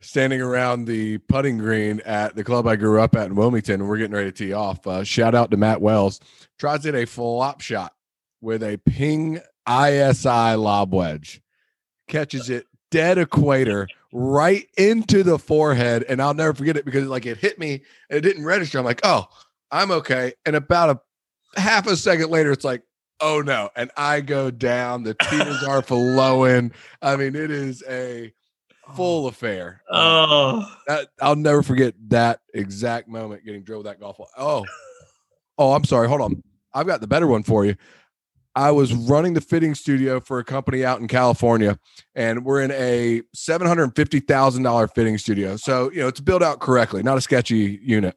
[0.00, 3.88] standing around the putting green at the club I grew up at in Wilmington, and
[3.88, 4.86] we're getting ready to tee off.
[4.86, 6.20] Uh, shout out to Matt Wells.
[6.58, 7.94] Tries to hit a flop shot
[8.40, 11.40] with a ping ISI lob wedge,
[12.06, 17.26] catches it dead equator right into the forehead, and I'll never forget it because like
[17.26, 18.78] it hit me and it didn't register.
[18.78, 19.26] I'm like, oh,
[19.70, 20.32] I'm okay.
[20.46, 21.02] And about
[21.56, 22.82] a half a second later, it's like,
[23.20, 25.02] oh no, and I go down.
[25.02, 26.72] The tears are flowing.
[27.02, 28.32] I mean, it is a
[28.94, 29.28] full oh.
[29.28, 29.82] affair.
[29.90, 34.28] Oh, uh, That, I'll never forget that exact moment getting drilled with that golf ball.
[34.36, 34.64] Oh,
[35.58, 36.08] oh, I'm sorry.
[36.08, 36.42] Hold on.
[36.72, 37.76] I've got the better one for you.
[38.54, 41.78] I was running the fitting studio for a company out in California,
[42.16, 45.56] and we're in a seven hundred fifty thousand dollar fitting studio.
[45.56, 48.16] So you know it's built out correctly, not a sketchy unit.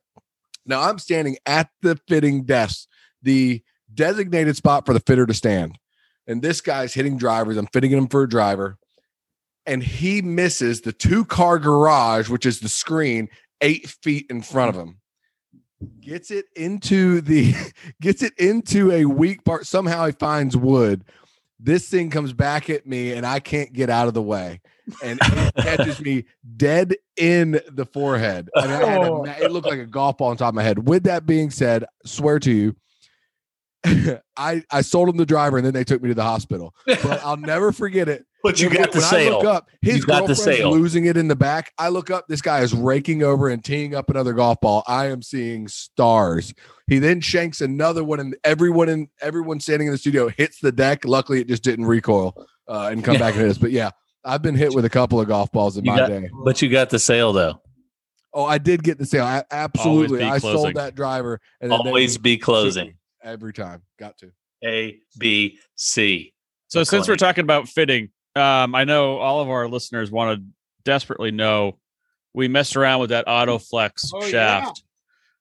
[0.65, 2.87] Now I'm standing at the fitting desk,
[3.21, 3.61] the
[3.93, 5.77] designated spot for the fitter to stand,
[6.27, 7.57] and this guy's hitting drivers.
[7.57, 8.77] I'm fitting him for a driver,
[9.65, 13.29] and he misses the two car garage, which is the screen,
[13.61, 14.97] eight feet in front of him.
[15.99, 17.55] Gets it into the
[18.01, 19.65] gets it into a weak part.
[19.65, 21.03] Somehow he finds wood.
[21.59, 24.61] This thing comes back at me, and I can't get out of the way,
[25.03, 26.25] and it catches me
[26.57, 28.49] dead in the forehead.
[28.55, 30.63] I mean, I had a, it looked like a golf ball on top of my
[30.63, 30.87] head.
[30.87, 32.75] With that being said, swear to you,
[34.37, 36.73] I I sold him the driver, and then they took me to the hospital.
[36.85, 38.25] But I'll never forget it.
[38.43, 39.49] but you When- got the when I look sale.
[39.51, 40.71] up, his You got girlfriend's sale.
[40.71, 41.71] losing it in the back.
[41.77, 44.83] I look up, this guy is raking over and teeing up another golf ball.
[44.87, 46.53] I am seeing stars.
[46.87, 50.71] He then shanks another one, and everyone in everyone standing in the studio hits the
[50.71, 51.03] deck.
[51.05, 52.35] Luckily, it just didn't recoil
[52.67, 53.57] uh, and come back and hit us.
[53.57, 53.91] But yeah,
[54.23, 56.29] I've been hit with a couple of golf balls in You my got- day.
[56.43, 57.61] But you got the sale though.
[58.33, 59.25] Oh, I did get the sale.
[59.25, 62.93] I, absolutely, I sold that driver, and then they Always be closing.
[63.21, 63.81] every time.
[63.99, 64.31] Got to.
[64.63, 66.33] A B C.
[66.69, 70.45] So since we're talking about fitting, um, I know all of our listeners want to
[70.85, 71.77] desperately know.
[72.33, 74.29] We messed around with that AutoFlex Oh, yeah.
[74.29, 74.83] shaft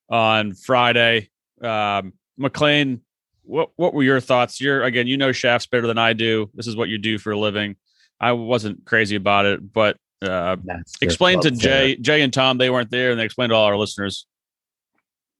[0.08, 1.30] on Friday.
[1.62, 3.02] Um, McLean,
[3.44, 4.60] what what were your thoughts?
[4.60, 6.50] You're again, you know shafts better than I do.
[6.54, 7.76] This is what you do for a living.
[8.20, 10.56] I wasn't crazy about it, but uh,
[11.00, 12.58] explain to Jay, Jay and Tom.
[12.58, 14.26] They weren't there, and they explained to all our listeners.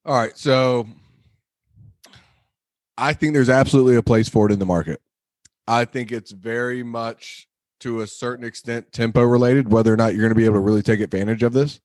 [0.06, 0.86] All right, so
[2.96, 5.00] I think there's absolutely a place for it in the market.
[5.66, 7.46] I think it's very much
[7.80, 10.60] to a certain extent tempo related, whether or not you're going to be able to
[10.60, 11.80] really take advantage of this.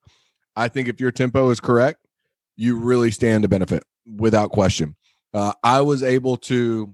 [0.55, 1.99] I think if your tempo is correct,
[2.55, 4.95] you really stand to benefit without question.
[5.33, 6.93] Uh, I was able to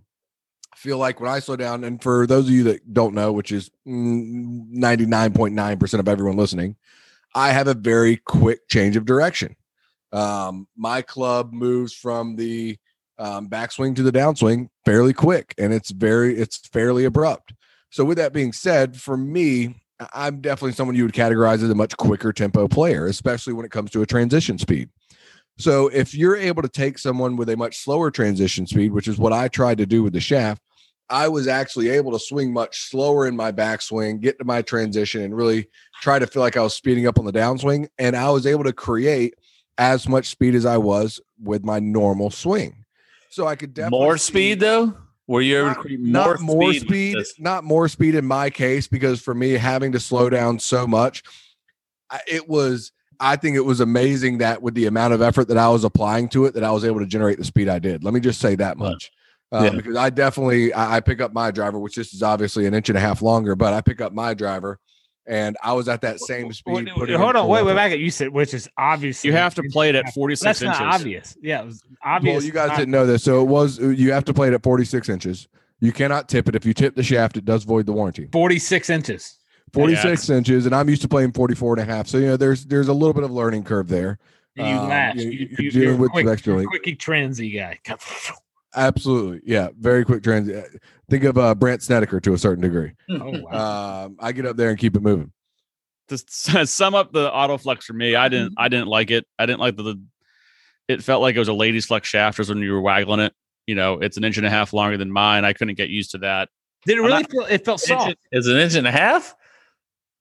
[0.82, 3.52] feel like when I slow down, and for those of you that don't know, which
[3.52, 6.76] is 99.9% of everyone listening,
[7.36, 9.56] I have a very quick change of direction.
[10.12, 12.78] Um, my club moves from the
[13.20, 17.54] um, backswing to the downswing fairly quick, and it's very, it's fairly abrupt.
[17.92, 19.76] So, with that being said, for me,
[20.14, 23.72] I'm definitely someone you would categorize as a much quicker tempo player, especially when it
[23.72, 24.90] comes to a transition speed.
[25.60, 29.20] So, if you're able to take someone with a much slower transition speed, which is
[29.20, 30.64] what I tried to do with the shaft,
[31.12, 35.22] I was actually able to swing much slower in my backswing, get to my transition,
[35.22, 35.68] and really
[36.02, 37.90] try to feel like I was speeding up on the downswing.
[38.00, 39.36] And I was able to create
[39.78, 42.86] as much speed as I was with my normal swing.
[43.30, 44.96] So I could definitely more speed though.
[45.28, 47.18] Were you able to create not more, more speed?
[47.18, 50.86] speed, not more speed in my case because for me having to slow down so
[50.86, 51.24] much
[52.10, 55.58] I- it was i think it was amazing that with the amount of effort that
[55.58, 58.04] i was applying to it that i was able to generate the speed i did
[58.04, 59.12] let me just say that much
[59.52, 59.70] uh, Yeah.
[59.72, 62.90] because i definitely I, I pick up my driver which this is obviously an inch
[62.90, 64.80] and a half longer but i pick up my driver
[65.28, 68.00] and i was at that same speed Wait, putting hold on, wait, wait, back at
[68.00, 70.96] you said, which is obviously You have to play it at That's 46 not inches.
[70.96, 71.38] obvious.
[71.42, 72.34] Yeah, it was obvious.
[72.36, 74.64] well you guys didn't know this so it was you have to play it at
[74.64, 75.48] 46 inches
[75.80, 78.90] you cannot tip it if you tip the shaft it does void the warranty 46
[78.90, 79.38] inches.
[79.74, 82.66] 46 inches and i'm used to playing 44 and a half so you know there's
[82.66, 84.18] there's a little bit of learning curve there
[84.58, 85.16] And you Um, latch.
[85.18, 86.70] you- You, you're you, dealing you're with quick, extra you're link.
[86.72, 87.80] quickie transy guy.
[88.76, 90.50] absolutely yeah very quick trans
[91.10, 94.06] think of uh brandt snedeker to a certain degree Oh wow.
[94.06, 95.32] um i get up there and keep it moving
[96.08, 96.18] to
[96.68, 99.26] sum up the auto flex for me, I didn't I didn't like it.
[99.40, 100.02] I didn't like the, the
[100.90, 103.34] it felt like it was a ladies flex shaft as when you were waggling it.
[103.66, 105.46] You know, it's an inch and a half longer than mine.
[105.46, 106.50] I couldn't get used to that.
[106.86, 107.46] Did it really not- feel?
[107.46, 108.16] It felt Inch- soft.
[108.34, 109.34] Is an inch and a half?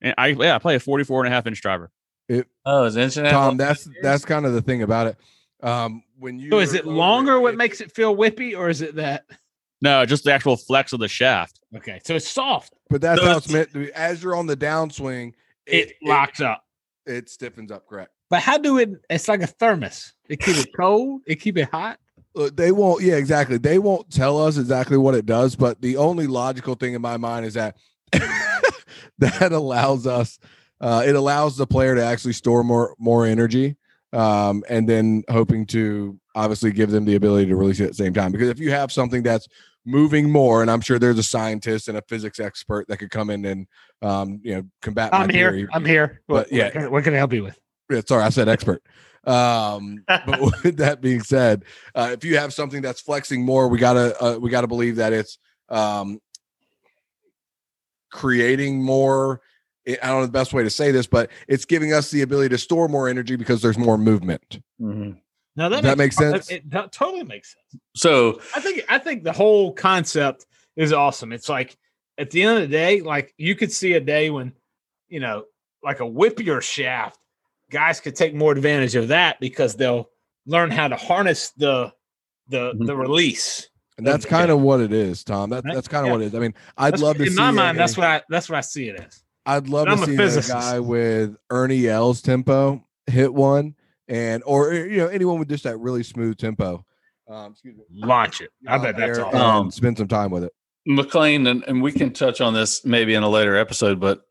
[0.00, 1.90] And I yeah, I play a 44 and a half inch driver.
[2.28, 3.40] It, Oh, it's an inch and a half.
[3.40, 5.16] tom that's that's kind of the thing about it
[5.62, 7.40] um when you So is it over longer?
[7.40, 9.24] What makes it feel whippy, or is it that?
[9.82, 11.60] No, just the actual flex of the shaft.
[11.76, 12.74] Okay, so it's soft.
[12.90, 15.32] but that's So how it's it's- meant to be as you're on the downswing
[15.66, 16.64] It, locks up.
[17.06, 18.90] it, it stiffens up correct But how do it?
[19.08, 20.12] It's like a thermos.
[20.28, 21.22] It keep it cold.
[21.26, 21.98] It keep it hot.
[22.34, 25.96] Look, they won't yeah exactly they won't tell us exactly what it does but the
[25.96, 27.76] only logical thing in my mind is that
[29.18, 30.38] that allows us
[30.80, 33.76] uh, it allows the player to actually store more more energy
[34.12, 37.94] um, and then hoping to obviously give them the ability to release it at the
[37.94, 39.48] same time because if you have something that's
[39.86, 43.30] moving more and i'm sure there's a scientist and a physics expert that could come
[43.30, 43.66] in and
[44.02, 45.50] um, you know combat I'm here.
[45.50, 45.68] theory.
[45.72, 46.22] I'm here.
[46.26, 46.64] But, What, yeah.
[46.64, 47.58] what can, what can I help you with?
[47.90, 48.82] Yeah, sorry, I said expert.
[49.26, 51.64] Um, but with that being said,
[51.94, 55.12] uh, if you have something that's flexing more, we gotta uh, we gotta believe that
[55.12, 55.38] it's
[55.68, 56.20] um,
[58.10, 59.40] creating more.
[59.88, 62.50] I don't know the best way to say this, but it's giving us the ability
[62.50, 64.60] to store more energy because there's more movement.
[64.80, 65.18] Mhm.
[65.56, 66.50] No, Does that makes sense?
[66.50, 67.82] It, that totally makes sense.
[67.96, 70.46] So I think I think the whole concept
[70.76, 71.32] is awesome.
[71.32, 71.76] It's like
[72.18, 74.52] at the end of the day, like you could see a day when,
[75.08, 75.44] you know,
[75.82, 77.18] like a whippier shaft,
[77.70, 80.10] guys could take more advantage of that because they'll
[80.46, 81.92] learn how to harness the
[82.48, 82.86] the Mhm.
[82.86, 83.68] the release.
[83.98, 85.50] And that's kind of what it is, Tom.
[85.50, 86.12] That, that's kind of Yeah.
[86.12, 86.34] what it is.
[86.34, 87.36] I mean, I'd That's- love to in see.
[87.36, 89.22] my mind, a- that's what I that's what I see it as.
[89.46, 90.52] I'd love I'm to see a physicist.
[90.52, 93.74] guy with Ernie Els' tempo hit one,
[94.08, 96.84] and or you know anyone with just that really smooth tempo.
[97.28, 97.84] Um, excuse me.
[97.92, 98.50] Launch it.
[98.66, 99.40] I bet that's there awesome.
[99.40, 100.52] Um, spend some time with it.
[100.86, 104.22] McLean, and, and we can touch on this maybe in a later episode, but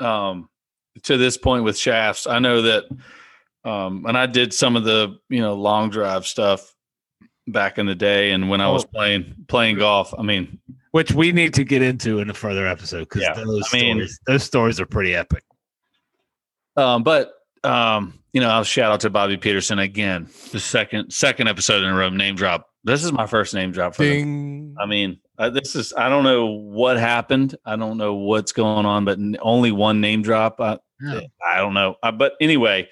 [0.00, 0.48] um,
[1.04, 2.84] to this point with shafts, I know that,
[3.64, 6.74] um, and I did some of the you know long drive stuff
[7.48, 8.88] back in the day, and when I was Oh.
[8.94, 10.60] playing playing golf, I mean,
[10.92, 13.94] Which we need to get into in a further episode because Yeah, those I mean-
[13.96, 15.42] stories those stories are pretty epic.
[16.76, 17.32] um, but
[17.64, 21.88] um, you know, I'll shout out to Bobby Peterson again, the second second episode in
[21.90, 22.68] a row, name drop.
[22.84, 24.12] This is my first name drop for them.
[24.12, 24.74] Ding.
[24.80, 27.54] I mean, uh, this is I don't know what happened.
[27.64, 30.60] I don't know what's going on, but n- only one name drop.
[30.60, 31.20] I, Yeah.
[31.46, 31.94] I don't know.
[32.02, 32.88] Uh, but anyway,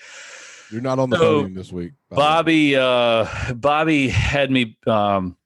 [0.70, 2.27] You're not on the So, podium this week, by the way.
[2.27, 5.36] Bobby uh Bobby had me um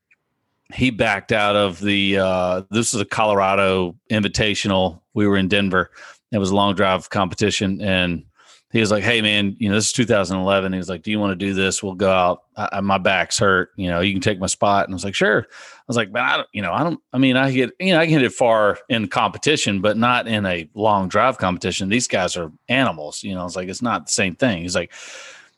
[0.75, 5.01] he backed out of the uh this is a Colorado invitational.
[5.15, 5.91] We were in Denver.
[6.33, 8.25] It was a long drive competition and
[8.73, 11.21] he was like, "Hey man, you know this is 2011." He was like, "Do you
[11.21, 11.81] want to do this?
[11.81, 12.43] We'll go out.
[12.57, 13.71] I, I- my back's hurt.
[13.77, 16.11] You know, you can take my spot." And I was like, "Sure." I was like,
[16.11, 16.49] "Man, I don't.
[16.53, 16.99] You know, I don't.
[17.13, 17.71] I mean, I get.
[17.79, 21.39] You know, I can hit it far in competition, but not in a long drive
[21.39, 21.89] competition.
[21.89, 23.23] These guys are animals.
[23.23, 24.91] You know, it's like it's not the same thing." He's like,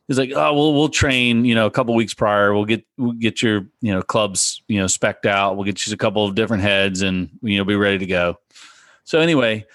[0.09, 2.55] he's like, oh, we'll we'll train, you know, a couple weeks prior.
[2.55, 5.57] We'll get we'll get your you know clubs you know specked out.
[5.57, 8.39] We'll get you a couple of different heads, and you know be ready to go.
[9.05, 9.67] So anyway,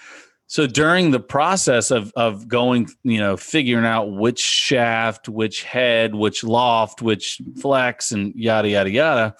[0.46, 6.14] so during the process of of going, you know, figuring out which shaft, which head,
[6.14, 9.36] which loft, which flex, and yada yada yada,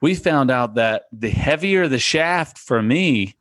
[0.00, 3.36] we found out that the heavier the shaft for me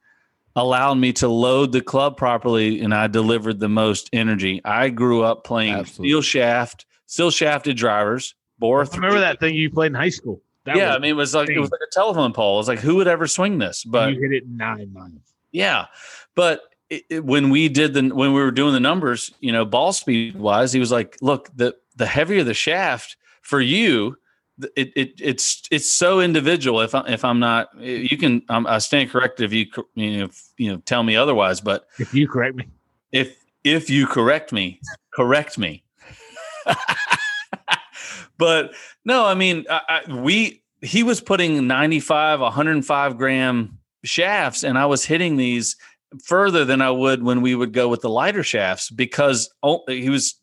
[0.55, 4.61] allowed me to load the club properly and I delivered the most energy.
[4.63, 6.09] I grew up playing Absolutely.
[6.09, 10.41] steel shaft, steel shafted drivers, bore remember that thing you played in high school.
[10.65, 12.55] That yeah, I mean it was like it was like a telephone pole.
[12.55, 13.83] It was like who would ever swing this?
[13.83, 15.11] But you hit it nine miles.
[15.51, 15.85] yeah,
[16.33, 19.63] but it, it- when we did the when we were doing the numbers, you know,
[19.65, 24.17] ball speed wise, he was like, "Look, the the heavier the shaft for you,
[24.75, 26.81] it, it it's it's so individual.
[26.81, 30.25] If I, if I'm not, you can um, I stand corrected if you you know
[30.25, 31.61] if, you know tell me otherwise.
[31.61, 32.65] But If you correct me,
[33.11, 34.79] if if you correct me,
[35.13, 35.83] correct me.
[38.37, 38.73] but
[39.03, 44.85] no, I mean, I, I, we he was putting 95, 105 gram shafts, and I
[44.85, 45.75] was hitting these
[46.23, 49.49] further than I would when we would go with the lighter shafts because
[49.87, 50.35] he was.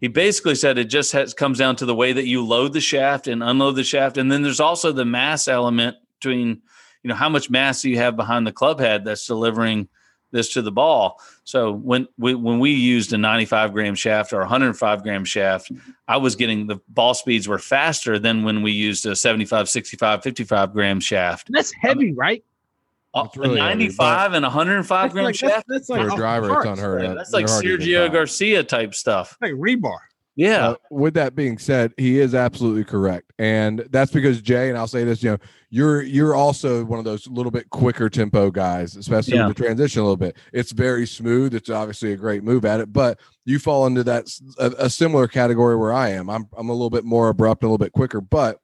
[0.00, 2.80] He basically said it just has, comes down to the way that you load the
[2.80, 6.60] shaft and unload the shaft, and then there's also the mass element between,
[7.04, 9.88] you know, how much mass do you have behind the club head that's delivering
[10.32, 11.20] this to the ball.
[11.44, 15.70] So when we, when we used a 95 gram shaft or 105 gram shaft,
[16.08, 20.22] I was getting the ball speeds were faster than when we used a 75, 65,
[20.22, 21.48] 55 gram shaft.
[21.50, 22.44] that's heavy, right?
[23.14, 25.66] Uh, It's really a heavy, 95 and 105 gram like, shaft.
[25.68, 27.14] that's, that's like For a off the driver, it's unheard of.
[27.16, 28.12] That's like They're hard to get Sergio.
[28.12, 29.36] Garcia type stuff.
[29.42, 29.98] Like rebar.
[30.34, 30.68] Yeah.
[30.70, 34.70] Uh, with that being said, he is absolutely correct, and that's because Jay.
[34.70, 35.38] And I'll say this: you know,
[35.68, 39.46] you're you're also one of those little bit quicker tempo guys, especially Yeah.
[39.48, 40.36] with the transition a little bit.
[40.54, 41.54] It's very smooth.
[41.54, 44.26] It's obviously a great move at it, but you fall into that
[44.58, 46.30] a similar category where I am.
[46.30, 48.22] I'm I'm a little bit more abrupt, a little bit quicker.
[48.22, 48.58] But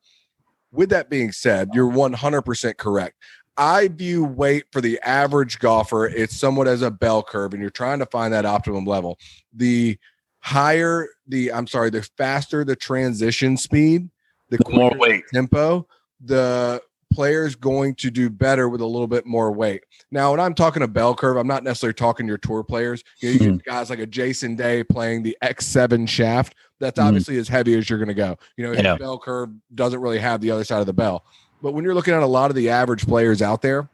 [0.73, 3.16] with that being said, you're 100 percent correct.
[3.59, 7.70] I view weight for the average golfer, it's somewhat as a bell curve, and you're
[7.70, 9.19] trying to find that optimum level.
[9.53, 9.99] The
[10.40, 14.09] higher the I'm sorry, the faster the transition speed,
[14.51, 15.24] the The more quicker the weight.
[15.32, 15.86] tempo,
[16.20, 16.81] the
[17.12, 19.82] player's going to do better with a little bit more weight.
[20.10, 23.02] Now, when I'm talking a bell curve, I'm not necessarily talking your tour players.
[23.20, 23.56] You, know, you Hmm.
[23.56, 26.55] get guys like a Jason Day playing the X7 shaft.
[26.81, 27.05] That's Mhm.
[27.06, 28.36] obviously as heavy as you're going to go.
[28.56, 28.97] You know, his Yeah.
[28.97, 31.24] bell curve doesn't really have the other side of the bell.
[31.62, 33.89] But when you're looking at a lot of the average players out there,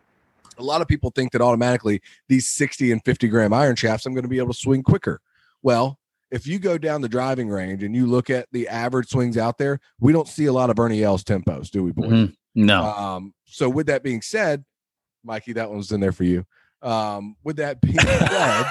[0.58, 4.12] a lot of people think that automatically these 60 and 50 gram iron shafts, I'm
[4.12, 5.20] going to be able to swing quicker.
[5.62, 5.98] Well,
[6.34, 9.56] if you go down the driving range and you look at the average swings out
[9.56, 12.10] there, we don't see a lot of Ernie Els tempos, do we, boys?
[12.10, 12.34] Mhm.
[12.56, 12.82] No.
[12.84, 14.64] Um, so with that being said,
[15.22, 16.44] Mikey, that one's in there for you.
[16.82, 18.66] Um, with that being said,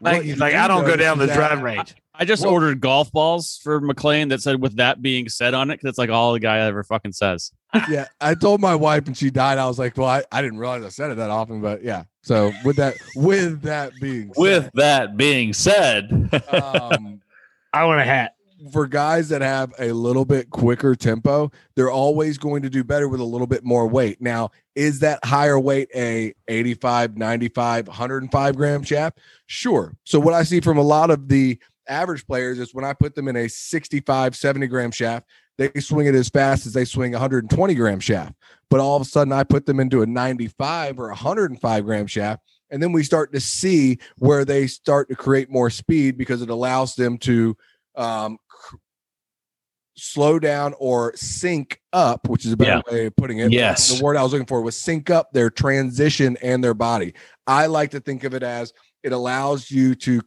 [0.00, 1.94] what Like, like do I don't go down the that- driving range.
[2.20, 5.70] I just Well- ordered golf balls for McLean that said "with that being said" on
[5.70, 7.52] it because it's like all the guy ever fucking says.
[7.88, 9.56] Yeah, I told my wife and she died.
[9.58, 12.04] I was like, well, I, I didn't realize I said it that often, but yeah.
[12.28, 17.22] So with that, with that being With that being said, said, um,
[17.72, 18.34] I want a hat.
[18.70, 23.08] for guys that have a little bit quicker tempo, they're always going to do better
[23.08, 24.20] with a little bit more weight.
[24.20, 29.20] Now, is that higher weight a 85, 95, 105 gram shaft?
[29.46, 29.96] Sure.
[30.04, 33.14] So, what I see from a lot of the average players is when I put
[33.14, 35.26] them in a 65, 70 gram shaft,
[35.58, 38.34] they swing it as fast as they swing a 120 gram shaft.
[38.70, 42.42] But all of a sudden, I put them into a 95 or 105 gram shaft.
[42.70, 46.50] And then we start to see where they start to create more speed because it
[46.50, 47.56] allows them to
[47.96, 48.38] um,
[49.96, 53.52] slow down or sync up, which is a better way of putting it.
[53.52, 53.98] Yes.
[53.98, 57.14] The word I was looking for was sync up their transition and their body.
[57.46, 58.72] I like to think of it as
[59.02, 60.20] it allows you to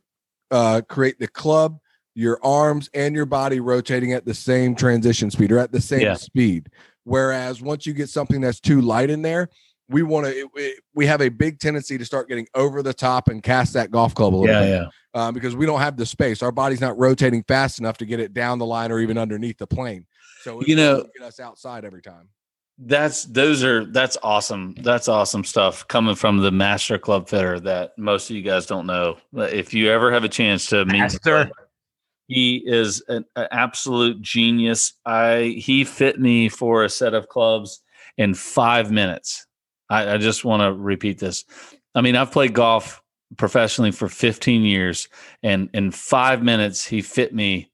[0.50, 1.80] uh, create the club,
[2.16, 6.02] your arms, and your body rotating at the same transition speed or at the same
[6.02, 6.16] Yeah.
[6.16, 6.70] speed.
[7.04, 9.50] Whereas once you get something that's too light in there,
[9.90, 10.50] we want to.
[10.94, 14.14] We have a big tendency to start getting over the top and cast that golf
[14.16, 15.28] club a little yeah, bit yeah.
[15.28, 16.42] um, because we don't have the space.
[16.42, 19.58] Our body's not rotating fast enough to get it down the line or even underneath
[19.58, 20.06] the plane.
[20.44, 22.30] So You know- get us outside every time.
[22.84, 24.74] That's those are that's awesome.
[24.82, 28.88] That's awesome stuff coming from the master club fitter that most of you guys don't
[28.88, 29.18] know.
[29.34, 31.52] If you ever have a chance to meet Master.
[32.28, 34.94] He is an, an absolute genius.
[35.06, 37.82] I he fit me for a set of clubs
[38.18, 39.46] in five minutes.
[39.90, 41.46] I, I just want to repeat this.
[41.94, 43.02] I mean, I've played golf
[43.38, 45.10] professionally for 15 years,
[45.44, 47.72] and in five minutes, he fit me.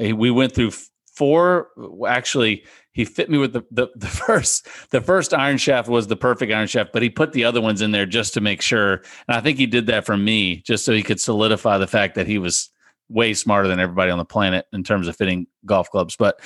[0.00, 0.72] We went through
[1.14, 1.68] four.
[2.06, 6.16] Actually, he fit me with the, the the first the first iron shaft was the
[6.16, 9.02] perfect iron shaft, but he put the other ones in there just to make sure.
[9.28, 12.14] And I think he did that for me, just so he could solidify the fact
[12.14, 12.70] that he was
[13.08, 16.16] way smarter than everybody on the planet in terms of fitting golf clubs.
[16.16, 16.40] But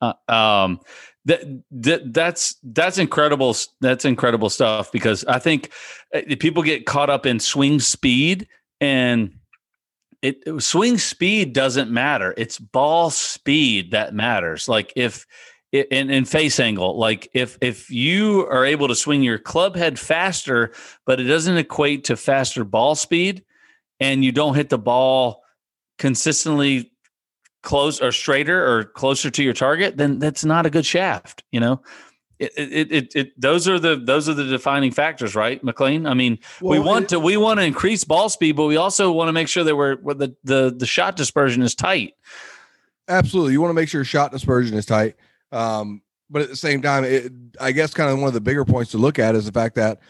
[0.00, 0.80] uh, um,
[1.26, 3.54] that, that that's that's incredible.
[3.80, 5.70] That's incredible stuff because I think
[6.14, 8.48] uh, people get caught up in swing speed
[8.80, 9.34] and
[10.22, 12.34] it, it swing speed doesn't matter.
[12.36, 14.68] It's ball speed that matters.
[14.68, 15.26] Like if
[15.72, 19.98] in, in face angle, like if if you are able to swing your club head
[19.98, 20.72] faster,
[21.06, 23.44] but it doesn't equate to faster ball speed,
[24.00, 25.42] and you don't hit the ball
[26.00, 26.90] consistently
[27.62, 31.44] close or straighter or closer to your target, then that's not a good shaft.
[31.52, 31.82] You know,
[32.38, 36.06] it, it, it, it, those are the those are the defining factors, right, McLean?
[36.06, 38.76] I mean, well, we want it, to we want to increase ball speed, but we
[38.76, 42.14] also want to make sure that we're the the the shot dispersion is tight.
[43.06, 45.16] Absolutely, you want to make sure shot dispersion is tight.
[45.52, 46.00] Um,
[46.30, 48.92] but at the same time, it, I guess kind of one of the bigger points
[48.92, 50.00] to look at is the fact that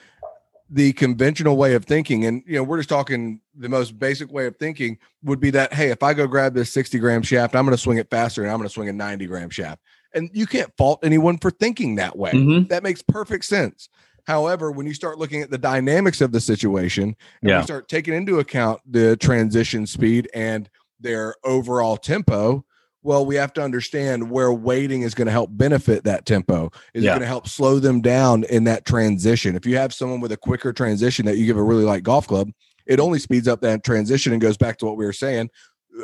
[0.70, 4.47] the conventional way of thinking, and you know, we're just talking the most basic way
[4.47, 7.64] of thinking would be that hey, if I go grab this 60 gram shaft, I'm
[7.64, 9.82] going to swing it faster and I'm going to swing a 90 gram shaft.
[10.14, 12.32] And you can't fault anyone for thinking that way.
[12.32, 12.68] Mm-hmm.
[12.68, 13.88] That makes perfect sense.
[14.26, 17.59] However, when you start looking at the dynamics of the situation, and yeah.
[17.59, 20.68] you start taking into account the transition speed and
[21.01, 22.64] their overall tempo,
[23.02, 26.70] well, we have to understand where weighting is going to help benefit that tempo.
[26.93, 27.10] Is yeah.
[27.10, 29.56] it going to help slow them down in that transition?
[29.56, 32.27] If you have someone with a quicker transition that you give a really light golf
[32.27, 32.51] club,
[32.86, 35.48] it only speeds up that transition and goes back to what we were saying.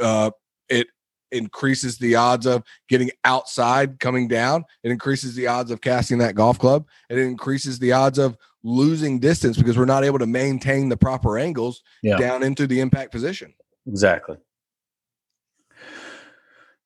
[0.00, 0.30] Uh,
[0.68, 0.86] it
[1.32, 4.64] increases the odds of getting outside coming down.
[4.82, 6.86] It increases the odds of casting that golf club.
[7.10, 11.38] It increases the odds of losing distance because we're not able to maintain the proper
[11.38, 12.16] angles yeah.
[12.16, 13.52] down into the impact position.
[13.86, 14.36] Exactly.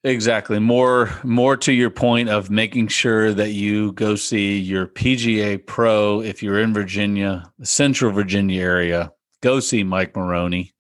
[0.03, 0.59] Exactly.
[0.59, 6.23] More more to your point of making sure that you go see your PGA pro
[6.23, 9.13] if you're in Virginia, the Central Virginia area,
[9.43, 10.73] go see Mike Maroney.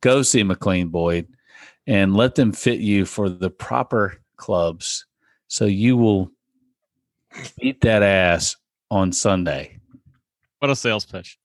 [0.00, 1.26] go see McLean Boyd
[1.88, 5.06] and let them fit you for the proper clubs
[5.48, 6.30] so you will
[7.58, 8.56] beat that ass
[8.90, 9.78] on Sunday.
[10.60, 11.38] What a sales pitch.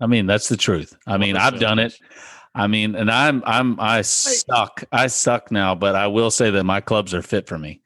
[0.00, 0.96] I mean, that's the truth.
[1.06, 2.00] I mean, I've done pitch.
[2.00, 2.06] it.
[2.54, 4.84] I mean, and I'm I'm I suck.
[4.90, 7.80] I suck now, but I will say that my clubs are fit for me.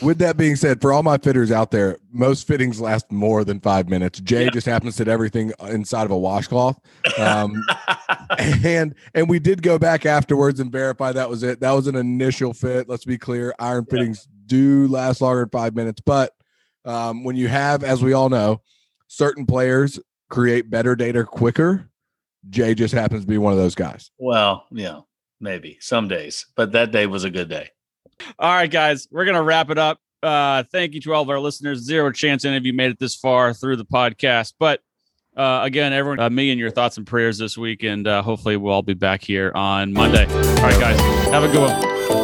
[0.00, 3.58] With that being said, for all my fitters out there, most fittings last more than
[3.58, 4.20] five minutes.
[4.20, 4.50] Jay yeah.
[4.50, 6.78] just happens to everything inside of a washcloth,
[7.18, 7.60] um,
[8.38, 11.58] and and we did go back afterwards and verify that was it.
[11.58, 12.88] That was an initial fit.
[12.88, 14.36] Let's be clear: iron fittings yeah.
[14.46, 16.32] do last longer than five minutes, but
[16.84, 18.62] um, when you have, as we all know,
[19.08, 19.98] certain players
[20.30, 21.90] create better data quicker
[22.50, 24.10] Jay just happens to be one of those guys.
[24.18, 25.00] Well, yeah,
[25.40, 27.70] maybe some days, but that day was a good day.
[28.38, 30.00] All right, guys, we're gonna wrap it up.
[30.22, 31.80] Uh, thank you to all of our listeners.
[31.80, 34.80] Zero chance any of you made it this far through the podcast, but
[35.36, 38.56] uh, again, everyone, uh, me and your thoughts and prayers this week, and uh, hopefully
[38.56, 40.26] we'll all be back here on Monday.
[40.26, 40.98] All right, guys,
[41.30, 42.17] have a good one.